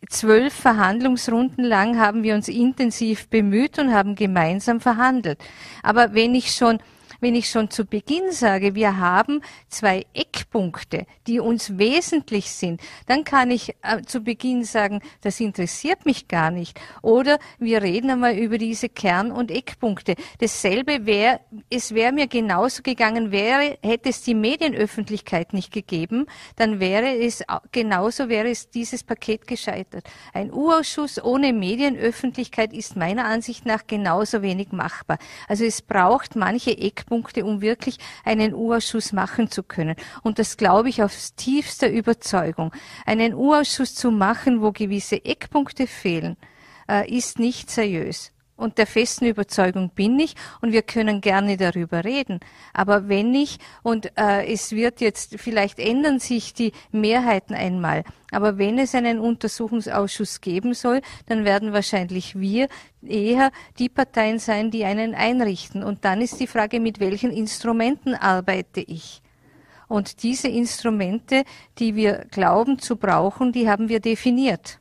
zwölf 0.08 0.54
Verhandlungsrunden 0.54 1.64
lang 1.64 1.98
haben 1.98 2.22
wir 2.22 2.34
uns 2.34 2.48
intensiv 2.48 3.28
bemüht 3.28 3.78
und 3.78 3.92
haben 3.92 4.14
gemeinsam 4.14 4.80
verhandelt. 4.80 5.38
Aber 5.82 6.14
wenn 6.14 6.34
ich 6.34 6.52
schon 6.52 6.78
wenn 7.20 7.34
ich 7.34 7.50
schon 7.50 7.70
zu 7.70 7.84
Beginn 7.84 8.32
sage, 8.32 8.74
wir 8.74 8.98
haben 8.98 9.42
zwei 9.68 10.06
Eckpunkte, 10.14 11.06
die 11.26 11.40
uns 11.40 11.78
wesentlich 11.78 12.50
sind, 12.50 12.80
dann 13.06 13.24
kann 13.24 13.50
ich 13.50 13.74
äh, 13.82 14.02
zu 14.06 14.20
Beginn 14.20 14.64
sagen, 14.64 15.00
das 15.22 15.40
interessiert 15.40 16.06
mich 16.06 16.28
gar 16.28 16.50
nicht. 16.50 16.80
Oder 17.02 17.38
wir 17.58 17.82
reden 17.82 18.10
einmal 18.10 18.36
über 18.36 18.58
diese 18.58 18.88
Kern- 18.88 19.32
und 19.32 19.50
Eckpunkte. 19.50 20.14
Dasselbe 20.38 21.06
wäre, 21.06 21.40
es 21.70 21.94
wäre 21.94 22.12
mir 22.12 22.28
genauso 22.28 22.82
gegangen, 22.82 23.32
wäre, 23.32 23.78
hätte 23.82 24.08
es 24.10 24.22
die 24.22 24.34
Medienöffentlichkeit 24.34 25.52
nicht 25.52 25.72
gegeben, 25.72 26.26
dann 26.56 26.80
wäre 26.80 27.16
es, 27.16 27.42
genauso 27.72 28.28
wäre 28.28 28.48
es 28.48 28.70
dieses 28.70 29.02
Paket 29.02 29.46
gescheitert. 29.46 30.08
Ein 30.32 30.52
U-Ausschuss 30.52 31.22
ohne 31.22 31.52
Medienöffentlichkeit 31.52 32.72
ist 32.72 32.96
meiner 32.96 33.24
Ansicht 33.24 33.66
nach 33.66 33.86
genauso 33.86 34.42
wenig 34.42 34.72
machbar. 34.72 35.18
Also 35.48 35.64
es 35.64 35.82
braucht 35.82 36.36
manche 36.36 36.76
Eckpunkte, 36.76 37.07
Eckpunkte, 37.08 37.44
um 37.44 37.60
wirklich 37.62 37.98
einen 38.24 38.52
U-Ausschuss 38.54 39.12
machen 39.12 39.50
zu 39.50 39.62
können. 39.62 39.96
Und 40.22 40.38
das 40.38 40.56
glaube 40.56 40.90
ich 40.90 41.02
aus 41.02 41.34
tiefster 41.34 41.90
Überzeugung. 41.90 42.72
Einen 43.06 43.34
U-Ausschuss 43.34 43.94
zu 43.94 44.10
machen, 44.10 44.60
wo 44.60 44.72
gewisse 44.72 45.24
Eckpunkte 45.24 45.86
fehlen, 45.86 46.36
äh, 46.88 47.10
ist 47.10 47.38
nicht 47.38 47.70
seriös 47.70 48.32
und 48.58 48.76
der 48.76 48.86
festen 48.86 49.24
Überzeugung 49.24 49.90
bin 49.94 50.18
ich 50.18 50.34
und 50.60 50.72
wir 50.72 50.82
können 50.82 51.22
gerne 51.22 51.56
darüber 51.56 52.04
reden. 52.04 52.40
Aber 52.74 53.08
wenn 53.08 53.34
ich, 53.34 53.58
und 53.82 54.12
äh, 54.18 54.52
es 54.52 54.72
wird 54.72 55.00
jetzt, 55.00 55.36
vielleicht 55.38 55.78
ändern 55.78 56.18
sich 56.18 56.52
die 56.52 56.72
Mehrheiten 56.90 57.54
einmal, 57.54 58.04
aber 58.30 58.58
wenn 58.58 58.78
es 58.78 58.94
einen 58.94 59.20
Untersuchungsausschuss 59.20 60.42
geben 60.42 60.74
soll, 60.74 61.00
dann 61.26 61.44
werden 61.44 61.72
wahrscheinlich 61.72 62.38
wir 62.38 62.68
eher 63.00 63.52
die 63.78 63.88
Parteien 63.88 64.38
sein, 64.38 64.70
die 64.70 64.84
einen 64.84 65.14
einrichten. 65.14 65.82
Und 65.82 66.04
dann 66.04 66.20
ist 66.20 66.38
die 66.38 66.46
Frage, 66.46 66.80
mit 66.80 67.00
welchen 67.00 67.30
Instrumenten 67.30 68.14
arbeite 68.14 68.80
ich? 68.80 69.22
Und 69.86 70.22
diese 70.22 70.48
Instrumente, 70.48 71.44
die 71.78 71.94
wir 71.94 72.26
glauben 72.30 72.78
zu 72.78 72.96
brauchen, 72.96 73.52
die 73.52 73.70
haben 73.70 73.88
wir 73.88 74.00
definiert. 74.00 74.80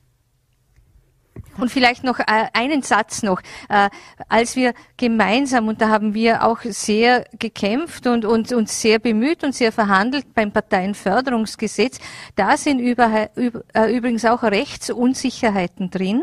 Und 1.57 1.71
vielleicht 1.71 2.03
noch 2.03 2.19
äh, 2.19 2.23
einen 2.53 2.81
Satz 2.81 3.23
noch. 3.23 3.41
Äh, 3.69 3.89
als 4.29 4.55
wir 4.55 4.73
gemeinsam, 4.95 5.67
und 5.67 5.81
da 5.81 5.89
haben 5.89 6.13
wir 6.13 6.43
auch 6.43 6.61
sehr 6.61 7.25
gekämpft 7.39 8.07
und 8.07 8.25
uns 8.25 8.53
und 8.53 8.69
sehr 8.69 8.99
bemüht 8.99 9.43
und 9.43 9.55
sehr 9.55 9.71
verhandelt 9.71 10.33
beim 10.33 10.51
Parteienförderungsgesetz, 10.51 11.99
da 12.35 12.57
sind 12.57 12.79
über, 12.79 13.29
äh, 13.35 13.95
übrigens 13.95 14.25
auch 14.25 14.43
Rechtsunsicherheiten 14.43 15.89
drin 15.89 16.21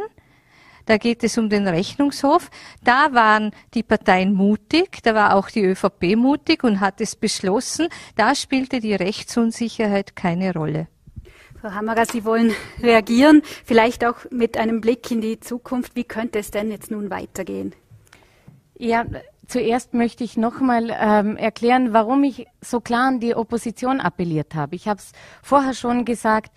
Da 0.86 0.98
geht 0.98 1.24
es 1.24 1.38
um 1.38 1.48
den 1.48 1.66
Rechnungshof. 1.66 2.50
Da 2.82 3.12
waren 3.12 3.52
die 3.72 3.82
Parteien 3.82 4.34
mutig, 4.34 5.02
da 5.02 5.14
war 5.14 5.34
auch 5.34 5.48
die 5.48 5.64
ÖVP 5.64 6.16
mutig 6.16 6.62
und 6.62 6.80
hat 6.80 7.00
es 7.00 7.16
beschlossen. 7.16 7.88
Da 8.16 8.34
spielte 8.34 8.80
die 8.80 8.94
Rechtsunsicherheit 8.94 10.14
keine 10.14 10.52
Rolle. 10.52 10.88
Frau 11.64 11.72
Hammerer, 11.72 12.04
Sie 12.04 12.26
wollen 12.26 12.52
reagieren, 12.82 13.40
vielleicht 13.64 14.04
auch 14.04 14.16
mit 14.30 14.58
einem 14.58 14.82
Blick 14.82 15.10
in 15.10 15.22
die 15.22 15.40
Zukunft. 15.40 15.96
Wie 15.96 16.04
könnte 16.04 16.38
es 16.38 16.50
denn 16.50 16.70
jetzt 16.70 16.90
nun 16.90 17.08
weitergehen? 17.08 17.74
Ja, 18.76 19.06
zuerst 19.46 19.94
möchte 19.94 20.24
ich 20.24 20.36
nochmal 20.36 20.94
ähm, 20.94 21.38
erklären, 21.38 21.94
warum 21.94 22.22
ich 22.22 22.46
so 22.60 22.80
klar 22.80 23.08
an 23.08 23.18
die 23.18 23.34
Opposition 23.34 24.00
appelliert 24.00 24.54
habe. 24.54 24.76
Ich 24.76 24.88
habe 24.88 24.98
es 24.98 25.12
vorher 25.42 25.72
schon 25.72 26.04
gesagt, 26.04 26.52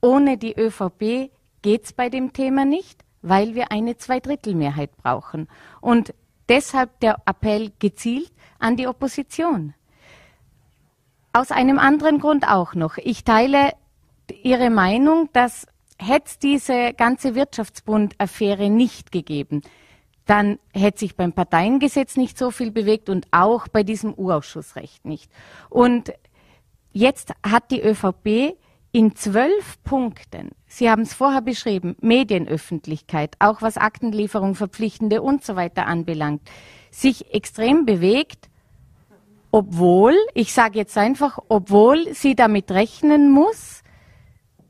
ohne 0.00 0.38
die 0.38 0.58
ÖVP 0.58 1.30
geht 1.60 1.84
es 1.84 1.92
bei 1.92 2.08
dem 2.08 2.32
Thema 2.32 2.64
nicht, 2.64 3.04
weil 3.20 3.54
wir 3.54 3.70
eine 3.70 3.98
Zweidrittelmehrheit 3.98 4.96
brauchen. 4.96 5.46
Und 5.82 6.14
deshalb 6.48 7.00
der 7.00 7.18
Appell 7.26 7.70
gezielt 7.80 8.32
an 8.58 8.78
die 8.78 8.86
Opposition. 8.86 9.74
Aus 11.34 11.50
einem 11.50 11.78
anderen 11.78 12.18
Grund 12.18 12.48
auch 12.48 12.74
noch. 12.74 12.96
Ich 12.96 13.24
teile 13.24 13.72
Ihre 14.30 14.70
Meinung, 14.70 15.28
dass 15.32 15.66
hätte 16.00 16.26
es 16.26 16.38
diese 16.38 16.92
ganze 16.94 17.34
Wirtschaftsbund-Affäre 17.34 18.70
nicht 18.70 19.12
gegeben, 19.12 19.62
dann 20.26 20.58
hätte 20.72 21.00
sich 21.00 21.16
beim 21.16 21.32
Parteiengesetz 21.32 22.16
nicht 22.16 22.38
so 22.38 22.50
viel 22.50 22.70
bewegt 22.70 23.08
und 23.08 23.26
auch 23.30 23.66
bei 23.68 23.82
diesem 23.82 24.14
Urausschussrecht 24.14 25.04
nicht. 25.04 25.30
Und 25.70 26.12
jetzt 26.92 27.32
hat 27.42 27.70
die 27.70 27.82
ÖVP 27.82 28.56
in 28.92 29.16
zwölf 29.16 29.82
Punkten, 29.84 30.50
Sie 30.66 30.90
haben 30.90 31.02
es 31.02 31.14
vorher 31.14 31.40
beschrieben, 31.40 31.96
Medienöffentlichkeit, 32.00 33.36
auch 33.38 33.62
was 33.62 33.78
Aktenlieferung, 33.78 34.54
Verpflichtende 34.54 35.22
und 35.22 35.44
so 35.44 35.56
weiter 35.56 35.86
anbelangt, 35.86 36.42
sich 36.90 37.32
extrem 37.34 37.86
bewegt, 37.86 38.50
obwohl, 39.50 40.14
ich 40.34 40.52
sage 40.52 40.78
jetzt 40.78 40.96
einfach, 40.98 41.38
obwohl 41.48 42.12
sie 42.12 42.34
damit 42.34 42.70
rechnen 42.70 43.30
muss, 43.30 43.77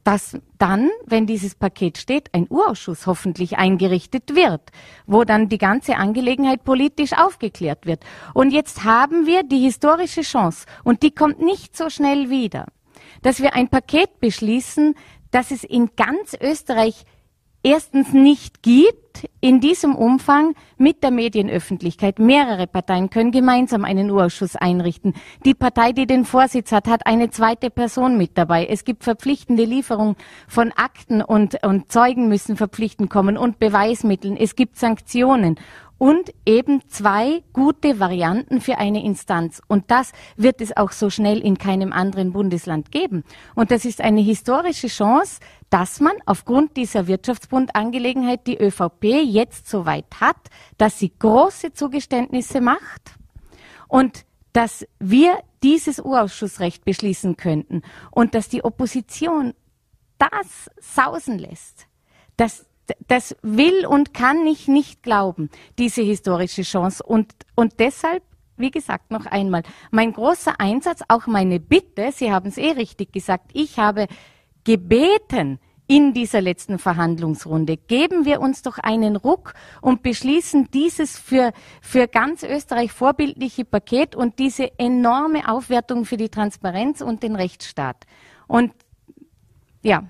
dass 0.09 0.39
dann, 0.57 0.89
wenn 1.05 1.27
dieses 1.27 1.55
Paket 1.55 1.99
steht, 1.99 2.33
ein 2.33 2.47
Urausschuss 2.49 3.07
hoffentlich 3.07 3.59
eingerichtet 3.59 4.35
wird, 4.35 4.63
wo 5.07 5.25
dann 5.25 5.51
die 5.51 5.59
ganze 5.59 5.97
Angelegenheit 5.97 6.65
politisch 6.65 7.13
aufgeklärt 7.13 7.85
wird. 7.85 8.03
Und 8.33 8.51
jetzt 8.51 8.85
haben 8.85 9.27
wir 9.27 9.43
die 9.43 9.61
historische 9.61 10.23
Chance, 10.23 10.65
und 10.83 11.03
die 11.03 11.11
kommt 11.11 11.41
nicht 11.43 11.77
so 11.77 11.91
schnell 11.91 12.31
wieder, 12.31 12.69
dass 13.21 13.43
wir 13.43 13.55
ein 13.55 13.69
Paket 13.69 14.19
beschließen, 14.19 14.95
das 15.31 15.51
es 15.51 15.63
in 15.63 15.91
ganz 15.95 16.35
Österreich 16.41 17.05
erstens 17.63 18.13
nicht 18.13 18.63
gibt 18.63 19.29
in 19.41 19.61
diesem 19.61 19.95
Umfang 19.95 20.55
mit 20.77 21.03
der 21.03 21.11
Medienöffentlichkeit. 21.11 22.19
Mehrere 22.19 22.67
Parteien 22.67 23.11
können 23.11 23.33
gemeinsam 23.33 23.85
einen 23.85 24.11
Urausschuss 24.11 24.57
einrichten. 24.57 25.15
Die 25.45 25.55
Partei, 25.55 25.93
die 25.93 26.07
den 26.07 26.25
Vorsitz 26.25 26.73
hat, 26.73 26.87
hat 26.87 27.07
eine 27.07 27.31
zweite 27.31 27.71
Person 27.71 28.17
mit 28.17 28.39
dabei. 28.39 28.67
Es 28.67 28.85
gibt 28.85 29.05
verpflichtende 29.05 29.65
Lieferungen 29.65 30.17
von 30.47 30.73
Akten 30.73 31.23
und, 31.23 31.65
und 31.65 31.91
Zeugen 31.91 32.29
müssen 32.29 32.57
verpflichtend 32.57 33.11
kommen 33.11 33.37
und 33.37 33.59
Beweismitteln. 33.59 34.37
Es 34.37 34.55
gibt 34.55 34.79
Sanktionen 34.79 35.57
und 35.99 36.33
eben 36.47 36.81
zwei 36.89 37.43
gute 37.53 38.01
Varianten 38.01 38.61
für 38.61 38.79
eine 38.79 39.05
Instanz. 39.05 39.61
Und 39.67 39.91
das 39.91 40.13
wird 40.37 40.61
es 40.61 40.77
auch 40.77 40.93
so 40.93 41.11
schnell 41.11 41.41
in 41.41 41.59
keinem 41.59 41.93
anderen 41.93 42.33
Bundesland 42.33 42.93
geben. 42.93 43.25
Und 43.55 43.71
das 43.71 43.85
ist 43.85 44.01
eine 44.01 44.21
historische 44.21 44.87
Chance, 44.87 45.41
dass 45.71 46.01
man 46.01 46.15
aufgrund 46.25 46.77
dieser 46.77 47.09
Wirtschaftsbundangelegenheit 47.09 48.47
die 48.47 48.59
ÖVP 48.59 49.05
jetzt 49.25 49.69
so 49.69 49.85
weit 49.85 50.07
hat, 50.21 50.37
dass 50.79 50.99
sie 50.99 51.13
große 51.19 51.73
Zugeständnisse 51.73 52.61
macht 52.61 53.17
und 53.89 54.25
dass 54.53 54.87
wir 54.99 55.39
dieses 55.63 55.99
Urausschussrecht 55.99 56.85
beschließen 56.85 57.37
könnten 57.37 57.83
und 58.11 58.35
dass 58.35 58.49
die 58.49 58.65
Opposition 58.65 59.55
das 60.19 60.71
sausen 60.81 61.39
lässt, 61.39 61.87
dass 62.37 62.68
das 63.07 63.37
will 63.43 63.87
und 63.87 64.15
kann 64.15 64.47
ich 64.47 64.69
nicht 64.69 65.03
glauben, 65.03 65.51
diese 65.79 66.03
historische 66.03 66.63
Chance. 66.63 67.03
Und, 67.03 67.33
und 67.55 67.79
deshalb, 67.79 68.23
wie 68.57 68.71
gesagt, 68.71 69.11
noch 69.11 69.27
einmal, 69.27 69.63
mein 69.91 70.13
großer 70.13 70.61
Einsatz, 70.61 71.03
auch 71.09 71.27
meine 71.27 71.61
Bitte, 71.61 72.11
Sie 72.13 72.33
haben 72.33 72.49
es 72.49 72.59
eh 72.59 72.71
richtig 72.73 73.13
gesagt, 73.13 73.51
ich 73.53 73.79
habe 73.79 74.07
gebeten, 74.65 75.59
in 75.89 76.13
dieser 76.13 76.43
letzten 76.43 76.79
Verhandlungsrunde. 76.79 77.79
Geben 77.79 78.27
wir 78.27 78.41
uns 78.41 78.63
doch 78.63 78.79
einen 78.79 79.17
Ruck 79.17 79.55
und 79.81 80.03
beschließen 80.03 80.71
dieses 80.71 81.19
für, 81.19 81.53
für 81.81 82.07
ganz 82.07 82.43
Österreich 82.43 82.93
vorbildliche 82.93 83.65
Paket 83.65 84.15
und 84.15 84.39
diese 84.39 84.79
enorme 84.79 85.49
Aufwertung 85.49 86.05
für 86.05 86.19
die 86.19 86.29
Transparenz 86.29 87.01
und 87.01 87.23
den 87.23 87.35
Rechtsstaat. 87.35 88.05
Und 88.47 88.73
ja, 89.83 90.07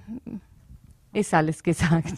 ist 1.12 1.33
alles 1.33 1.62
gesagt. 1.62 2.14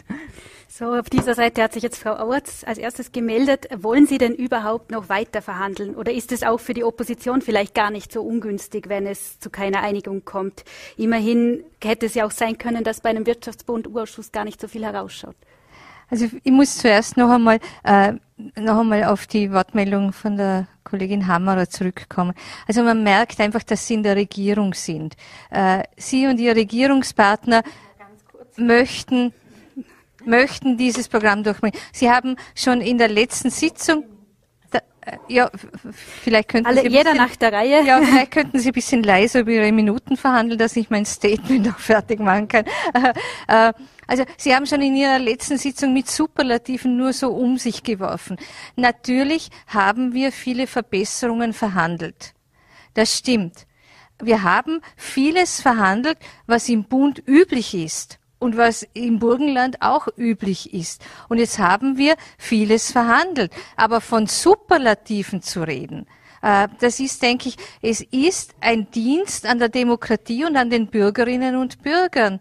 So, 0.73 0.93
auf 0.93 1.09
dieser 1.09 1.35
Seite 1.35 1.61
hat 1.61 1.73
sich 1.73 1.83
jetzt 1.83 2.01
Frau 2.01 2.11
Auertz 2.15 2.63
als 2.65 2.77
erstes 2.77 3.11
gemeldet. 3.11 3.67
Wollen 3.75 4.07
Sie 4.07 4.17
denn 4.17 4.33
überhaupt 4.33 4.89
noch 4.89 5.09
weiter 5.09 5.41
verhandeln? 5.41 5.95
Oder 5.95 6.13
ist 6.13 6.31
es 6.31 6.43
auch 6.43 6.61
für 6.61 6.73
die 6.73 6.85
Opposition 6.85 7.41
vielleicht 7.41 7.75
gar 7.75 7.91
nicht 7.91 8.09
so 8.09 8.21
ungünstig, 8.21 8.87
wenn 8.87 9.05
es 9.05 9.37
zu 9.41 9.49
keiner 9.49 9.81
Einigung 9.81 10.23
kommt? 10.23 10.63
Immerhin 10.95 11.65
hätte 11.83 12.05
es 12.05 12.13
ja 12.13 12.25
auch 12.25 12.31
sein 12.31 12.57
können, 12.57 12.85
dass 12.85 13.01
bei 13.01 13.09
einem 13.09 13.25
Wirtschaftsbund-Urausschuss 13.25 14.31
gar 14.31 14.45
nicht 14.45 14.61
so 14.61 14.69
viel 14.69 14.85
herausschaut. 14.85 15.35
Also 16.09 16.27
ich 16.41 16.51
muss 16.53 16.77
zuerst 16.77 17.17
noch 17.17 17.29
einmal, 17.29 17.59
äh, 17.83 18.13
noch 18.55 18.79
einmal 18.79 19.03
auf 19.03 19.27
die 19.27 19.51
Wortmeldung 19.51 20.13
von 20.13 20.37
der 20.37 20.67
Kollegin 20.85 21.27
Hammerer 21.27 21.67
zurückkommen. 21.67 22.33
Also 22.65 22.81
man 22.83 23.03
merkt 23.03 23.41
einfach, 23.41 23.63
dass 23.63 23.87
Sie 23.87 23.95
in 23.95 24.03
der 24.03 24.15
Regierung 24.15 24.73
sind. 24.73 25.17
Äh, 25.49 25.83
Sie 25.97 26.27
und 26.27 26.39
Ihr 26.39 26.55
Regierungspartner 26.55 27.61
möchten 28.55 29.33
möchten 30.25 30.77
dieses 30.77 31.07
Programm 31.07 31.43
durchbringen. 31.43 31.79
Sie 31.91 32.09
haben 32.09 32.35
schon 32.55 32.81
in 32.81 32.97
der 32.97 33.09
letzten 33.09 33.49
Sitzung 33.49 34.05
äh, 35.03 35.17
ja, 35.27 35.49
vielleicht 35.93 36.49
könnten 36.49 36.67
Alle, 36.67 36.81
Sie 36.81 36.87
jeder 36.87 37.11
bisschen, 37.11 37.17
nach 37.17 37.35
der 37.35 37.53
Reihe. 37.53 37.83
Ja, 37.83 38.01
vielleicht 38.01 38.31
könnten 38.31 38.59
Sie 38.59 38.69
ein 38.69 38.73
bisschen 38.73 39.01
leiser 39.01 39.39
über 39.39 39.51
Ihre 39.51 39.71
Minuten 39.71 40.15
verhandeln, 40.15 40.59
dass 40.59 40.75
ich 40.75 40.89
mein 40.89 41.05
Statement 41.05 41.69
auch 41.73 41.79
fertig 41.79 42.19
machen 42.19 42.47
kann. 42.47 42.65
Äh, 43.47 43.73
also 44.07 44.23
Sie 44.37 44.53
haben 44.53 44.65
schon 44.65 44.81
in 44.81 44.95
Ihrer 44.95 45.17
letzten 45.17 45.57
Sitzung 45.57 45.93
mit 45.93 46.07
Superlativen 46.09 46.97
nur 46.97 47.13
so 47.13 47.29
um 47.29 47.57
sich 47.57 47.81
geworfen. 47.81 48.37
Natürlich 48.75 49.49
haben 49.67 50.13
wir 50.13 50.31
viele 50.31 50.67
Verbesserungen 50.67 51.53
verhandelt. 51.53 52.33
Das 52.93 53.17
stimmt. 53.17 53.65
Wir 54.21 54.43
haben 54.43 54.81
vieles 54.95 55.61
verhandelt, 55.61 56.17
was 56.45 56.69
im 56.69 56.83
Bund 56.83 57.23
üblich 57.25 57.73
ist 57.73 58.20
und 58.41 58.57
was 58.57 58.87
im 58.93 59.19
Burgenland 59.19 59.81
auch 59.81 60.07
üblich 60.17 60.73
ist. 60.73 61.03
Und 61.29 61.37
jetzt 61.37 61.59
haben 61.59 61.97
wir 61.97 62.15
vieles 62.39 62.91
verhandelt. 62.91 63.51
Aber 63.75 64.01
von 64.01 64.25
Superlativen 64.25 65.43
zu 65.43 65.61
reden, 65.61 66.07
äh, 66.41 66.67
das 66.79 66.99
ist, 66.99 67.21
denke 67.21 67.49
ich, 67.49 67.57
es 67.83 68.01
ist 68.01 68.55
ein 68.59 68.89
Dienst 68.89 69.45
an 69.45 69.59
der 69.59 69.69
Demokratie 69.69 70.43
und 70.43 70.57
an 70.57 70.71
den 70.71 70.87
Bürgerinnen 70.87 71.55
und 71.55 71.83
Bürgern. 71.83 72.39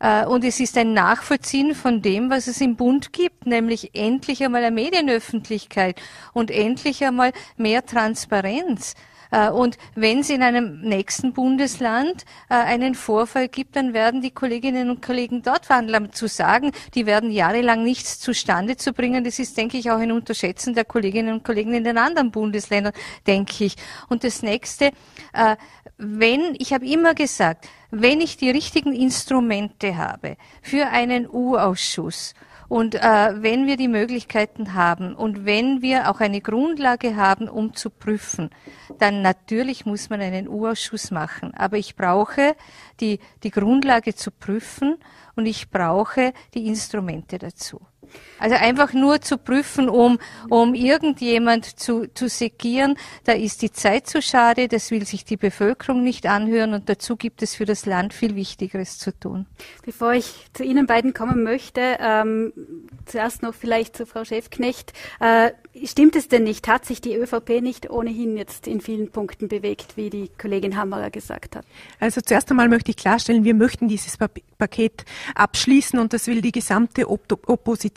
Äh, 0.00 0.26
und 0.26 0.44
es 0.44 0.60
ist 0.60 0.76
ein 0.76 0.92
Nachvollziehen 0.92 1.74
von 1.74 2.02
dem, 2.02 2.28
was 2.28 2.46
es 2.46 2.60
im 2.60 2.76
Bund 2.76 3.14
gibt, 3.14 3.46
nämlich 3.46 3.94
endlich 3.94 4.44
einmal 4.44 4.64
eine 4.64 4.74
Medienöffentlichkeit 4.74 5.98
und 6.34 6.50
endlich 6.50 7.02
einmal 7.02 7.32
mehr 7.56 7.86
Transparenz. 7.86 8.94
Äh, 9.30 9.50
und 9.50 9.78
wenn 9.94 10.20
es 10.20 10.30
in 10.30 10.42
einem 10.42 10.80
nächsten 10.80 11.32
Bundesland 11.32 12.24
äh, 12.48 12.54
einen 12.54 12.94
Vorfall 12.94 13.48
gibt, 13.48 13.76
dann 13.76 13.94
werden 13.94 14.22
die 14.22 14.30
Kolleginnen 14.30 14.90
und 14.90 15.02
Kollegen 15.02 15.42
dort 15.42 15.66
verhandeln. 15.66 16.12
Zu 16.12 16.28
sagen, 16.28 16.72
die 16.94 17.06
werden 17.06 17.30
jahrelang 17.30 17.82
nichts 17.82 18.18
zustande 18.18 18.76
zu 18.76 18.92
bringen, 18.92 19.24
das 19.24 19.38
ist, 19.38 19.56
denke 19.56 19.78
ich, 19.78 19.90
auch 19.90 19.98
ein 19.98 20.12
Unterschätzen 20.12 20.74
der 20.74 20.84
Kolleginnen 20.84 21.34
und 21.34 21.44
Kollegen 21.44 21.74
in 21.74 21.84
den 21.84 21.98
anderen 21.98 22.30
Bundesländern, 22.30 22.92
denke 23.26 23.64
ich. 23.64 23.76
Und 24.08 24.24
das 24.24 24.42
nächste, 24.42 24.86
äh, 25.32 25.56
wenn, 25.98 26.54
ich 26.58 26.72
habe 26.72 26.86
immer 26.86 27.14
gesagt, 27.14 27.68
wenn 27.90 28.20
ich 28.20 28.36
die 28.36 28.50
richtigen 28.50 28.92
Instrumente 28.92 29.96
habe 29.96 30.36
für 30.60 30.86
einen 30.88 31.28
U-Ausschuss 31.28 32.34
und 32.68 32.94
äh, 32.94 33.42
wenn 33.42 33.66
wir 33.66 33.76
die 33.76 33.88
Möglichkeiten 33.88 34.74
haben 34.74 35.14
und 35.14 35.44
wenn 35.44 35.82
wir 35.82 36.10
auch 36.10 36.20
eine 36.20 36.40
Grundlage 36.40 37.16
haben, 37.16 37.48
um 37.48 37.74
zu 37.74 37.90
prüfen, 37.90 38.50
dann 38.98 39.22
natürlich 39.22 39.86
muss 39.86 40.10
man 40.10 40.20
einen 40.20 40.48
U-Ausschuss 40.48 41.10
machen. 41.10 41.54
Aber 41.54 41.76
ich 41.76 41.96
brauche 41.96 42.56
die, 43.00 43.20
die 43.42 43.50
Grundlage 43.50 44.14
zu 44.14 44.30
prüfen 44.30 44.96
und 45.36 45.46
ich 45.46 45.70
brauche 45.70 46.32
die 46.54 46.66
Instrumente 46.66 47.38
dazu. 47.38 47.80
Also 48.38 48.56
einfach 48.56 48.92
nur 48.92 49.20
zu 49.20 49.38
prüfen, 49.38 49.88
um, 49.88 50.18
um 50.50 50.74
irgendjemand 50.74 51.78
zu, 51.78 52.06
zu 52.12 52.28
segieren, 52.28 52.96
da 53.24 53.32
ist 53.32 53.62
die 53.62 53.72
Zeit 53.72 54.06
zu 54.06 54.20
schade, 54.20 54.68
das 54.68 54.90
will 54.90 55.06
sich 55.06 55.24
die 55.24 55.36
Bevölkerung 55.36 56.02
nicht 56.02 56.26
anhören 56.26 56.74
und 56.74 56.88
dazu 56.88 57.16
gibt 57.16 57.42
es 57.42 57.54
für 57.54 57.64
das 57.64 57.86
Land 57.86 58.12
viel 58.12 58.36
Wichtigeres 58.36 58.98
zu 58.98 59.18
tun. 59.18 59.46
Bevor 59.84 60.12
ich 60.12 60.46
zu 60.52 60.64
Ihnen 60.64 60.86
beiden 60.86 61.14
kommen 61.14 61.42
möchte, 61.42 61.96
ähm, 61.98 62.52
zuerst 63.06 63.42
noch 63.42 63.54
vielleicht 63.54 63.96
zu 63.96 64.04
Frau 64.06 64.24
Schäfknecht. 64.24 64.92
Äh, 65.20 65.52
stimmt 65.84 66.16
es 66.16 66.28
denn 66.28 66.44
nicht? 66.44 66.68
Hat 66.68 66.84
sich 66.84 67.00
die 67.00 67.14
ÖVP 67.14 67.62
nicht 67.62 67.90
ohnehin 67.90 68.36
jetzt 68.36 68.66
in 68.66 68.80
vielen 68.80 69.10
Punkten 69.10 69.48
bewegt, 69.48 69.96
wie 69.96 70.10
die 70.10 70.30
Kollegin 70.38 70.76
Hammerer 70.76 71.10
gesagt 71.10 71.56
hat? 71.56 71.64
Also 72.00 72.20
zuerst 72.20 72.50
einmal 72.50 72.68
möchte 72.68 72.90
ich 72.90 72.96
klarstellen, 72.96 73.44
wir 73.44 73.54
möchten 73.54 73.88
dieses 73.88 74.18
Paket 74.58 75.04
abschließen 75.34 75.98
und 75.98 76.12
das 76.12 76.26
will 76.26 76.42
die 76.42 76.52
gesamte 76.52 77.08
Opposition. 77.08 77.95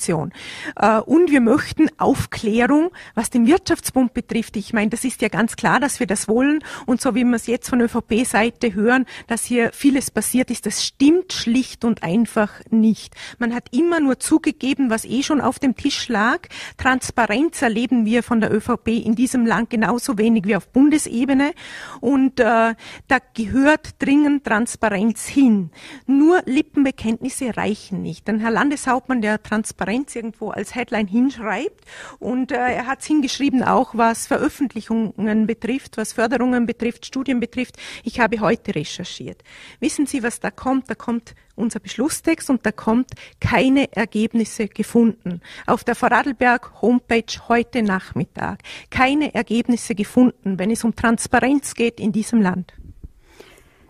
Äh, 0.75 0.99
und 0.99 1.31
wir 1.31 1.41
möchten 1.41 1.89
Aufklärung, 1.97 2.91
was 3.15 3.29
den 3.29 3.47
Wirtschaftsbund 3.47 4.13
betrifft. 4.13 4.55
Ich 4.57 4.73
meine, 4.73 4.89
das 4.89 5.03
ist 5.03 5.21
ja 5.21 5.27
ganz 5.27 5.55
klar, 5.55 5.79
dass 5.79 5.99
wir 5.99 6.07
das 6.07 6.27
wollen. 6.27 6.63
Und 6.85 7.01
so 7.01 7.15
wie 7.15 7.23
wir 7.23 7.35
es 7.35 7.47
jetzt 7.47 7.69
von 7.69 7.81
ÖVP-Seite 7.81 8.73
hören, 8.73 9.05
dass 9.27 9.43
hier 9.45 9.71
vieles 9.73 10.11
passiert 10.11 10.51
ist, 10.51 10.65
das 10.65 10.83
stimmt 10.83 11.33
schlicht 11.33 11.85
und 11.85 12.03
einfach 12.03 12.51
nicht. 12.69 13.15
Man 13.37 13.53
hat 13.53 13.67
immer 13.71 13.99
nur 13.99 14.19
zugegeben, 14.19 14.89
was 14.89 15.05
eh 15.05 15.23
schon 15.23 15.41
auf 15.41 15.59
dem 15.59 15.75
Tisch 15.75 16.07
lag. 16.07 16.47
Transparenz 16.77 17.61
erleben 17.61 18.05
wir 18.05 18.23
von 18.23 18.41
der 18.41 18.53
ÖVP 18.53 18.87
in 18.87 19.15
diesem 19.15 19.45
Land 19.45 19.69
genauso 19.69 20.17
wenig 20.17 20.45
wie 20.45 20.55
auf 20.55 20.69
Bundesebene. 20.69 21.53
Und 21.99 22.39
äh, 22.39 22.75
da 23.07 23.17
gehört 23.33 23.95
dringend 23.99 24.43
Transparenz 24.45 25.27
hin. 25.27 25.71
Nur 26.07 26.41
Lippenbekenntnisse 26.45 27.55
reichen 27.57 28.01
nicht. 28.01 28.27
Denn 28.27 28.39
Herr 28.39 28.51
Landeshauptmann, 28.51 29.21
der 29.21 29.41
Transparenz 29.41 29.88
irgendwo 29.89 30.49
als 30.49 30.75
Headline 30.75 31.07
hinschreibt. 31.07 31.85
Und 32.19 32.51
äh, 32.51 32.55
er 32.55 32.87
hat 32.87 33.01
es 33.01 33.05
hingeschrieben, 33.05 33.63
auch 33.63 33.95
was 33.95 34.27
Veröffentlichungen 34.27 35.47
betrifft, 35.47 35.97
was 35.97 36.13
Förderungen 36.13 36.65
betrifft, 36.65 37.05
Studien 37.05 37.39
betrifft. 37.39 37.77
Ich 38.03 38.19
habe 38.19 38.39
heute 38.39 38.75
recherchiert. 38.75 39.43
Wissen 39.79 40.05
Sie, 40.05 40.23
was 40.23 40.39
da 40.39 40.51
kommt? 40.51 40.89
Da 40.89 40.95
kommt 40.95 41.35
unser 41.55 41.79
Beschlusstext 41.79 42.49
und 42.49 42.65
da 42.65 42.71
kommt 42.71 43.11
keine 43.39 43.91
Ergebnisse 43.95 44.67
gefunden. 44.67 45.41
Auf 45.67 45.83
der 45.83 45.95
Vorarlberg 45.95 46.81
Homepage 46.81 47.47
heute 47.47 47.83
Nachmittag 47.83 48.59
keine 48.89 49.33
Ergebnisse 49.35 49.95
gefunden, 49.95 50.57
wenn 50.57 50.71
es 50.71 50.83
um 50.83 50.95
Transparenz 50.95 51.73
geht 51.73 51.99
in 51.99 52.11
diesem 52.11 52.41
Land. 52.41 52.73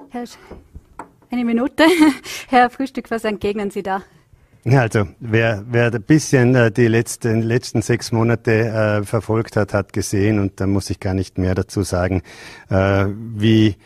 Herr 0.10 0.26
eine 1.32 1.46
Minute. 1.46 1.86
Herr 2.48 2.70
Frühstück, 2.70 3.12
was 3.12 3.24
entgegnen 3.24 3.70
Sie 3.70 3.84
da? 3.84 4.04
Also 4.66 5.08
wer, 5.20 5.64
wer 5.70 5.94
ein 5.94 6.02
bisschen 6.02 6.54
äh, 6.54 6.72
die 6.72 6.88
letzten, 6.88 7.42
letzten 7.42 7.82
sechs 7.82 8.12
Monate 8.12 8.52
äh, 8.52 9.04
verfolgt 9.04 9.56
hat, 9.56 9.74
hat 9.74 9.94
gesehen, 9.94 10.40
und 10.40 10.60
da 10.60 10.68
muss 10.68 10.90
ich 10.90 11.00
gar 11.00 11.14
nicht 11.14 11.38
mehr 11.38 11.56
dazu 11.56 11.84
sagen, 11.84 12.22
äh, 12.70 13.06
wie 13.08 13.78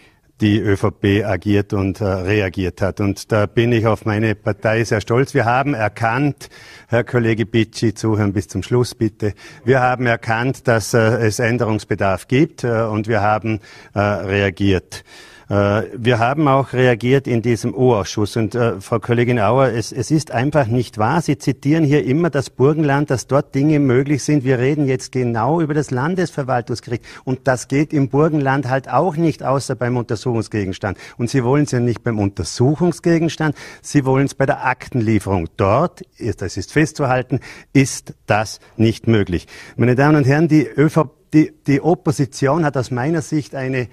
die 0.42 0.60
ÖVP 0.60 1.24
agiert 1.26 1.74
und 1.74 2.02
äh, 2.02 2.06
reagiert 2.06 2.82
hat. 2.82 3.00
Und 3.00 3.32
da 3.32 3.46
bin 3.46 3.72
ich 3.72 3.86
auf 3.86 4.06
meine 4.06 4.36
Partei 4.36 4.84
sehr 4.84 5.00
stolz. 5.00 5.34
Wir 5.34 5.46
haben 5.46 5.74
erkannt, 5.74 6.50
Herr 6.88 7.04
Kollege 7.04 7.46
Bitschi, 7.46 7.94
zuhören 7.94 8.34
bis 8.34 8.48
zum 8.48 8.64
Schluss 8.64 8.96
bitte. 8.96 9.36
Wir 9.64 9.80
haben 9.80 10.06
erkannt, 10.06 10.68
dass 10.68 10.94
äh, 10.94 10.98
es 10.98 11.40
Änderungsbedarf 11.40 12.28
gibt 12.28 12.64
äh, 12.64 12.82
und 12.82 13.08
wir 13.08 13.22
haben 13.22 13.60
äh, 13.94 14.00
reagiert. 14.00 15.04
Äh, 15.50 15.84
wir 15.96 16.20
haben 16.20 16.48
auch 16.48 16.74
reagiert 16.74 17.28
in 17.28 17.42
diesem 17.42 17.74
O-Ausschuss. 17.74 18.38
Und 18.38 18.56
äh, 18.56 18.80
Frau 18.80 19.00
Kollegin 19.00 19.40
Auer, 19.40 19.68
es, 19.68 19.92
es 19.92 20.12
ist 20.12 20.32
einfach 20.32 20.68
nicht 20.68 20.98
wahr. 20.98 21.22
Sie 21.22 21.38
zitieren 21.38 21.84
hier 21.84 22.06
immer 22.06 22.30
das 22.30 22.50
Burgenland, 22.50 23.10
dass 23.10 23.28
dort 23.28 23.54
Dinge 23.56 23.80
möglich 23.80 24.24
sind. 24.24 24.44
Wir 24.44 24.60
reden 24.60 24.88
jetzt 24.88 25.12
genau 25.12 25.62
über 25.62 25.74
das 25.74 25.92
Landesverwaltungsgericht. 25.92 27.04
Und 27.24 27.48
das 27.48 27.68
geht 27.68 27.94
im 27.94 28.10
Burgenland 28.10 28.70
halt 28.70 28.90
auch 28.90 29.16
nicht, 29.16 29.44
außer 29.44 29.76
beim 29.76 29.98
Untersuchungsgegenstand. 29.98 30.98
Und 31.18 31.30
Sie 31.30 31.44
wollen 31.44 31.64
es 31.64 31.72
ja 31.72 31.80
nicht 31.80 32.04
beim 32.04 32.20
Untersuchungsgegenstand, 32.20 33.56
Sie 33.82 34.06
wollen 34.06 34.26
es 34.26 34.36
bei 34.36 34.46
der 34.46 34.66
Aktenlieferung. 34.66 35.50
Dort, 35.58 36.04
das 36.38 36.58
ist 36.58 36.72
festzuhalten, 36.72 37.40
ist 37.74 38.14
das 38.26 38.60
nicht 38.78 39.08
möglich. 39.08 39.48
Meine 39.76 39.96
Damen 39.96 40.16
und 40.16 40.26
Herren, 40.26 40.48
die 40.48 40.68
ÖVP, 40.68 41.12
die, 41.34 41.52
die 41.66 41.82
Opposition 41.82 42.64
hat 42.64 42.78
aus 42.78 42.92
meiner 42.92 43.22
Sicht 43.22 43.56
eine 43.56 43.88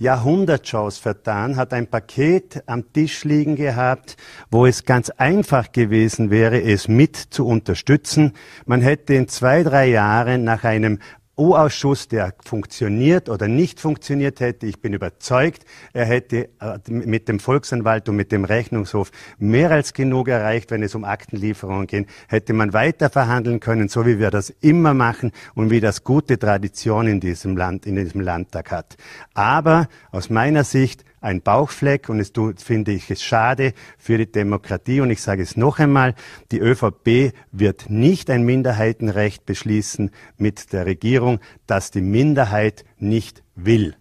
Jahrhundertchance 0.00 0.98
vertan, 0.98 1.56
hat 1.56 1.74
ein 1.74 1.86
Paket 1.86 2.62
am 2.64 2.90
Tisch 2.90 3.24
liegen 3.24 3.54
gehabt, 3.54 4.16
wo 4.50 4.64
es 4.64 4.86
ganz 4.86 5.10
einfach 5.10 5.72
gewesen 5.72 6.30
wäre, 6.30 6.62
es 6.62 6.88
mit 6.88 7.16
zu 7.16 7.46
unterstützen. 7.46 8.32
Man 8.64 8.80
hätte 8.80 9.12
in 9.12 9.28
zwei, 9.28 9.62
drei 9.62 9.88
Jahren 9.88 10.42
nach 10.42 10.64
einem 10.64 11.00
U-Ausschuss, 11.40 12.06
der 12.06 12.34
funktioniert 12.44 13.30
oder 13.30 13.48
nicht 13.48 13.80
funktioniert 13.80 14.40
hätte. 14.40 14.66
Ich 14.66 14.80
bin 14.80 14.92
überzeugt, 14.92 15.64
er 15.94 16.04
hätte 16.04 16.50
äh, 16.60 16.78
mit 16.88 17.28
dem 17.28 17.40
Volksanwalt 17.40 18.08
und 18.10 18.16
mit 18.16 18.30
dem 18.30 18.44
Rechnungshof 18.44 19.10
mehr 19.38 19.70
als 19.70 19.94
genug 19.94 20.28
erreicht, 20.28 20.70
wenn 20.70 20.82
es 20.82 20.94
um 20.94 21.04
Aktenlieferungen 21.04 21.86
geht. 21.86 22.08
Hätte 22.28 22.52
man 22.52 22.74
weiter 22.74 23.08
verhandeln 23.08 23.58
können, 23.58 23.88
so 23.88 24.04
wie 24.04 24.18
wir 24.18 24.30
das 24.30 24.50
immer 24.60 24.92
machen 24.92 25.32
und 25.54 25.70
wie 25.70 25.80
das 25.80 26.04
gute 26.04 26.38
Tradition 26.38 27.06
in 27.06 27.20
diesem 27.20 27.56
Land, 27.56 27.86
in 27.86 27.96
diesem 27.96 28.20
Landtag 28.20 28.70
hat. 28.70 28.96
Aber 29.32 29.88
aus 30.12 30.28
meiner 30.28 30.64
Sicht 30.64 31.04
ein 31.20 31.42
Bauchfleck 31.42 32.08
und 32.08 32.20
es 32.20 32.32
tut, 32.32 32.60
finde 32.60 32.92
ich 32.92 33.10
es 33.10 33.22
schade 33.22 33.74
für 33.98 34.18
die 34.18 34.30
Demokratie. 34.30 35.00
Und 35.00 35.10
ich 35.10 35.22
sage 35.22 35.42
es 35.42 35.56
noch 35.56 35.78
einmal, 35.78 36.14
die 36.50 36.58
ÖVP 36.58 37.32
wird 37.52 37.90
nicht 37.90 38.30
ein 38.30 38.44
Minderheitenrecht 38.44 39.46
beschließen 39.46 40.10
mit 40.36 40.72
der 40.72 40.86
Regierung, 40.86 41.40
das 41.66 41.90
die 41.90 42.00
Minderheit 42.00 42.84
nicht 42.98 43.42
will. 43.54 43.94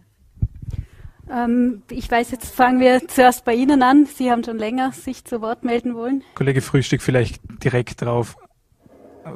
Ähm, 1.31 1.83
ich 1.89 2.09
weiß, 2.09 2.31
jetzt 2.31 2.53
fangen 2.55 2.79
wir 2.79 3.07
zuerst 3.07 3.45
bei 3.45 3.53
Ihnen 3.53 3.83
an. 3.83 4.05
Sie 4.05 4.31
haben 4.31 4.43
schon 4.43 4.57
länger 4.57 4.91
sich 4.91 5.25
zu 5.25 5.41
Wort 5.41 5.63
melden 5.63 5.95
wollen. 5.95 6.23
Kollege 6.35 6.61
Frühstück 6.61 7.01
vielleicht 7.01 7.41
direkt 7.63 8.01
drauf 8.01 8.35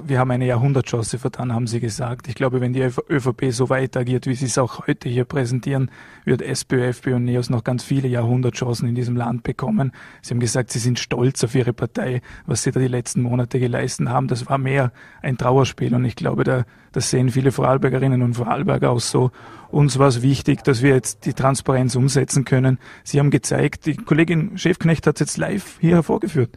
wir 0.05 0.19
haben 0.19 0.31
eine 0.31 0.45
Jahrhundertchance 0.45 1.17
vertan, 1.19 1.53
haben 1.53 1.67
Sie 1.67 1.79
gesagt. 1.79 2.27
Ich 2.27 2.35
glaube, 2.35 2.61
wenn 2.61 2.73
die 2.73 2.81
ÖVP 2.81 3.51
so 3.51 3.69
weit 3.69 3.95
agiert, 3.97 4.27
wie 4.27 4.35
Sie 4.35 4.45
es 4.45 4.57
auch 4.57 4.87
heute 4.87 5.09
hier 5.09 5.25
präsentieren, 5.25 5.91
wird 6.25 6.41
SPÖ, 6.41 6.87
FPÖ 6.87 7.15
und 7.15 7.25
NEOS 7.25 7.49
noch 7.49 7.63
ganz 7.63 7.83
viele 7.83 8.07
Jahrhundertchancen 8.07 8.87
in 8.87 8.95
diesem 8.95 9.15
Land 9.15 9.43
bekommen. 9.43 9.91
Sie 10.21 10.33
haben 10.33 10.39
gesagt, 10.39 10.71
Sie 10.71 10.79
sind 10.79 10.99
stolz 10.99 11.43
auf 11.43 11.55
Ihre 11.55 11.73
Partei, 11.73 12.21
was 12.45 12.63
Sie 12.63 12.71
da 12.71 12.79
die 12.79 12.87
letzten 12.87 13.21
Monate 13.21 13.59
geleistet 13.59 14.09
haben. 14.09 14.27
Das 14.27 14.49
war 14.49 14.57
mehr 14.57 14.91
ein 15.21 15.37
Trauerspiel 15.37 15.93
und 15.93 16.05
ich 16.05 16.15
glaube, 16.15 16.43
da, 16.43 16.65
das 16.91 17.09
sehen 17.09 17.29
viele 17.29 17.51
Vorarlbergerinnen 17.51 18.21
und 18.21 18.35
Vorarlberger 18.35 18.91
auch 18.91 18.99
so. 18.99 19.31
Uns 19.69 19.99
war 19.99 20.07
es 20.07 20.21
wichtig, 20.21 20.63
dass 20.63 20.81
wir 20.81 20.91
jetzt 20.91 21.25
die 21.25 21.33
Transparenz 21.33 21.95
umsetzen 21.95 22.45
können. 22.45 22.79
Sie 23.03 23.19
haben 23.19 23.31
gezeigt, 23.31 23.85
die 23.85 23.95
Kollegin 23.95 24.57
Schäfknecht 24.57 25.07
hat 25.07 25.15
es 25.15 25.19
jetzt 25.19 25.37
live 25.37 25.77
hier 25.79 25.95
hervorgeführt. 25.95 26.51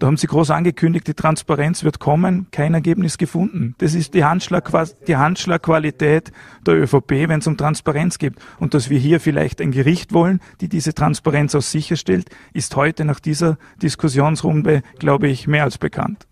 Da 0.00 0.06
haben 0.06 0.16
sie 0.16 0.28
groß 0.28 0.50
angekündigt, 0.50 1.08
die 1.08 1.14
Transparenz 1.14 1.82
wird 1.82 1.98
kommen, 1.98 2.46
kein 2.52 2.72
Ergebnis 2.72 3.18
gefunden. 3.18 3.74
Das 3.78 3.94
ist 3.94 4.14
die, 4.14 4.22
Handschlag, 4.22 4.70
die 5.08 5.16
Handschlagqualität 5.16 6.30
der 6.64 6.74
ÖVP, 6.74 7.28
wenn 7.28 7.40
es 7.40 7.48
um 7.48 7.56
Transparenz 7.56 8.18
geht. 8.18 8.34
Und 8.60 8.74
dass 8.74 8.90
wir 8.90 8.98
hier 9.00 9.18
vielleicht 9.18 9.60
ein 9.60 9.72
Gericht 9.72 10.12
wollen, 10.12 10.40
die 10.60 10.68
diese 10.68 10.94
Transparenz 10.94 11.56
auch 11.56 11.62
sicherstellt, 11.62 12.30
ist 12.52 12.76
heute 12.76 13.04
nach 13.04 13.18
dieser 13.18 13.58
Diskussionsrunde, 13.82 14.82
glaube 15.00 15.26
ich, 15.26 15.48
mehr 15.48 15.64
als 15.64 15.78
bekannt. 15.78 16.28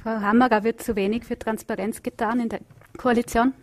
Frau 0.00 0.20
Hammerer, 0.20 0.62
wird 0.62 0.80
zu 0.80 0.94
wenig 0.94 1.24
für 1.24 1.36
Transparenz 1.36 2.04
getan 2.04 2.38
in 2.38 2.48
der 2.48 2.60
Koalition? 2.96 3.54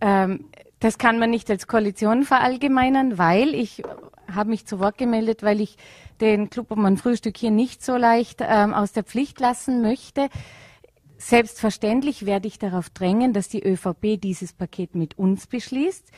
Ähm, 0.00 0.44
das 0.84 0.98
kann 0.98 1.18
man 1.18 1.30
nicht 1.30 1.48
als 1.48 1.66
Koalition 1.66 2.24
verallgemeinern, 2.24 3.16
weil 3.16 3.54
ich 3.54 3.82
habe 4.30 4.50
mich 4.50 4.66
zu 4.66 4.80
Wort 4.80 4.98
gemeldet, 4.98 5.42
weil 5.42 5.62
ich 5.62 5.78
den 6.20 6.50
Club 6.50 6.70
um 6.70 6.84
ein 6.84 6.98
Frühstück 6.98 7.38
hier 7.38 7.50
nicht 7.50 7.82
so 7.82 7.96
leicht 7.96 8.42
ähm, 8.46 8.74
aus 8.74 8.92
der 8.92 9.02
Pflicht 9.02 9.40
lassen 9.40 9.80
möchte. 9.80 10.28
Selbstverständlich 11.16 12.26
werde 12.26 12.48
ich 12.48 12.58
darauf 12.58 12.90
drängen, 12.90 13.32
dass 13.32 13.48
die 13.48 13.64
ÖVP 13.64 14.20
dieses 14.20 14.52
Paket 14.52 14.94
mit 14.94 15.16
uns 15.18 15.46
beschließt. 15.46 16.10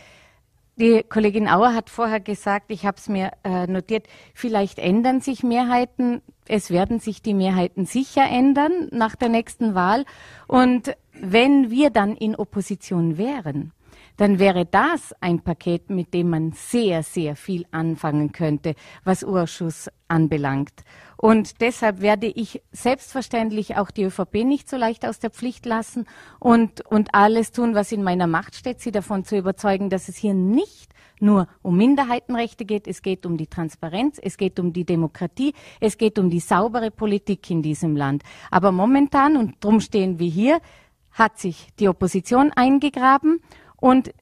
Die 0.75 1.05
Kollegin 1.09 1.49
Auer 1.49 1.73
hat 1.73 1.89
vorher 1.89 2.19
gesagt, 2.19 2.73
ich 2.73 2.85
habe 2.87 2.97
es 2.97 3.09
mir 3.09 3.31
äh, 3.45 3.69
notiert, 3.69 4.09
vielleicht 4.35 4.81
ändern 4.81 5.21
sich 5.21 5.45
Mehrheiten. 5.45 6.23
Es 6.49 6.73
werden 6.73 6.99
sich 6.99 7.23
die 7.23 7.35
Mehrheiten 7.35 7.87
sicher 7.87 8.29
ändern 8.29 8.89
nach 8.91 9.15
der 9.15 9.29
nächsten 9.29 9.77
Wahl. 9.77 10.05
Und 10.49 10.97
wenn 11.13 11.71
wir 11.71 11.91
dann 11.91 12.17
in 12.17 12.35
Opposition 12.35 13.17
wären, 13.17 13.73
dann 14.17 14.39
wäre 14.39 14.67
das 14.67 15.15
ein 15.21 15.41
Paket, 15.41 15.91
mit 15.91 16.15
dem 16.15 16.31
man 16.31 16.53
sehr, 16.53 17.03
sehr 17.03 17.37
viel 17.37 17.67
anfangen 17.71 18.33
könnte, 18.33 18.75
was 19.05 19.23
Urschuss 19.23 19.91
anbelangt. 20.09 20.85
Und 21.17 21.61
deshalb 21.61 22.01
werde 22.01 22.27
ich 22.27 22.63
selbstverständlich 22.73 23.77
auch 23.77 23.91
die 23.91 24.05
ÖVP 24.05 24.45
nicht 24.45 24.69
so 24.69 24.77
leicht 24.77 25.07
aus 25.07 25.19
der 25.19 25.31
Pflicht 25.31 25.65
lassen 25.65 26.07
und, 26.39 26.85
und 26.87 27.15
alles 27.15 27.53
tun, 27.53 27.75
was 27.75 27.93
in 27.93 28.03
meiner 28.03 28.27
Macht 28.27 28.55
steht, 28.55 28.81
sie 28.81 28.93
davon 28.93 29.25
zu 29.25 29.37
überzeugen, 29.37 29.89
dass 29.89 30.09
es 30.09 30.17
hier 30.17 30.35
nicht 30.35 30.93
nur 31.19 31.49
um 31.63 31.79
Minderheitenrechte 31.79 32.67
geht, 32.67 32.87
es 32.87 33.01
geht 33.01 33.25
um 33.25 33.39
die 33.39 33.47
Transparenz, 33.47 34.19
es 34.23 34.37
geht 34.37 34.61
um 34.61 34.75
die 34.75 34.85
Demokratie, 34.85 35.55
es 35.81 35.97
geht 35.97 36.19
um 36.19 36.29
die 36.29 36.41
saubere 36.41 36.91
Politik 36.91 37.51
in 37.51 37.63
diesem 37.63 37.97
Land. 37.97 38.23
Aber 38.51 38.71
momentan, 38.71 39.39
und 39.39 39.55
darum 39.61 39.81
stehen 39.81 40.19
wir 40.19 40.29
hier, 40.29 40.61
hat 41.13 41.39
sich 41.39 41.69
die 41.79 41.89
Opposition 41.89 42.53
eingegraben 42.55 43.41
und 43.87 44.13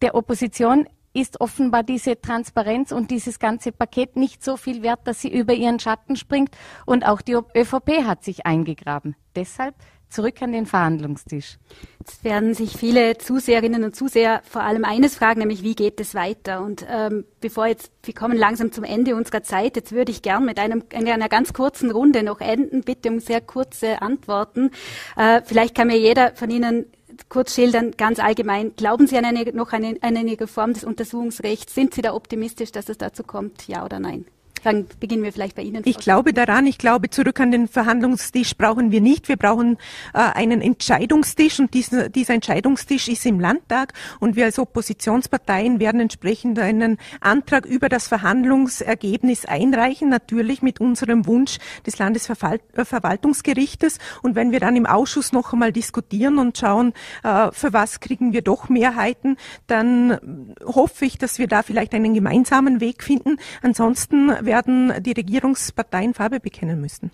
der 0.00 0.14
Opposition 0.14 0.86
ist 1.12 1.40
offenbar 1.40 1.82
diese 1.82 2.20
Transparenz 2.20 2.92
und 2.92 3.10
dieses 3.10 3.40
ganze 3.40 3.72
Paket 3.72 4.14
nicht 4.14 4.44
so 4.44 4.56
viel 4.56 4.84
wert, 4.84 5.00
dass 5.08 5.20
sie 5.20 5.28
über 5.36 5.54
ihren 5.54 5.80
Schatten 5.80 6.14
springt. 6.14 6.50
Und 6.86 7.04
auch 7.04 7.20
die 7.20 7.32
ÖVP 7.32 8.04
hat 8.04 8.22
sich 8.22 8.46
eingegraben. 8.46 9.16
Deshalb 9.34 9.74
zurück 10.08 10.40
an 10.40 10.52
den 10.52 10.66
Verhandlungstisch. 10.66 11.58
Jetzt 11.98 12.22
werden 12.22 12.54
sich 12.54 12.76
viele 12.76 13.18
Zuseherinnen 13.18 13.82
und 13.82 13.96
Zuseher 13.96 14.40
vor 14.48 14.62
allem 14.62 14.84
eines 14.84 15.16
fragen, 15.16 15.40
nämlich 15.40 15.64
wie 15.64 15.74
geht 15.74 15.98
es 15.98 16.14
weiter? 16.14 16.62
Und 16.62 16.86
ähm, 16.88 17.24
bevor 17.40 17.66
jetzt, 17.66 17.90
wir 18.04 18.14
kommen 18.14 18.38
langsam 18.38 18.70
zum 18.70 18.84
Ende 18.84 19.16
unserer 19.16 19.42
Zeit, 19.42 19.74
jetzt 19.74 19.90
würde 19.90 20.12
ich 20.12 20.22
gern 20.22 20.44
mit 20.44 20.60
einem, 20.60 20.84
einer 20.94 21.28
ganz 21.28 21.52
kurzen 21.52 21.90
Runde 21.90 22.22
noch 22.22 22.40
enden, 22.40 22.82
bitte 22.82 23.10
um 23.10 23.18
sehr 23.18 23.40
kurze 23.40 24.00
Antworten. 24.00 24.70
Äh, 25.16 25.42
vielleicht 25.44 25.74
kann 25.74 25.88
mir 25.88 25.98
jeder 25.98 26.36
von 26.36 26.50
Ihnen 26.50 26.86
kurz 27.28 27.54
schildern, 27.54 27.92
ganz 27.96 28.18
allgemein. 28.18 28.74
Glauben 28.76 29.06
Sie 29.06 29.16
an 29.16 29.24
eine, 29.24 29.44
noch 29.52 29.72
eine, 29.72 29.96
an 30.00 30.16
eine 30.16 30.40
Reform 30.40 30.72
des 30.72 30.84
Untersuchungsrechts? 30.84 31.74
Sind 31.74 31.94
Sie 31.94 32.02
da 32.02 32.14
optimistisch, 32.14 32.72
dass 32.72 32.88
es 32.88 32.98
dazu 32.98 33.22
kommt, 33.22 33.68
ja 33.68 33.84
oder 33.84 34.00
nein? 34.00 34.24
Dann 34.64 34.86
beginnen 35.00 35.22
wir 35.22 35.32
vielleicht 35.32 35.56
bei 35.56 35.62
Ihnen. 35.62 35.82
Ich 35.84 35.98
glaube 35.98 36.32
daran, 36.32 36.66
ich 36.66 36.78
glaube, 36.78 37.10
zurück 37.10 37.40
an 37.40 37.50
den 37.50 37.68
Verhandlungstisch 37.68 38.56
brauchen 38.56 38.90
wir 38.90 39.00
nicht. 39.00 39.28
Wir 39.28 39.36
brauchen 39.36 39.78
äh, 40.14 40.18
einen 40.18 40.60
Entscheidungstisch 40.60 41.60
und 41.60 41.74
diesen, 41.74 42.12
dieser 42.12 42.34
Entscheidungstisch 42.34 43.08
ist 43.08 43.26
im 43.26 43.40
Landtag 43.40 43.92
und 44.20 44.36
wir 44.36 44.44
als 44.44 44.58
Oppositionsparteien 44.58 45.80
werden 45.80 46.00
entsprechend 46.00 46.58
einen 46.58 46.98
Antrag 47.20 47.66
über 47.66 47.88
das 47.88 48.08
Verhandlungsergebnis 48.08 49.44
einreichen, 49.44 50.08
natürlich 50.08 50.62
mit 50.62 50.80
unserem 50.80 51.26
Wunsch 51.26 51.58
des 51.86 51.98
Landesverwaltungsgerichtes. 51.98 53.98
Und 54.22 54.34
wenn 54.34 54.52
wir 54.52 54.60
dann 54.60 54.76
im 54.76 54.86
Ausschuss 54.86 55.32
noch 55.32 55.52
einmal 55.52 55.72
diskutieren 55.72 56.38
und 56.38 56.58
schauen, 56.58 56.92
äh, 57.22 57.50
für 57.52 57.72
was 57.72 58.00
kriegen 58.00 58.32
wir 58.32 58.42
doch 58.42 58.68
Mehrheiten, 58.68 59.36
dann 59.66 60.54
hoffe 60.64 61.04
ich, 61.04 61.18
dass 61.18 61.38
wir 61.38 61.46
da 61.46 61.62
vielleicht 61.62 61.94
einen 61.94 62.14
gemeinsamen 62.14 62.80
Weg 62.80 63.02
finden. 63.02 63.36
Ansonsten 63.62 64.30
werden 64.48 64.92
die 65.02 65.12
Regierungsparteien 65.12 66.14
Farbe 66.14 66.40
bekennen 66.40 66.80
müssen. 66.80 67.12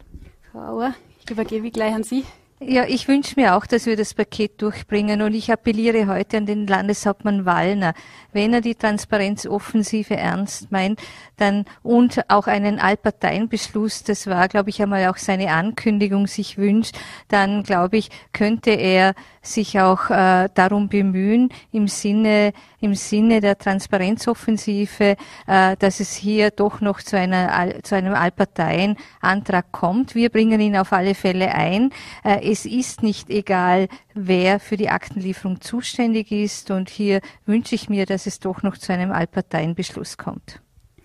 Frau 0.51 0.61
Auer, 0.61 0.95
ich 1.22 1.30
übergebe 1.30 1.70
gleich 1.70 1.93
an 1.93 2.05
Sie. 2.05 2.24
Ja, 2.61 2.85
ich 2.87 3.09
wünsche 3.09 3.39
mir 3.39 3.57
auch, 3.57 3.66
dass 3.66 3.85
wir 3.85 3.97
das 3.97 4.14
Paket 4.14 4.62
durchbringen 4.62 5.20
und 5.20 5.35
ich 5.35 5.53
appelliere 5.53 6.07
heute 6.07 6.39
an 6.39 6.47
den 6.47 6.66
Landeshauptmann 6.66 7.45
Wallner, 7.45 7.93
wenn 8.32 8.55
er 8.55 8.61
die 8.61 8.76
Transparenzoffensive 8.76 10.16
ernst 10.16 10.70
meint, 10.70 11.01
dann 11.37 11.64
und 11.82 12.30
auch 12.30 12.47
einen 12.47 12.78
Allparteienbeschluss, 12.78 14.05
das 14.05 14.28
war, 14.28 14.49
glaube 14.49 14.70
ich, 14.70 14.80
einmal 14.80 15.09
auch 15.09 15.16
seine 15.16 15.51
Ankündigung, 15.51 16.28
sich 16.28 16.57
wünscht, 16.57 16.97
dann 17.28 17.64
glaube 17.64 17.97
ich, 17.97 18.09
könnte 18.32 18.70
er 18.70 19.14
sich 19.47 19.80
auch 19.80 20.11
äh, 20.11 20.49
darum 20.55 20.88
bemühen, 20.88 21.51
im 21.72 21.88
Sinne, 21.88 22.53
im 22.80 22.95
Sinne 22.95 23.40
der 23.40 23.59
Transparenzoffensive, 23.59 25.16
äh, 25.47 25.76
dass 25.76 26.01
es 26.01 26.14
hier 26.14 26.51
doch 26.51 26.80
noch 26.80 27.01
zu, 27.01 27.16
einer, 27.16 27.82
zu 27.82 27.95
einem 27.95 28.14
Allparteienantrag 28.14 29.70
kommt. 29.72 30.14
Wir 30.14 30.30
bringen 30.30 30.61
ihn 30.61 30.76
auf 30.76 30.92
alle 30.92 31.14
Fälle 31.14 31.55
ein. 31.55 31.90
Äh, 32.24 32.51
es 32.51 32.64
ist 32.64 33.03
nicht 33.03 33.30
egal, 33.30 33.88
wer 34.14 34.61
für 34.61 34.76
die 34.76 34.88
Aktenlieferung 34.88 35.61
zuständig 35.61 36.32
ist 36.32 36.70
und 36.70 36.88
hier 36.88 37.20
wünsche 37.47 37.74
ich 37.74 37.88
mir, 37.88 38.07
dass 38.07 38.26
es 38.26 38.40
doch 38.40 38.62
noch 38.62 38.78
zu 38.78 38.92
einem 38.92 39.12
Allparteienbeschluss 39.12 40.16
kommt. 40.16 40.61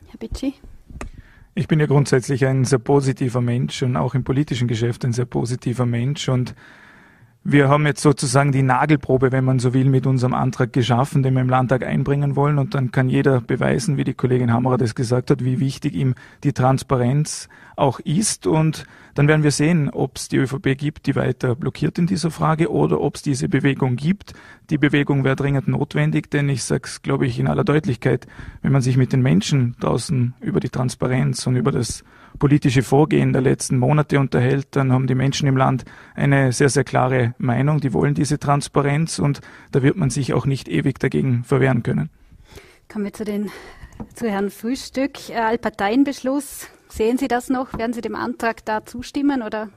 Herr 0.07 0.17
Bitschi? 0.17 0.55
Ich 1.55 1.67
bin 1.67 1.79
ja 1.79 1.87
grundsätzlich 1.87 2.45
ein 2.45 2.63
sehr 2.63 2.79
positiver 2.79 3.41
Mensch 3.41 3.83
und 3.83 3.97
auch 3.97 4.15
im 4.15 4.23
politischen 4.23 4.67
Geschäft 4.67 5.03
ein 5.03 5.11
sehr 5.11 5.25
positiver 5.25 5.85
Mensch 5.85 6.29
und 6.29 6.55
wir 7.43 7.69
haben 7.69 7.85
jetzt 7.85 8.01
sozusagen 8.01 8.51
die 8.51 8.63
Nagelprobe, 8.63 9.31
wenn 9.31 9.45
man 9.45 9.59
so 9.59 9.73
will, 9.73 9.85
mit 9.85 10.05
unserem 10.05 10.33
Antrag 10.33 10.73
geschaffen, 10.73 11.23
den 11.23 11.35
wir 11.35 11.41
im 11.41 11.49
Landtag 11.49 11.85
einbringen 11.85 12.35
wollen. 12.35 12.57
Und 12.57 12.75
dann 12.75 12.91
kann 12.91 13.07
jeder 13.07 13.39
beweisen, 13.39 13.95
wie 13.95 14.03
die 14.03 14.13
Kollegin 14.13 14.51
Hammerer 14.51 14.77
das 14.77 14.93
gesagt 14.93 15.31
hat, 15.31 15.43
wie 15.43 15.59
wichtig 15.59 15.93
ihm 15.95 16.15
die 16.43 16.51
Transparenz 16.51 17.47
auch 17.77 17.99
ist. 18.01 18.45
Und 18.45 18.85
dann 19.15 19.29
werden 19.29 19.43
wir 19.43 19.51
sehen, 19.51 19.89
ob 19.89 20.17
es 20.17 20.27
die 20.27 20.37
ÖVP 20.37 20.77
gibt, 20.77 21.07
die 21.07 21.15
weiter 21.15 21.55
blockiert 21.55 21.97
in 21.97 22.07
dieser 22.07 22.29
Frage 22.29 22.71
oder 22.71 22.99
ob 22.99 23.15
es 23.15 23.21
diese 23.21 23.47
Bewegung 23.47 23.95
gibt. 23.95 24.33
Die 24.69 24.77
Bewegung 24.77 25.23
wäre 25.23 25.37
dringend 25.37 25.69
notwendig, 25.69 26.29
denn 26.29 26.49
ich 26.49 26.63
sage 26.63 26.83
es, 26.85 27.01
glaube 27.01 27.25
ich, 27.25 27.39
in 27.39 27.47
aller 27.47 27.63
Deutlichkeit, 27.63 28.27
wenn 28.61 28.73
man 28.73 28.81
sich 28.81 28.97
mit 28.97 29.13
den 29.13 29.21
Menschen 29.21 29.77
draußen 29.79 30.33
über 30.41 30.59
die 30.59 30.69
Transparenz 30.69 31.47
und 31.47 31.55
über 31.55 31.71
das 31.71 32.03
politische 32.38 32.84
Vorgehen 32.84 33.34
der 33.34 33.41
letzten 33.41 33.77
Monate 33.77 34.19
unterhält, 34.19 34.67
dann 34.71 34.91
haben 34.91 35.07
die 35.07 35.15
Menschen 35.15 35.47
im 35.47 35.57
Land 35.57 35.86
eine 36.15 36.51
sehr, 36.51 36.69
sehr 36.69 36.84
klare 36.84 37.34
Meinung. 37.38 37.80
Die 37.80 37.93
wollen 37.93 38.13
diese 38.13 38.39
Transparenz 38.39 39.19
und 39.19 39.41
da 39.71 39.82
wird 39.82 39.97
man 39.97 40.09
sich 40.09 40.34
auch 40.34 40.45
nicht 40.45 40.67
ewig 40.67 40.99
dagegen 40.99 41.43
verwehren 41.43 41.84
können. 41.84 42.09
Kommen 42.91 43.05
wir 43.05 43.13
zu, 43.13 43.23
den, 43.23 43.51
zu 44.15 44.30
Herrn 44.30 44.49
Frühstück. 44.49 45.30
Äh, 45.30 45.36
Allparteienbeschluss. 45.36 46.67
Sehen 46.89 47.17
Sie 47.17 47.27
das 47.27 47.49
noch? 47.49 47.77
Werden 47.77 47.93
Sie 47.93 48.01
dem 48.01 48.15
Antrag 48.15 48.65
da 48.65 48.84
zustimmen 48.84 49.43
oder 49.43 49.69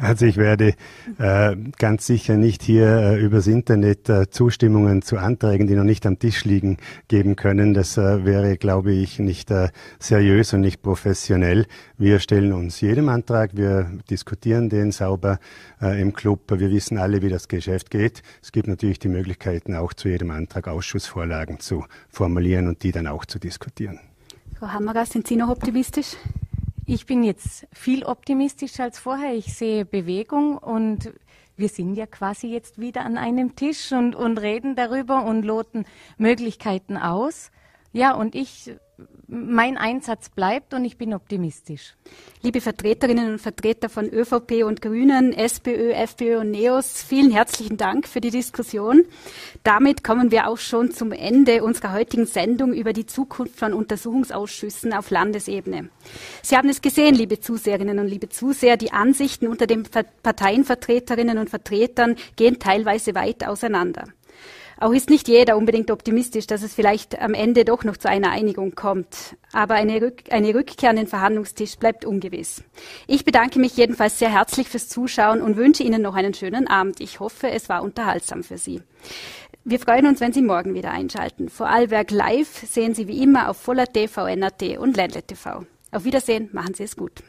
also 0.00 0.26
ich 0.26 0.36
werde 0.36 0.74
äh, 1.18 1.56
ganz 1.78 2.06
sicher 2.06 2.36
nicht 2.36 2.62
hier 2.62 2.86
äh, 2.86 3.20
übers 3.20 3.46
Internet 3.46 4.08
äh, 4.08 4.28
Zustimmungen 4.30 5.02
zu 5.02 5.18
Anträgen, 5.18 5.66
die 5.66 5.74
noch 5.74 5.84
nicht 5.84 6.06
am 6.06 6.18
Tisch 6.18 6.44
liegen, 6.44 6.76
geben 7.08 7.36
können. 7.36 7.74
Das 7.74 7.96
äh, 7.96 8.24
wäre, 8.24 8.56
glaube 8.56 8.92
ich, 8.92 9.18
nicht 9.18 9.50
äh, 9.50 9.68
seriös 9.98 10.52
und 10.52 10.60
nicht 10.60 10.82
professionell. 10.82 11.66
Wir 11.96 12.18
stellen 12.20 12.52
uns 12.52 12.80
jedem 12.80 13.08
Antrag, 13.08 13.56
wir 13.56 13.90
diskutieren 14.10 14.68
den 14.68 14.92
sauber 14.92 15.38
äh, 15.80 16.00
im 16.00 16.12
Club. 16.12 16.40
Wir 16.50 16.70
wissen 16.70 16.98
alle, 16.98 17.22
wie 17.22 17.28
das 17.28 17.48
Geschäft 17.48 17.90
geht. 17.90 18.22
Es 18.42 18.52
gibt 18.52 18.68
natürlich 18.68 18.98
die 18.98 19.08
Möglichkeiten, 19.08 19.74
auch 19.74 19.92
zu 19.94 20.08
jedem 20.08 20.30
Antrag 20.30 20.68
Ausschussvorlagen 20.68 21.60
zu 21.60 21.84
formulieren 22.08 22.68
und 22.68 22.82
die 22.82 22.92
dann 22.92 23.06
auch 23.06 23.24
zu 23.24 23.38
diskutieren. 23.38 24.00
Frau 24.58 24.68
Hammerer, 24.68 25.06
sind 25.06 25.26
Sie 25.26 25.36
noch 25.36 25.48
optimistisch? 25.50 26.16
Ich 26.90 27.04
bin 27.04 27.22
jetzt 27.22 27.66
viel 27.70 28.02
optimistischer 28.02 28.84
als 28.84 28.98
vorher. 28.98 29.34
Ich 29.34 29.52
sehe 29.52 29.84
Bewegung 29.84 30.56
und 30.56 31.12
wir 31.54 31.68
sind 31.68 31.96
ja 31.96 32.06
quasi 32.06 32.46
jetzt 32.46 32.80
wieder 32.80 33.04
an 33.04 33.18
einem 33.18 33.56
Tisch 33.56 33.92
und, 33.92 34.14
und 34.14 34.38
reden 34.38 34.74
darüber 34.74 35.22
und 35.26 35.42
loten 35.42 35.84
Möglichkeiten 36.16 36.96
aus. 36.96 37.50
Ja, 37.92 38.14
und 38.14 38.34
ich 38.34 38.74
mein 39.28 39.76
Einsatz 39.76 40.28
bleibt 40.30 40.74
und 40.74 40.84
ich 40.84 40.96
bin 40.96 41.14
optimistisch. 41.14 41.94
Liebe 42.42 42.60
Vertreterinnen 42.60 43.32
und 43.32 43.38
Vertreter 43.38 43.88
von 43.88 44.08
ÖVP 44.08 44.64
und 44.64 44.80
Grünen, 44.80 45.32
SPÖ, 45.32 45.92
FPÖ 45.92 46.38
und 46.38 46.50
NEOS, 46.50 47.02
vielen 47.02 47.30
herzlichen 47.30 47.76
Dank 47.76 48.08
für 48.08 48.20
die 48.20 48.30
Diskussion. 48.30 49.04
Damit 49.62 50.02
kommen 50.02 50.30
wir 50.30 50.48
auch 50.48 50.58
schon 50.58 50.92
zum 50.92 51.12
Ende 51.12 51.62
unserer 51.62 51.92
heutigen 51.92 52.26
Sendung 52.26 52.72
über 52.72 52.92
die 52.92 53.06
Zukunft 53.06 53.56
von 53.56 53.74
Untersuchungsausschüssen 53.74 54.92
auf 54.92 55.10
Landesebene. 55.10 55.90
Sie 56.42 56.56
haben 56.56 56.68
es 56.68 56.80
gesehen, 56.80 57.14
liebe 57.14 57.38
Zuseherinnen 57.38 57.98
und 57.98 58.08
liebe 58.08 58.28
Zuseher, 58.28 58.76
die 58.76 58.92
Ansichten 58.92 59.46
unter 59.46 59.66
den 59.66 59.84
Parteienvertreterinnen 60.22 61.38
und 61.38 61.50
Vertretern 61.50 62.16
gehen 62.36 62.58
teilweise 62.58 63.14
weit 63.14 63.46
auseinander. 63.46 64.08
Auch 64.80 64.92
ist 64.92 65.10
nicht 65.10 65.26
jeder 65.26 65.56
unbedingt 65.56 65.90
optimistisch, 65.90 66.46
dass 66.46 66.62
es 66.62 66.72
vielleicht 66.72 67.20
am 67.20 67.34
Ende 67.34 67.64
doch 67.64 67.82
noch 67.82 67.96
zu 67.96 68.08
einer 68.08 68.30
Einigung 68.30 68.76
kommt. 68.76 69.36
Aber 69.52 69.74
eine, 69.74 70.00
Rück 70.00 70.22
eine 70.30 70.54
Rückkehr 70.54 70.90
an 70.90 70.96
den 70.96 71.08
Verhandlungstisch 71.08 71.76
bleibt 71.76 72.04
ungewiss. 72.04 72.62
Ich 73.08 73.24
bedanke 73.24 73.58
mich 73.58 73.76
jedenfalls 73.76 74.20
sehr 74.20 74.30
herzlich 74.30 74.68
fürs 74.68 74.88
Zuschauen 74.88 75.42
und 75.42 75.56
wünsche 75.56 75.82
Ihnen 75.82 76.02
noch 76.02 76.14
einen 76.14 76.32
schönen 76.32 76.68
Abend. 76.68 77.00
Ich 77.00 77.18
hoffe, 77.18 77.50
es 77.50 77.68
war 77.68 77.82
unterhaltsam 77.82 78.44
für 78.44 78.58
Sie. 78.58 78.80
Wir 79.64 79.80
freuen 79.80 80.06
uns, 80.06 80.20
wenn 80.20 80.32
Sie 80.32 80.42
morgen 80.42 80.74
wieder 80.74 80.92
einschalten. 80.92 81.48
Vorarlberg 81.48 82.12
Live 82.12 82.64
sehen 82.64 82.94
Sie 82.94 83.08
wie 83.08 83.22
immer 83.22 83.50
auf 83.50 83.56
Voller 83.56 83.86
TV, 83.86 84.26
NRT 84.26 84.78
und 84.78 84.96
Ländle 84.96 85.22
TV. 85.22 85.64
Auf 85.90 86.04
Wiedersehen, 86.04 86.50
machen 86.52 86.74
Sie 86.74 86.84
es 86.84 86.96
gut. 86.96 87.22